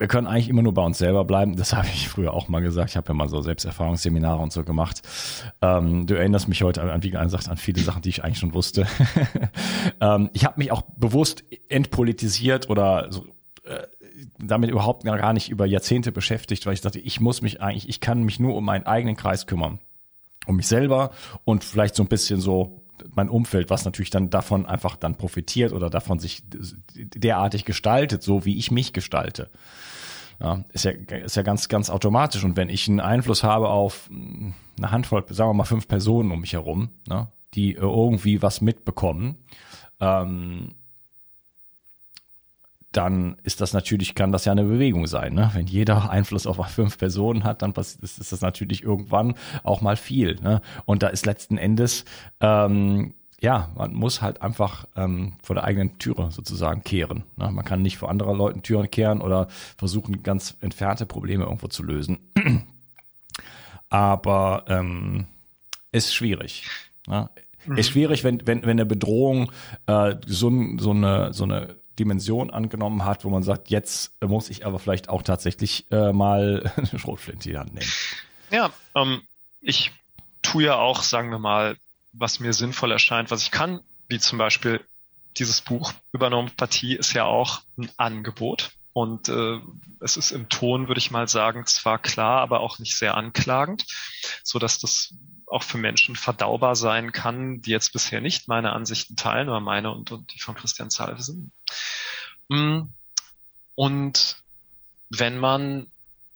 wir 0.05 0.09
können 0.09 0.27
eigentlich 0.27 0.51
immer 0.51 0.61
nur 0.61 0.75
bei 0.75 0.83
uns 0.83 0.99
selber 0.99 1.25
bleiben. 1.25 1.57
Das 1.57 1.73
habe 1.75 1.87
ich 1.87 2.11
früher 2.11 2.35
auch 2.35 2.49
mal 2.49 2.61
gesagt. 2.61 2.91
Ich 2.91 2.97
habe 2.99 3.09
ja 3.09 3.15
mal 3.15 3.31
so 3.31 3.41
Selbsterfahrungsseminare 3.41 4.43
und 4.43 4.53
so 4.53 4.63
gemacht. 4.63 5.01
Ähm, 5.63 6.07
du 6.07 6.15
erinnerst 6.15 6.47
mich 6.47 6.63
heute 6.63 6.83
an, 6.83 7.03
wie 7.03 7.09
gesagt, 7.09 7.49
an 7.49 7.57
viele 7.57 7.81
Sachen, 7.81 8.03
die 8.03 8.11
ich 8.11 8.23
eigentlich 8.23 8.39
schon 8.39 8.53
wusste. 8.53 8.87
ähm, 10.03 10.29
ich 10.35 10.45
habe 10.45 10.59
mich 10.59 10.73
auch 10.73 10.83
bewusst 10.99 11.43
entpolitisiert 11.71 12.69
oder 12.69 13.11
so, 13.11 13.25
äh, 13.65 13.87
damit 14.39 14.71
überhaupt 14.71 15.05
gar 15.05 15.33
nicht 15.33 15.49
über 15.49 15.65
Jahrzehnte 15.65 16.13
beschäftigt, 16.13 16.67
weil 16.67 16.75
ich 16.75 16.83
dachte, 16.83 16.99
ich 16.99 17.19
muss 17.21 17.41
mich 17.41 17.63
eigentlich, 17.63 17.89
ich 17.89 18.01
kann 18.01 18.25
mich 18.25 18.39
nur 18.39 18.57
um 18.57 18.65
meinen 18.67 18.85
eigenen 18.85 19.17
Kreis 19.17 19.47
kümmern. 19.47 19.79
Um 20.47 20.57
mich 20.57 20.67
selber 20.67 21.13
und 21.47 21.65
vielleicht 21.65 21.95
so 21.95 22.03
ein 22.03 22.09
bisschen 22.09 22.43
so 22.43 22.84
mein 23.15 23.29
Umfeld, 23.29 23.71
was 23.71 23.85
natürlich 23.85 24.11
dann 24.11 24.31
davon 24.31 24.67
einfach 24.67 24.97
dann 24.97 25.17
profitiert 25.17 25.73
oder 25.73 25.91
davon 25.91 26.19
sich 26.19 26.43
derartig 26.95 27.65
gestaltet, 27.65 28.23
so 28.23 28.45
wie 28.45 28.57
ich 28.57 28.71
mich 28.71 28.93
gestalte. 28.93 29.51
Ja, 30.41 30.65
ist 30.73 30.85
ja, 30.85 30.91
ist 30.91 31.37
ja 31.37 31.43
ganz, 31.43 31.69
ganz 31.69 31.91
automatisch. 31.91 32.45
Und 32.45 32.57
wenn 32.57 32.69
ich 32.69 32.89
einen 32.89 33.01
Einfluss 33.01 33.43
habe 33.43 33.69
auf 33.69 34.11
eine 34.11 34.91
Handvoll, 34.91 35.25
sagen 35.29 35.51
wir 35.51 35.55
mal 35.55 35.65
fünf 35.65 35.87
Personen 35.87 36.33
um 36.33 36.41
mich 36.41 36.55
herum, 36.55 36.91
ne, 37.09 37.29
die 37.55 37.73
irgendwie 37.73 38.43
was 38.43 38.61
mitbekommen, 38.61 39.37
ähm, 40.01 40.75
dann 42.97 43.37
ist 43.43 43.61
das 43.61 43.73
natürlich, 43.73 44.15
kann 44.15 44.33
das 44.33 44.45
ja 44.45 44.53
eine 44.53 44.65
Bewegung 44.65 45.07
sein. 45.07 45.35
Ne? 45.35 45.51
Wenn 45.53 45.67
jeder 45.67 46.11
Einfluss 46.11 46.47
auf 46.47 46.65
fünf 46.69 46.99
Personen 46.99 47.45
hat, 47.45 47.63
dann 47.63 47.73
ist, 47.73 48.03
ist 48.03 48.33
das 48.33 48.41
natürlich 48.41 48.83
irgendwann 48.83 49.35
auch 49.63 49.81
mal 49.81 49.97
viel. 49.97 50.37
Ne? 50.41 50.61
Und 50.85 51.03
da 51.03 51.09
ist 51.09 51.27
letzten 51.27 51.59
Endes, 51.59 52.05
ähm, 52.41 53.15
ja, 53.41 53.69
man 53.77 53.93
muss 53.93 54.23
halt 54.23 54.41
einfach 54.43 54.87
ähm, 54.97 55.35
vor 55.43 55.55
der 55.55 55.65
eigenen 55.65 55.99
Türe 55.99 56.31
sozusagen 56.31 56.83
kehren. 56.83 57.25
Ne? 57.37 57.51
Man 57.51 57.65
kann 57.65 57.83
nicht 57.83 57.99
vor 57.99 58.11
anderen 58.11 58.39
Leuten 58.39 58.63
Türen 58.63 58.91
kehren 58.91 59.21
oder 59.21 59.49
versuchen, 59.77 60.23
ganz 60.23 60.57
entfernte 60.61 61.05
Probleme 61.05 61.45
irgendwo 61.45 61.69
zu 61.69 61.83
lösen. 61.83 62.19
Aber 63.91 64.65
ähm, 64.69 65.27
ist 65.93 66.15
schwierig. 66.15 66.67
Ne? 67.07 67.29
Mhm. 67.67 67.77
Ist 67.77 67.91
schwierig, 67.91 68.25
wenn, 68.25 68.47
wenn, 68.47 68.63
wenn 68.63 68.71
eine 68.71 68.87
Bedrohung 68.87 69.53
äh, 69.87 70.15
so, 70.27 70.51
so, 70.79 70.91
eine, 70.93 71.35
so 71.35 71.45
eine 71.45 71.77
Dimension 71.99 72.51
angenommen 72.51 73.05
hat, 73.05 73.25
wo 73.25 73.31
man 73.31 73.43
sagt, 73.43 73.71
jetzt 73.71 74.13
muss 74.23 74.51
ich 74.51 74.67
aber 74.67 74.79
vielleicht 74.79 75.09
auch 75.09 75.23
tatsächlich 75.23 75.87
äh, 75.91 76.13
mal 76.13 76.73
eine 76.77 76.99
Schrotflinte 76.99 77.49
in 77.49 77.53
die 77.53 77.59
Hand 77.59 77.75
nehmen. 77.75 77.91
Ja, 78.51 78.71
ähm, 78.95 79.23
ich 79.61 79.93
tue 80.43 80.65
ja 80.65 80.77
auch, 80.77 81.03
sagen 81.03 81.31
wir 81.31 81.39
mal, 81.39 81.77
was 82.13 82.41
mir 82.41 82.53
sinnvoll 82.53 82.93
erscheint, 82.93 83.31
was 83.31 83.43
ich 83.43 83.51
kann, 83.51 83.81
wie 84.09 84.19
zum 84.19 84.39
Beispiel 84.39 84.81
dieses 85.37 85.61
Buch 85.61 85.93
über 86.13 86.31
Normopathie 86.31 86.95
ist 86.95 87.13
ja 87.13 87.25
auch 87.25 87.63
ein 87.77 87.91
Angebot. 87.97 88.73
Und 88.93 89.29
äh, 89.29 89.59
es 89.99 90.17
ist 90.17 90.31
im 90.31 90.49
Ton, 90.49 90.87
würde 90.87 91.01
ich 91.01 91.11
mal 91.11 91.27
sagen, 91.27 91.67
zwar 91.67 91.99
klar, 91.99 92.41
aber 92.41 92.61
auch 92.61 92.79
nicht 92.79 92.97
sehr 92.97 93.17
anklagend, 93.17 93.87
so 94.45 94.61
dass 94.61 94.79
das 94.79 95.13
auch 95.47 95.63
für 95.63 95.79
Menschen 95.79 96.17
verdaubar 96.17 96.77
sein 96.77 97.13
kann, 97.13 97.61
die 97.61 97.71
jetzt 97.71 97.93
bisher 97.93 98.21
nicht 98.21 98.49
meine 98.49 98.73
Ansichten 98.73 99.17
teilen, 99.17 99.49
oder 99.49 99.61
meine 99.61 99.93
und, 99.93 100.13
und 100.13 100.33
die 100.35 100.41
von 100.41 100.55
Christian 100.55 100.91
Zalve 100.91 101.23
sind. 101.23 101.51
Mm. 102.49 102.83
Und 103.75 104.37
wenn 105.11 105.39
man 105.39 105.87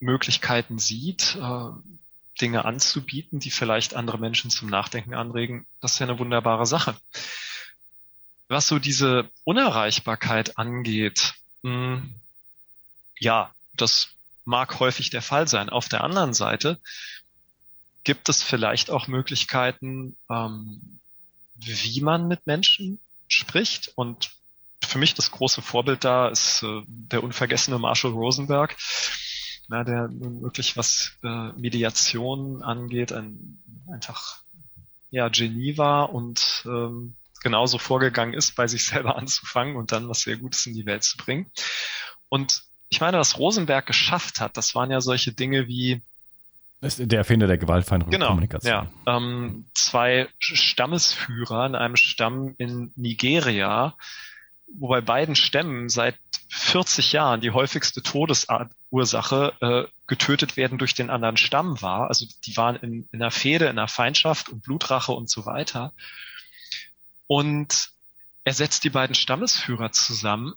Möglichkeiten 0.01 0.79
sieht, 0.79 1.37
äh, 1.41 1.71
Dinge 2.41 2.65
anzubieten, 2.65 3.41
die 3.41 3.51
vielleicht 3.51 3.95
andere 3.95 4.19
Menschen 4.19 4.51
zum 4.51 4.69
Nachdenken 4.69 5.15
anregen, 5.15 5.67
das 5.81 5.93
ist 5.95 5.99
ja 5.99 6.07
eine 6.07 6.19
wunderbare 6.19 6.67
Sache. 6.67 6.97
Was 8.49 8.69
so 8.69 8.79
diese 8.79 9.29
Unerreichbarkeit 9.45 10.57
angeht, 10.57 11.35
mm, 11.63 11.99
ja, 13.19 13.53
das 13.75 14.11
mag 14.45 14.81
häufig 14.81 15.11
der 15.11 15.23
Fall 15.23 15.49
sein. 15.49 15.69
Auf 15.69 15.89
der 15.89 16.03
anderen 16.03 16.33
Seite 16.33 16.81
gibt 18.05 18.29
es 18.29 18.43
vielleicht 18.43 18.91
auch 18.91 19.07
Möglichkeiten, 19.09 20.17
ähm, 20.31 21.01
wie 21.57 22.01
man 22.01 22.29
mit 22.29 22.47
Menschen 22.47 23.01
spricht. 23.27 23.93
Und 23.97 24.31
für 24.83 24.99
mich 24.99 25.15
das 25.15 25.31
große 25.31 25.63
Vorbild 25.63 26.05
da 26.05 26.29
ist 26.29 26.63
äh, 26.63 26.83
der 26.87 27.23
unvergessene 27.23 27.79
Marshall 27.79 28.13
Rosenberg, 28.13 28.77
na, 29.69 29.85
der 29.85 30.09
nun 30.09 30.43
wirklich 30.43 30.77
was 30.77 31.13
äh, 31.23 31.53
Mediation 31.53 32.63
angeht, 32.63 33.13
ein, 33.13 33.63
einfach 33.93 34.43
ja 35.11 35.29
Genie 35.29 35.77
war 35.77 36.13
und 36.15 36.65
ähm, 36.67 37.17
genauso 37.43 37.79
vorgegangen 37.79 38.35
ist, 38.35 38.55
bei 38.57 38.67
sich 38.67 38.85
selber 38.87 39.17
anzufangen 39.19 39.77
und 39.77 39.93
dann 39.93 40.09
was 40.09 40.21
sehr 40.21 40.37
Gutes 40.37 40.67
in 40.67 40.75
die 40.75 40.87
Welt 40.87 41.05
zu 41.05 41.17
bringen. 41.17 41.51
Und 42.29 42.63
ich 42.89 43.01
meine, 43.01 43.19
was 43.19 43.39
Rosenberg 43.39 43.87
geschafft 43.87 44.41
hat, 44.41 44.57
das 44.57 44.75
waren 44.75 44.91
ja 44.91 45.01
solche 45.01 45.33
Dinge 45.33 45.69
wie 45.69 46.03
der 46.81 47.19
Erfinder 47.19 47.47
der 47.47 47.59
gewaltfreien 47.59 48.09
genau, 48.09 48.29
Kommunikation. 48.29 48.73
Ja, 48.73 49.17
ähm, 49.17 49.67
zwei 49.75 50.29
Stammesführer 50.39 51.67
in 51.67 51.75
einem 51.75 51.97
Stamm 51.97 52.55
in 52.59 52.93
Nigeria, 52.95 53.97
wo 54.73 54.89
bei 54.89 55.01
beiden 55.01 55.35
Stämmen 55.35 55.89
seit 55.89 56.19
40 56.51 57.13
Jahren 57.13 57.41
die 57.41 57.51
häufigste 57.51 58.03
Todesursache 58.03 59.53
äh, 59.61 59.85
getötet 60.07 60.57
werden 60.57 60.79
durch 60.79 60.95
den 60.95 61.11
anderen 61.11 61.37
Stamm 61.37 61.83
war. 61.83 62.09
Also 62.09 62.27
die 62.47 62.57
waren 62.57 62.77
in, 62.77 63.09
in 63.13 63.21
einer 63.21 63.31
Fehde, 63.31 63.67
in 63.67 63.73
einer 63.73 63.89
Feindschaft 63.89 64.49
und 64.49 64.63
Blutrache 64.63 65.13
und 65.13 65.29
so 65.29 65.47
weiter. 65.47 65.93
Und 67.27 67.91
er 68.45 68.55
setzt 68.55 68.85
die 68.85 68.91
beiden 68.91 69.15
Stammesführer 69.15 69.93
zusammen. 69.93 70.55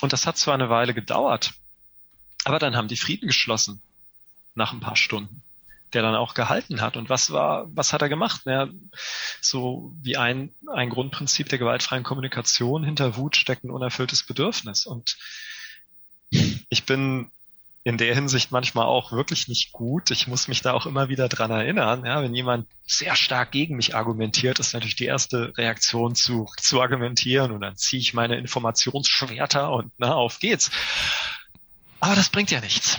Und 0.00 0.12
das 0.12 0.26
hat 0.26 0.38
zwar 0.38 0.54
eine 0.54 0.70
Weile 0.70 0.94
gedauert, 0.94 1.52
aber 2.44 2.58
dann 2.58 2.76
haben 2.76 2.88
die 2.88 2.96
Frieden 2.96 3.26
geschlossen 3.26 3.82
nach 4.56 4.72
ein 4.72 4.80
paar 4.80 4.96
Stunden, 4.96 5.42
der 5.92 6.02
dann 6.02 6.14
auch 6.14 6.34
gehalten 6.34 6.80
hat. 6.80 6.96
Und 6.96 7.08
was 7.08 7.30
war, 7.30 7.66
was 7.74 7.92
hat 7.92 8.02
er 8.02 8.08
gemacht? 8.08 8.42
Ja, 8.44 8.68
so 9.40 9.92
wie 10.02 10.16
ein, 10.16 10.50
ein 10.72 10.90
Grundprinzip 10.90 11.48
der 11.48 11.58
gewaltfreien 11.58 12.04
Kommunikation 12.04 12.84
hinter 12.84 13.16
Wut 13.16 13.36
steckt 13.36 13.64
ein 13.64 13.70
unerfülltes 13.70 14.24
Bedürfnis. 14.24 14.86
Und 14.86 15.16
ich 16.68 16.84
bin 16.84 17.30
in 17.86 17.98
der 17.98 18.16
Hinsicht 18.16 18.50
manchmal 18.50 18.86
auch 18.86 19.12
wirklich 19.12 19.46
nicht 19.46 19.70
gut. 19.70 20.10
Ich 20.10 20.26
muss 20.26 20.48
mich 20.48 20.60
da 20.60 20.72
auch 20.72 20.86
immer 20.86 21.08
wieder 21.08 21.28
dran 21.28 21.52
erinnern. 21.52 22.04
Ja, 22.04 22.20
wenn 22.20 22.34
jemand 22.34 22.66
sehr 22.84 23.14
stark 23.14 23.52
gegen 23.52 23.76
mich 23.76 23.94
argumentiert, 23.94 24.58
ist 24.58 24.72
natürlich 24.72 24.96
die 24.96 25.04
erste 25.04 25.56
Reaktion 25.56 26.16
zu, 26.16 26.48
zu 26.56 26.82
argumentieren 26.82 27.52
und 27.52 27.60
dann 27.60 27.76
ziehe 27.76 28.00
ich 28.00 28.12
meine 28.12 28.38
Informationsschwerter 28.38 29.70
und 29.70 29.92
na, 29.98 30.14
auf 30.14 30.40
geht's. 30.40 30.72
Aber 32.00 32.16
das 32.16 32.28
bringt 32.28 32.50
ja 32.50 32.60
nichts. 32.60 32.98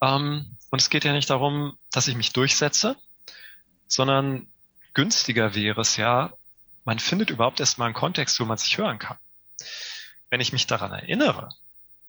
Ähm, 0.00 0.53
und 0.74 0.82
es 0.82 0.90
geht 0.90 1.04
ja 1.04 1.12
nicht 1.12 1.30
darum, 1.30 1.78
dass 1.92 2.08
ich 2.08 2.16
mich 2.16 2.32
durchsetze, 2.32 2.96
sondern 3.86 4.48
günstiger 4.92 5.54
wäre 5.54 5.80
es 5.80 5.96
ja, 5.96 6.32
man 6.84 6.98
findet 6.98 7.30
überhaupt 7.30 7.60
erstmal 7.60 7.86
einen 7.86 7.94
Kontext, 7.94 8.40
wo 8.40 8.44
man 8.44 8.58
sich 8.58 8.76
hören 8.76 8.98
kann. 8.98 9.16
Wenn 10.30 10.40
ich 10.40 10.52
mich 10.52 10.66
daran 10.66 10.90
erinnere, 10.90 11.50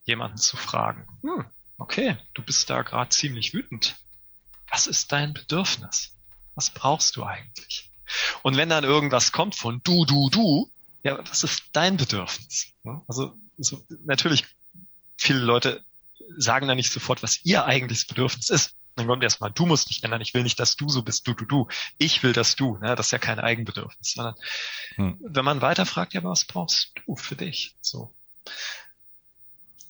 jemanden 0.05 0.37
zu 0.37 0.57
fragen, 0.57 1.07
hm, 1.21 1.45
okay, 1.77 2.17
du 2.33 2.41
bist 2.41 2.67
da 2.71 2.81
gerade 2.81 3.11
ziemlich 3.11 3.53
wütend. 3.53 3.97
Was 4.71 4.87
ist 4.87 5.11
dein 5.11 5.35
Bedürfnis? 5.35 6.15
Was 6.55 6.71
brauchst 6.71 7.17
du 7.17 7.23
eigentlich? 7.23 7.91
Und 8.41 8.57
wenn 8.57 8.69
dann 8.69 8.83
irgendwas 8.83 9.31
kommt 9.31 9.53
von 9.53 9.79
du, 9.83 10.05
du, 10.05 10.31
du, 10.31 10.71
ja, 11.03 11.19
was 11.29 11.43
ist 11.43 11.65
dein 11.73 11.97
Bedürfnis? 11.97 12.73
Also 13.07 13.37
so, 13.59 13.85
natürlich, 14.05 14.43
viele 15.17 15.41
Leute 15.41 15.85
sagen 16.37 16.67
da 16.67 16.75
nicht 16.75 16.91
sofort, 16.91 17.23
was 17.23 17.43
ihr 17.43 17.65
eigentliches 17.65 18.05
Bedürfnis 18.05 18.49
ist. 18.49 18.75
Dann 18.95 19.07
kommt 19.07 19.23
erstmal, 19.23 19.51
du 19.51 19.65
musst 19.65 19.89
dich 19.89 20.03
ändern, 20.03 20.21
ich 20.21 20.33
will 20.33 20.43
nicht, 20.43 20.59
dass 20.59 20.77
du 20.77 20.87
so 20.87 21.03
bist, 21.03 21.27
du, 21.27 21.33
du, 21.33 21.43
du. 21.45 21.67
Ich 21.97 22.23
will, 22.23 22.31
dass 22.31 22.55
du. 22.55 22.77
Ne? 22.77 22.95
Das 22.95 23.07
ist 23.07 23.11
ja 23.11 23.17
kein 23.17 23.39
Eigenbedürfnis. 23.39 24.13
Sondern 24.13 24.35
hm. 24.95 25.17
wenn 25.21 25.45
man 25.45 25.61
weiterfragt, 25.61 26.13
ja, 26.13 26.23
was 26.23 26.45
brauchst 26.45 26.93
du 27.05 27.15
für 27.17 27.35
dich? 27.35 27.75
So 27.81 28.13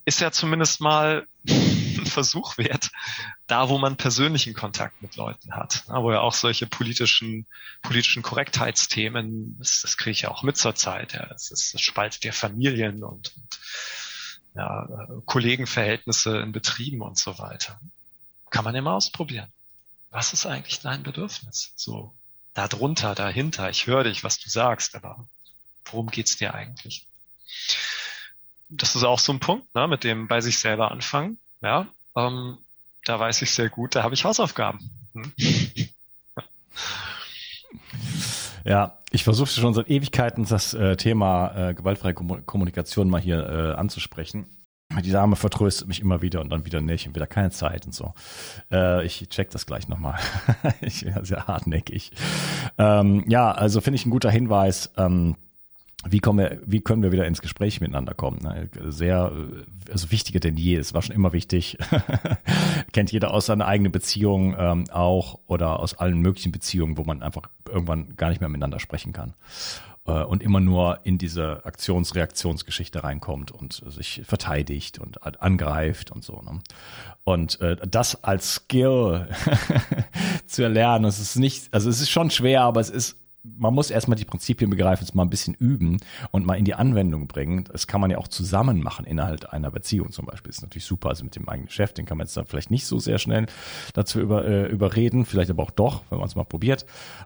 ist 0.05 0.21
ja 0.21 0.32
zumindest 0.32 0.82
mal 0.82 1.28
ein 1.47 2.05
Versuch 2.05 2.57
wert, 2.57 2.91
da 3.47 3.69
wo 3.69 3.78
man 3.78 3.97
persönlichen 3.97 4.53
Kontakt 4.53 5.01
mit 5.01 5.15
Leuten 5.15 5.55
hat, 5.55 5.84
wo 5.88 6.11
ja 6.11 6.21
auch 6.21 6.34
solche 6.34 6.67
politischen, 6.67 7.47
politischen 7.82 8.21
Korrektheitsthemen, 8.21 9.57
das, 9.57 9.82
das 9.82 9.97
kriege 9.97 10.11
ich 10.11 10.21
ja 10.21 10.30
auch 10.30 10.43
mit 10.43 10.57
zur 10.57 10.76
Zeit, 10.76 11.13
ja, 11.13 11.26
das, 11.26 11.51
ist, 11.51 11.73
das 11.73 11.82
spaltet 11.82 12.23
ja 12.23 12.32
Familien 12.32 13.03
und, 13.03 13.36
und 13.36 13.59
ja, 14.56 15.08
Kollegenverhältnisse 15.26 16.39
in 16.39 16.51
Betrieben 16.51 17.01
und 17.01 17.18
so 17.18 17.38
weiter. 17.38 17.80
Kann 18.49 18.64
man 18.64 18.76
immer 18.76 18.93
ausprobieren. 18.93 19.51
Was 20.12 20.34
ist 20.34 20.45
eigentlich 20.45 20.80
dein 20.80 21.03
Bedürfnis? 21.03 21.74
So, 21.76 22.14
da 22.53 22.68
drunter, 22.68 23.16
dahinter, 23.16 23.70
ich 23.70 23.86
höre 23.88 24.06
dich, 24.06 24.24
was 24.24 24.39
du 24.39 24.49
sagst, 24.49 24.95
aber 24.95 25.28
worum 25.86 26.10
geht's 26.10 26.38
dir 26.38 26.53
eigentlich? 26.53 27.06
das 28.70 28.95
ist 28.95 29.03
auch 29.03 29.20
so 29.20 29.32
ein 29.32 29.39
Punkt, 29.39 29.74
ne, 29.76 29.88
mit 29.88 30.03
dem 30.03 30.28
bei 30.28 30.41
sich 30.41 30.60
selber 30.60 30.91
anfangen. 30.91 31.38
Ja, 31.62 31.88
ähm, 32.16 32.58
da 33.03 33.20
weiß 33.20 33.41
ich 33.41 33.51
sehr 33.51 33.70
gut, 33.70 33.95
da 33.95 34.03
habe 34.03 34.16
ich 34.16 34.26
Hausaufgaben. 34.26 34.89
Hm. 35.14 35.34
Ja, 38.64 38.97
ich 39.16 39.24
versuche 39.24 39.49
schon 39.49 39.74
seit 39.74 39.89
Ewigkeiten 39.89 40.45
das 40.45 40.74
äh, 40.74 40.97
Thema 40.97 41.70
äh, 41.70 41.74
gewaltfreie 41.74 42.13
Kommunikation 42.13 43.09
mal 43.09 43.22
hier 43.22 43.47
äh, 43.47 43.80
anzusprechen. 43.80 44.45
Die 45.03 45.11
Dame 45.11 45.36
vertröstet 45.36 45.88
mich 45.88 45.99
immer 46.01 46.22
wieder 46.22 46.41
und 46.41 46.49
dann 46.49 46.66
wieder 46.66 46.80
nicht 46.82 47.07
und 47.07 47.16
wieder 47.16 47.26
keine 47.26 47.49
Zeit 47.49 47.86
und 47.86 47.93
so. 47.93 48.13
Äh, 48.72 49.05
ich 49.05 49.28
check 49.30 49.49
das 49.49 49.66
gleich 49.66 49.88
nochmal. 49.88 50.20
ich 50.82 51.05
bin 51.05 51.26
sehr 51.26 51.47
hartnäckig. 51.47 52.11
Ähm, 52.78 53.24
ja, 53.28 53.51
also 53.51 53.82
finde 53.82 53.95
ich 53.95 54.05
ein 54.05 54.11
guter 54.11 54.30
Hinweis. 54.30 54.93
Ähm, 54.97 55.38
wie 56.08 56.20
kommen 56.20 56.39
wir, 56.39 56.60
wie 56.66 56.82
können 56.82 57.03
wir 57.03 57.12
wieder 57.12 57.26
ins 57.26 57.41
Gespräch 57.41 57.82
miteinander 57.82 58.14
kommen? 58.14 58.39
Sehr, 58.88 59.32
also 59.91 60.12
wichtiger 60.12 60.39
denn 60.39 60.58
je. 60.58 60.76
Es 60.76 60.93
war 60.93 61.01
schon 61.01 61.16
immer 61.16 61.34
wichtig. 61.34 61.78
Kennt 62.93 63.12
jeder 63.12 63.34
aus 63.34 63.47
seiner 63.47 63.66
eigenen 63.66 63.91
Beziehung 63.91 64.56
ähm, 64.58 64.86
auch 64.91 65.39
oder 65.47 65.80
aus 65.80 65.95
allen 65.95 66.20
möglichen 66.20 66.51
Beziehungen, 66.51 66.97
wo 66.97 67.03
man 67.03 67.24
einfach 67.24 67.49
irgendwann 67.68 68.16
gar 68.16 68.30
nicht 68.30 68.39
mehr 68.39 68.49
miteinander 68.49 68.80
sprechen 68.80 69.14
kann 69.14 69.34
äh, 70.06 70.24
und 70.24 70.43
immer 70.43 70.60
nur 70.60 70.99
in 71.03 71.18
diese 71.18 71.66
Aktions-Reaktionsgeschichte 71.66 73.03
reinkommt 73.03 73.51
und 73.51 73.84
sich 73.88 74.22
verteidigt 74.26 74.99
und 74.99 75.41
angreift 75.41 76.12
und 76.12 76.24
so. 76.24 76.41
Ne? 76.41 76.60
Und 77.24 77.60
äh, 77.62 77.78
das 77.88 78.24
als 78.24 78.56
Skill 78.56 79.28
zu 80.45 80.64
erlernen, 80.64 81.06
es 81.06 81.20
ist 81.20 81.36
nicht, 81.36 81.74
also 81.74 81.89
es 81.89 82.01
ist 82.01 82.12
schon 82.12 82.30
schwer, 82.30 82.62
aber 82.62 82.82
es 82.82 82.89
ist 82.89 83.18
man 83.58 83.74
muss 83.74 83.91
erstmal 83.91 84.16
die 84.16 84.26
Prinzipien 84.26 84.70
begreifen, 84.70 85.04
es 85.04 85.14
mal 85.14 85.24
ein 85.24 85.30
bisschen 85.30 85.54
üben 85.54 85.98
und 86.32 86.46
mal 86.46 86.56
in 86.56 86.66
die 86.66 86.74
Anwendung 86.74 87.28
bringen. 87.28 87.66
Das 87.72 87.88
kann 87.88 88.02
man 88.02 88.10
ja 88.10 88.18
auch 88.18 88.28
zusammen 88.28 88.82
machen 88.82 89.06
innerhalb 89.06 89.46
einer 89.46 89.72
Beziehung 89.72 90.12
zum 90.12 90.26
Beispiel. 90.26 90.50
Das 90.50 90.58
ist 90.58 90.62
natürlich 90.64 90.86
super. 90.86 91.10
Also 91.10 91.24
mit 91.24 91.36
dem 91.36 91.48
eigenen 91.48 91.70
Chef, 91.70 91.93
den 91.93 92.06
kann 92.06 92.18
man 92.18 92.26
jetzt 92.26 92.36
dann 92.36 92.46
vielleicht 92.46 92.72
nicht 92.72 92.86
so 92.86 93.00
sehr 93.00 93.20
schnell 93.20 93.46
dazu 93.93 94.20
über, 94.20 94.46
äh, 94.46 94.68
überreden, 94.68 95.26
vielleicht 95.26 95.50
aber 95.50 95.64
auch 95.64 95.72
doch, 95.72 96.04
wenn 96.10 96.18
man 96.18 96.28
es 96.28 96.36
mal 96.36 96.43
probiert. 96.43 96.86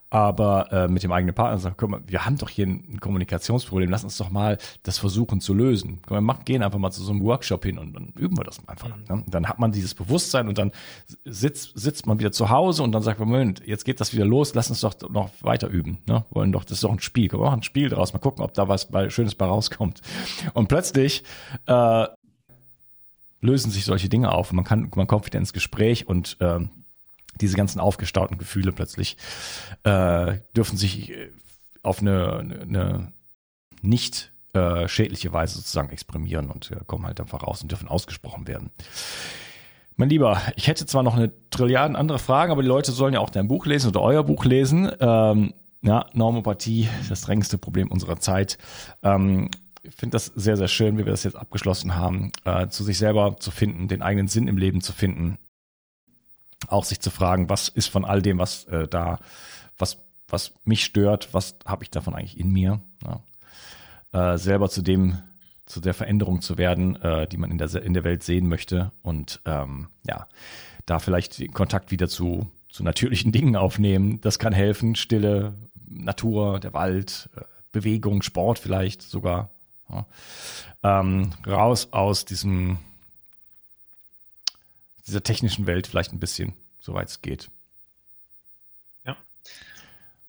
Aber 0.09 0.71
äh, 0.71 0.87
mit 0.87 1.03
dem 1.03 1.11
eigenen 1.11 1.35
Partner 1.35 1.57
sagen, 1.57 1.75
guck 1.77 1.89
mal, 1.89 2.01
wir 2.05 2.25
haben 2.25 2.37
doch 2.37 2.49
hier 2.49 2.67
ein 2.67 2.99
Kommunikationsproblem, 2.99 3.89
lass 3.89 4.03
uns 4.03 4.17
doch 4.17 4.29
mal 4.29 4.57
das 4.83 4.97
versuchen 4.97 5.41
zu 5.41 5.53
lösen. 5.53 5.99
Wir 6.07 6.21
machen, 6.21 6.43
gehen 6.45 6.63
einfach 6.63 6.79
mal 6.79 6.91
zu 6.91 7.03
so 7.03 7.11
einem 7.11 7.23
Workshop 7.23 7.63
hin 7.63 7.77
und 7.77 7.93
dann 7.93 8.13
üben 8.17 8.37
wir 8.37 8.43
das 8.43 8.59
einfach. 8.67 8.89
Mhm. 8.89 9.15
Ne? 9.15 9.23
Dann 9.27 9.47
hat 9.47 9.59
man 9.59 9.71
dieses 9.71 9.95
Bewusstsein 9.95 10.47
und 10.47 10.57
dann 10.57 10.71
sitzt, 11.23 11.77
sitzt 11.79 12.07
man 12.07 12.19
wieder 12.19 12.31
zu 12.31 12.49
Hause 12.49 12.83
und 12.83 12.91
dann 12.91 13.03
sagt 13.03 13.19
man, 13.19 13.29
Moment, 13.29 13.65
jetzt 13.65 13.85
geht 13.85 14.01
das 14.01 14.13
wieder 14.13 14.25
los, 14.25 14.53
lass 14.53 14.69
uns 14.69 14.81
doch 14.81 14.95
noch 15.09 15.29
weiter 15.41 15.67
üben 15.67 15.99
ne? 16.09 16.25
Wollen 16.31 16.51
doch, 16.51 16.63
das 16.63 16.73
ist 16.73 16.83
doch 16.83 16.91
ein 16.91 16.99
Spiel. 16.99 17.31
Wir 17.31 17.39
machen 17.39 17.59
ein 17.59 17.63
Spiel 17.63 17.87
draus, 17.87 18.11
mal 18.11 18.19
gucken, 18.19 18.43
ob 18.43 18.53
da 18.53 18.67
was 18.67 18.89
bei, 18.89 19.09
Schönes 19.09 19.35
bei 19.35 19.45
rauskommt. 19.45 20.01
Und 20.53 20.67
plötzlich 20.67 21.23
äh, 21.67 22.07
lösen 23.41 23.71
sich 23.71 23.85
solche 23.85 24.09
Dinge 24.09 24.33
auf 24.33 24.51
man 24.51 24.65
kann, 24.65 24.91
man 24.95 25.07
kommt 25.07 25.25
wieder 25.25 25.39
ins 25.39 25.53
Gespräch 25.53 26.07
und 26.07 26.37
äh, 26.41 26.59
diese 27.39 27.55
ganzen 27.55 27.79
aufgestauten 27.79 28.37
Gefühle 28.37 28.73
plötzlich 28.73 29.15
äh, 29.83 30.39
dürfen 30.55 30.77
sich 30.77 31.11
äh, 31.11 31.31
auf 31.83 32.01
eine, 32.01 32.39
eine 32.61 33.13
nicht 33.81 34.33
äh, 34.53 34.87
schädliche 34.87 35.31
Weise 35.31 35.55
sozusagen 35.55 35.89
exprimieren 35.89 36.49
und 36.49 36.71
äh, 36.71 36.77
kommen 36.85 37.05
halt 37.05 37.21
einfach 37.21 37.43
raus 37.43 37.61
und 37.61 37.71
dürfen 37.71 37.87
ausgesprochen 37.87 38.47
werden. 38.47 38.71
Mein 39.95 40.09
Lieber, 40.09 40.41
ich 40.55 40.67
hätte 40.67 40.85
zwar 40.85 41.03
noch 41.03 41.15
eine 41.15 41.31
Trilliarden 41.49 41.97
andere 41.97 42.19
Fragen, 42.19 42.51
aber 42.51 42.61
die 42.61 42.69
Leute 42.69 42.93
sollen 42.93 43.13
ja 43.13 43.19
auch 43.19 43.29
dein 43.29 43.47
Buch 43.49 43.65
lesen 43.65 43.89
oder 43.89 44.01
euer 44.01 44.23
Buch 44.23 44.45
lesen. 44.45 44.89
Ähm, 44.99 45.53
ja, 45.81 46.05
Normopathie, 46.13 46.89
das 47.07 47.21
drängendste 47.21 47.57
Problem 47.57 47.89
unserer 47.89 48.19
Zeit. 48.19 48.57
Ähm, 49.03 49.49
ich 49.81 49.95
finde 49.95 50.15
das 50.15 50.25
sehr, 50.25 50.57
sehr 50.57 50.67
schön, 50.67 50.97
wie 50.97 51.05
wir 51.05 51.11
das 51.11 51.23
jetzt 51.23 51.37
abgeschlossen 51.37 51.95
haben, 51.95 52.31
äh, 52.43 52.67
zu 52.67 52.83
sich 52.83 52.97
selber 52.97 53.37
zu 53.39 53.51
finden, 53.51 53.87
den 53.87 54.01
eigenen 54.01 54.27
Sinn 54.27 54.47
im 54.47 54.57
Leben 54.57 54.81
zu 54.81 54.93
finden. 54.93 55.37
Auch 56.67 56.83
sich 56.83 56.99
zu 56.99 57.09
fragen, 57.09 57.49
was 57.49 57.69
ist 57.69 57.87
von 57.87 58.03
all 58.03 58.21
dem, 58.21 58.39
was 58.39 58.65
äh, 58.65 58.87
da, 58.87 59.19
was, 59.77 59.99
was 60.27 60.53
mich 60.65 60.83
stört, 60.83 61.33
was 61.33 61.55
habe 61.65 61.83
ich 61.83 61.89
davon 61.89 62.13
eigentlich 62.13 62.37
in 62.37 62.51
mir? 62.51 62.81
Ja. 63.03 64.33
Äh, 64.33 64.37
selber 64.37 64.69
zu 64.69 64.81
dem, 64.81 65.19
zu 65.65 65.79
der 65.79 65.93
Veränderung 65.93 66.41
zu 66.41 66.57
werden, 66.57 66.95
äh, 67.01 67.27
die 67.27 67.37
man 67.37 67.51
in 67.51 67.57
der, 67.57 67.73
in 67.81 67.93
der 67.93 68.03
Welt 68.03 68.23
sehen 68.23 68.49
möchte 68.49 68.91
und 69.01 69.39
ähm, 69.45 69.87
ja, 70.05 70.27
da 70.85 70.99
vielleicht 70.99 71.53
Kontakt 71.53 71.91
wieder 71.91 72.09
zu, 72.09 72.47
zu 72.69 72.83
natürlichen 72.83 73.31
Dingen 73.31 73.55
aufnehmen. 73.55 74.19
Das 74.21 74.39
kann 74.39 74.51
helfen. 74.51 74.95
Stille, 74.95 75.53
Natur, 75.89 76.59
der 76.59 76.73
Wald, 76.73 77.29
äh, 77.35 77.41
Bewegung, 77.71 78.21
Sport 78.21 78.59
vielleicht 78.59 79.01
sogar. 79.01 79.49
Ja. 79.89 80.05
Ähm, 80.83 81.31
raus 81.45 81.89
aus 81.91 82.25
diesem 82.25 82.79
dieser 85.07 85.23
technischen 85.23 85.65
Welt 85.65 85.87
vielleicht 85.87 86.13
ein 86.13 86.19
bisschen, 86.19 86.53
soweit 86.79 87.09
es 87.09 87.21
geht. 87.21 87.49
Ja. 89.05 89.17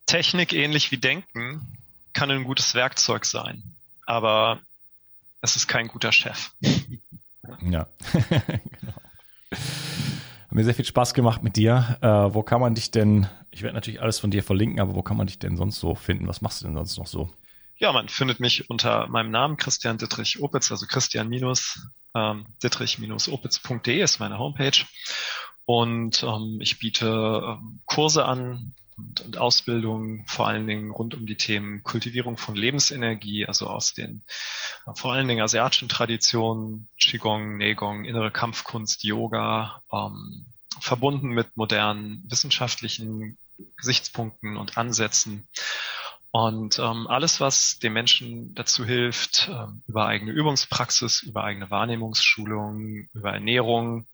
Technik 0.07 0.55
ähnlich 0.55 0.91
wie 0.91 0.97
Denken 0.97 1.79
kann 2.15 2.31
ein 2.31 2.45
gutes 2.45 2.75
Werkzeug 2.75 3.27
sein, 3.27 3.63
aber 4.07 4.61
es 5.43 5.57
ist 5.57 5.69
kein 5.69 5.89
guter 5.89 6.13
Chef. 6.13 6.51
Ja, 7.63 7.89
genau. 8.13 8.95
Hat 10.51 10.57
mir 10.57 10.65
sehr 10.65 10.75
viel 10.75 10.85
Spaß 10.85 11.15
gemacht 11.15 11.45
mit 11.45 11.55
dir. 11.55 11.97
Äh, 12.01 12.35
wo 12.35 12.43
kann 12.43 12.61
man 12.61 12.75
dich 12.75 12.91
denn, 12.91 13.29
ich 13.53 13.63
werde 13.63 13.77
natürlich 13.77 14.03
alles 14.03 14.19
von 14.19 14.33
dir 14.33 14.43
verlinken, 14.43 14.81
aber 14.81 14.97
wo 14.97 15.03
kann 15.03 15.17
man 15.17 15.29
dich 15.29 15.39
denn 15.39 15.57
sonst 15.57 15.79
so 15.79 15.95
finden? 15.95 16.27
Was 16.27 16.41
machst 16.41 16.61
du 16.61 16.67
denn 16.67 16.75
sonst 16.75 16.99
noch 16.99 17.07
so? 17.07 17.31
Ja, 17.77 17.93
man 17.93 18.09
findet 18.09 18.41
mich 18.41 18.69
unter 18.69 19.07
meinem 19.07 19.31
Namen 19.31 19.59
Christian 19.59 19.97
Dittrich 19.97 20.43
Opitz, 20.43 20.73
also 20.73 20.87
Christian 20.87 21.29
minus 21.29 21.87
ähm, 22.17 22.47
ist 22.65 24.19
meine 24.19 24.39
Homepage. 24.41 24.85
Und 25.67 26.25
ähm, 26.25 26.59
ich 26.61 26.81
biete 26.81 27.43
ähm, 27.47 27.79
Kurse 27.87 28.25
an, 28.25 28.75
und, 29.09 29.21
und 29.21 29.39
Ausbildung, 29.39 30.25
vor 30.27 30.47
allen 30.47 30.67
Dingen 30.67 30.91
rund 30.91 31.15
um 31.15 31.27
die 31.27 31.37
Themen 31.37 31.83
Kultivierung 31.83 32.37
von 32.37 32.55
Lebensenergie, 32.55 33.47
also 33.47 33.67
aus 33.67 33.95
den 33.95 34.23
äh, 34.87 34.95
vor 34.95 35.13
allen 35.13 35.29
Dingen 35.29 35.43
asiatischen 35.43 35.89
Traditionen, 35.89 36.89
Qigong, 36.99 37.57
Negong, 37.57 38.05
innere 38.05 38.31
Kampfkunst, 38.31 39.05
Yoga, 39.05 39.83
ähm, 39.93 40.47
verbunden 40.81 41.29
mit 41.29 41.57
modernen 41.57 42.25
wissenschaftlichen 42.29 43.39
Gesichtspunkten 43.77 44.57
und 44.57 44.79
Ansätzen. 44.79 45.49
Und 46.33 46.79
ähm, 46.79 47.09
alles, 47.09 47.41
was 47.41 47.81
dem 47.81 47.93
Menschen 47.93 48.55
dazu 48.55 48.85
hilft, 48.85 49.51
ähm, 49.53 49.83
über 49.89 50.07
eigene 50.07 50.31
Übungspraxis, 50.31 51.23
über 51.23 51.43
eigene 51.43 51.71
Wahrnehmungsschulung, 51.71 53.09
über 53.13 53.33
Ernährung, 53.33 54.07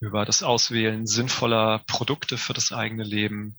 über 0.00 0.24
das 0.24 0.42
Auswählen 0.42 1.06
sinnvoller 1.06 1.80
Produkte 1.86 2.38
für 2.38 2.54
das 2.54 2.72
eigene 2.72 3.04
Leben, 3.04 3.58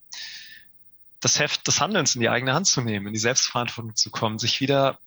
das 1.22 1.40
Heft 1.40 1.68
des 1.68 1.80
Handelns 1.80 2.16
in 2.16 2.22
die 2.22 2.30
eigene 2.30 2.54
Hand 2.54 2.68
zu 2.68 2.82
nehmen, 2.82 3.08
in 3.08 3.14
die 3.14 3.20
Selbstverantwortung 3.20 3.96
zu 3.96 4.10
kommen, 4.10 4.40
sich 4.40 4.60
wieder 4.60 5.00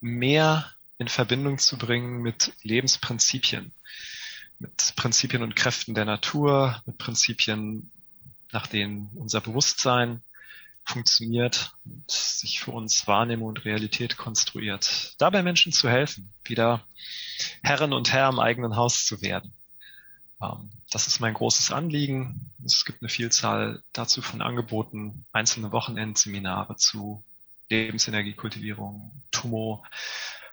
mehr 0.00 0.70
in 0.98 1.08
Verbindung 1.08 1.58
zu 1.58 1.78
bringen 1.78 2.20
mit 2.22 2.52
Lebensprinzipien, 2.62 3.72
mit 4.58 4.94
Prinzipien 4.96 5.42
und 5.42 5.56
Kräften 5.56 5.94
der 5.94 6.04
Natur, 6.04 6.82
mit 6.86 6.98
Prinzipien, 6.98 7.90
nach 8.52 8.66
denen 8.66 9.10
unser 9.14 9.40
Bewusstsein 9.40 10.22
funktioniert 10.84 11.72
und 11.84 12.10
sich 12.10 12.60
für 12.60 12.72
uns 12.72 13.06
Wahrnehmung 13.06 13.48
und 13.48 13.64
Realität 13.64 14.16
konstruiert. 14.16 15.14
Dabei 15.18 15.42
Menschen 15.42 15.72
zu 15.72 15.88
helfen, 15.88 16.32
wieder 16.44 16.84
Herren 17.62 17.92
und 17.92 18.12
Herr 18.12 18.28
im 18.28 18.38
eigenen 18.38 18.76
Haus 18.76 19.06
zu 19.06 19.22
werden. 19.22 19.52
Ähm, 20.42 20.70
das 20.94 21.08
ist 21.08 21.18
mein 21.18 21.34
großes 21.34 21.72
Anliegen. 21.72 22.52
Es 22.64 22.84
gibt 22.84 23.02
eine 23.02 23.08
Vielzahl 23.08 23.82
dazu 23.92 24.22
von 24.22 24.40
Angeboten, 24.40 25.26
einzelne 25.32 25.72
Wochenendseminare 25.72 26.76
zu 26.76 27.24
Lebensenergiekultivierung, 27.68 29.10
Tumo, 29.32 29.84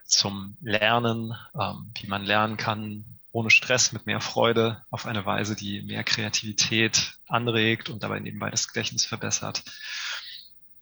zum 0.04 0.56
Lernen, 0.60 1.32
ähm, 1.58 1.92
wie 1.96 2.08
man 2.08 2.24
lernen 2.24 2.56
kann, 2.56 3.04
ohne 3.30 3.50
Stress, 3.50 3.92
mit 3.92 4.06
mehr 4.06 4.20
Freude, 4.20 4.82
auf 4.90 5.06
eine 5.06 5.24
Weise, 5.24 5.54
die 5.54 5.80
mehr 5.82 6.02
Kreativität 6.02 7.14
anregt 7.28 7.88
und 7.88 8.02
dabei 8.02 8.18
nebenbei 8.18 8.50
das 8.50 8.66
Gedächtnis 8.66 9.06
verbessert. 9.06 9.62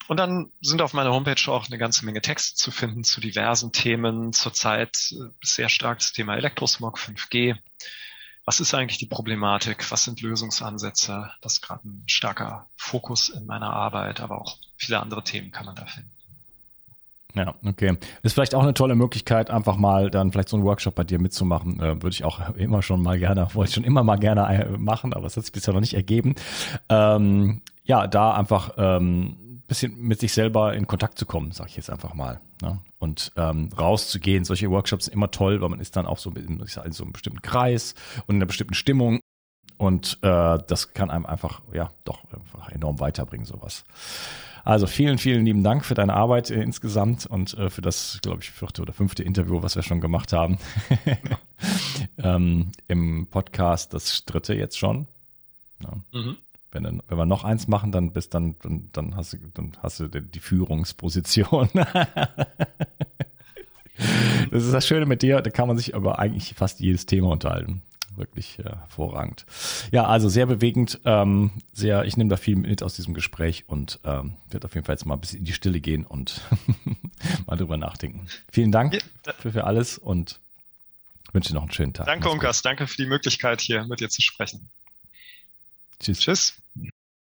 Und 0.09 0.17
dann 0.17 0.51
sind 0.63 0.81
auf 0.81 0.95
meiner 0.95 1.13
Homepage 1.13 1.53
auch 1.53 1.67
eine 1.67 1.79
ganze 1.79 2.07
Menge 2.07 2.23
Texte 2.23 2.57
zu 2.57 2.71
finden 2.71 3.05
zu 3.05 3.21
diversen 3.21 3.73
Themen. 3.73 4.33
Zurzeit 4.33 4.97
äh, 5.13 5.29
sehr 5.43 5.69
stark 5.69 5.99
das 5.99 6.13
Thema 6.13 6.35
Elektrosmog 6.35 6.99
5G. 6.99 7.59
Was 8.45 8.61
ist 8.61 8.75
eigentlich 8.75 8.99
die 8.99 9.07
Problematik? 9.07 9.91
Was 9.91 10.05
sind 10.05 10.21
Lösungsansätze? 10.23 11.31
Das 11.41 11.55
ist 11.55 11.61
gerade 11.63 11.87
ein 11.87 12.03
starker 12.07 12.67
Fokus 12.77 13.29
in 13.29 13.47
meiner 13.47 13.73
Arbeit, 13.73 14.21
aber 14.21 14.41
auch 14.41 14.57
viele 14.77 15.01
andere 15.01 15.23
Themen 15.23 15.51
kann 15.51 15.67
man 15.67 15.77
da 15.77 15.87
finden. 15.87 16.11
Ja, 17.35 17.55
okay. 17.65 17.97
Ist 18.23 18.33
vielleicht 18.33 18.55
auch 18.55 18.63
eine 18.63 18.75
tolle 18.75 18.95
Möglichkeit, 18.95 19.51
einfach 19.51 19.77
mal 19.77 20.11
dann 20.11 20.33
vielleicht 20.33 20.49
so 20.49 20.57
einen 20.57 20.65
Workshop 20.65 20.95
bei 20.95 21.05
dir 21.05 21.21
mitzumachen. 21.21 21.79
Äh, 21.79 22.03
Würde 22.03 22.11
ich 22.11 22.25
auch 22.25 22.55
immer 22.57 22.83
schon 22.83 23.03
mal 23.03 23.19
gerne, 23.19 23.49
wollte 23.55 23.69
ich 23.69 23.75
schon 23.75 23.85
immer 23.85 24.03
mal 24.03 24.19
gerne 24.19 24.49
äh, 24.49 24.79
machen, 24.79 25.13
aber 25.13 25.27
es 25.27 25.37
hat 25.37 25.45
sich 25.45 25.53
bisher 25.53 25.75
noch 25.75 25.81
nicht 25.81 25.95
ergeben. 25.95 26.35
Ähm, 26.89 27.63
ja, 27.85 28.07
da 28.07 28.33
einfach 28.35 28.75
ähm, 28.77 29.37
bisschen 29.71 29.97
mit 29.97 30.19
sich 30.19 30.33
selber 30.33 30.75
in 30.75 30.89
Kontakt 30.89 31.17
zu 31.17 31.25
kommen, 31.27 31.53
sage 31.53 31.71
ich 31.71 31.77
jetzt 31.77 31.91
einfach 31.91 32.13
mal. 32.13 32.41
Ne? 32.61 32.81
Und 32.99 33.31
ähm, 33.37 33.69
rauszugehen. 33.79 34.45
Solche 34.45 34.69
Workshops 34.69 35.05
sind 35.05 35.15
immer 35.15 35.31
toll, 35.31 35.61
weil 35.61 35.69
man 35.69 35.79
ist 35.79 35.97
dann 35.97 36.07
auch 36.07 36.19
so 36.19 36.31
in, 36.31 36.61
ich 36.65 36.73
sag, 36.73 36.85
in 36.85 36.93
so 36.93 37.05
einem 37.05 37.13
bestimmten 37.13 37.41
Kreis 37.41 37.95
und 38.27 38.35
in 38.35 38.37
einer 38.37 38.47
bestimmten 38.47 38.75
Stimmung. 38.75 39.21
Und 39.79 40.19
äh, 40.23 40.59
das 40.67 40.93
kann 40.93 41.09
einem 41.11 41.25
einfach, 41.25 41.63
ja, 41.73 41.91
doch 42.05 42.25
einfach 42.33 42.69
enorm 42.71 42.99
weiterbringen, 42.99 43.47
sowas. 43.47 43.85
Also 44.65 44.89
vielen, 44.89 45.19
vielen 45.19 45.47
lieben 45.47 45.63
Dank 45.63 45.85
für 45.85 45.95
deine 45.95 46.15
Arbeit 46.15 46.51
äh, 46.51 46.61
insgesamt 46.61 47.27
und 47.27 47.55
äh, 47.55 47.71
für 47.71 47.81
das, 47.81 48.19
glaube 48.23 48.43
ich, 48.43 48.51
vierte 48.51 48.83
oder 48.83 48.93
fünfte 48.93 49.23
Interview, 49.23 49.63
was 49.63 49.77
wir 49.77 49.85
schon 49.85 50.01
gemacht 50.01 50.33
haben. 50.33 50.59
ähm, 52.19 52.73
Im 52.89 53.29
Podcast 53.31 53.95
das 53.95 54.25
dritte 54.25 54.53
jetzt 54.55 54.79
schon. 54.79 55.07
Ja. 55.81 55.93
Mhm. 56.13 56.37
Wenn, 56.73 56.85
wenn 56.85 57.19
wir 57.19 57.27
noch 57.27 57.45
eins 57.45 57.69
machen, 57.69 57.93
dann 57.93 58.13
bist 58.13 58.35
dann, 58.35 58.57
dann, 58.63 58.89
dann 58.93 59.17
hast 59.17 59.33
du, 59.33 59.39
dann 59.55 59.73
hast 59.83 60.01
du 60.01 60.09
die, 60.09 60.41
Führungsposition. 60.41 61.69
das 61.75 61.89
ist 64.65 64.73
das 64.73 64.87
Schöne 64.87 65.07
mit 65.07 65.23
dir, 65.23 65.41
da 65.41 65.51
kann 65.51 65.69
man 65.69 65.77
sich 65.77 65.95
über 65.95 66.19
eigentlich 66.19 66.55
fast 66.55 66.81
jedes 66.81 67.07
Thema 67.07 67.31
unterhalten 67.31 67.83
wirklich 68.17 68.59
äh, 68.61 68.65
hervorragend. 68.65 69.47
Ja, 69.91 70.05
also 70.05 70.29
sehr 70.29 70.47
bewegend, 70.47 71.01
ähm, 71.05 71.51
sehr, 71.73 72.05
ich 72.05 72.17
nehme 72.17 72.31
da 72.31 72.37
viel 72.37 72.57
mit 72.57 72.83
aus 72.83 72.95
diesem 72.95 73.15
Gespräch 73.15 73.65
und 73.67 73.99
ähm, 74.05 74.35
werde 74.51 74.67
auf 74.67 74.75
jeden 74.75 74.87
Fall 74.87 74.95
jetzt 74.95 75.07
mal 75.07 75.15
ein 75.15 75.21
bisschen 75.21 75.41
in 75.41 75.45
die 75.45 75.53
Stille 75.53 75.81
gehen 75.81 76.05
und 76.05 76.41
mal 77.47 77.57
drüber 77.57 77.77
nachdenken. 77.77 78.27
Vielen 78.53 78.71
Dank 78.71 78.99
für, 79.39 79.53
für 79.53 79.65
alles 79.65 79.99
und 79.99 80.39
wünsche 81.33 81.49
dir 81.49 81.55
noch 81.55 81.63
einen 81.63 81.73
schönen 81.73 81.95
Tag. 81.95 82.07
Danke, 82.07 82.31
Unkas, 82.31 82.63
danke 82.63 82.87
für 82.87 82.97
die 82.97 83.07
Möglichkeit, 83.07 83.61
hier 83.61 83.85
mit 83.87 84.01
dir 84.01 84.11
zu 84.11 84.23
sprechen. 84.23 84.69
Tschüss. 86.01 86.21
Tschüss. 86.21 86.60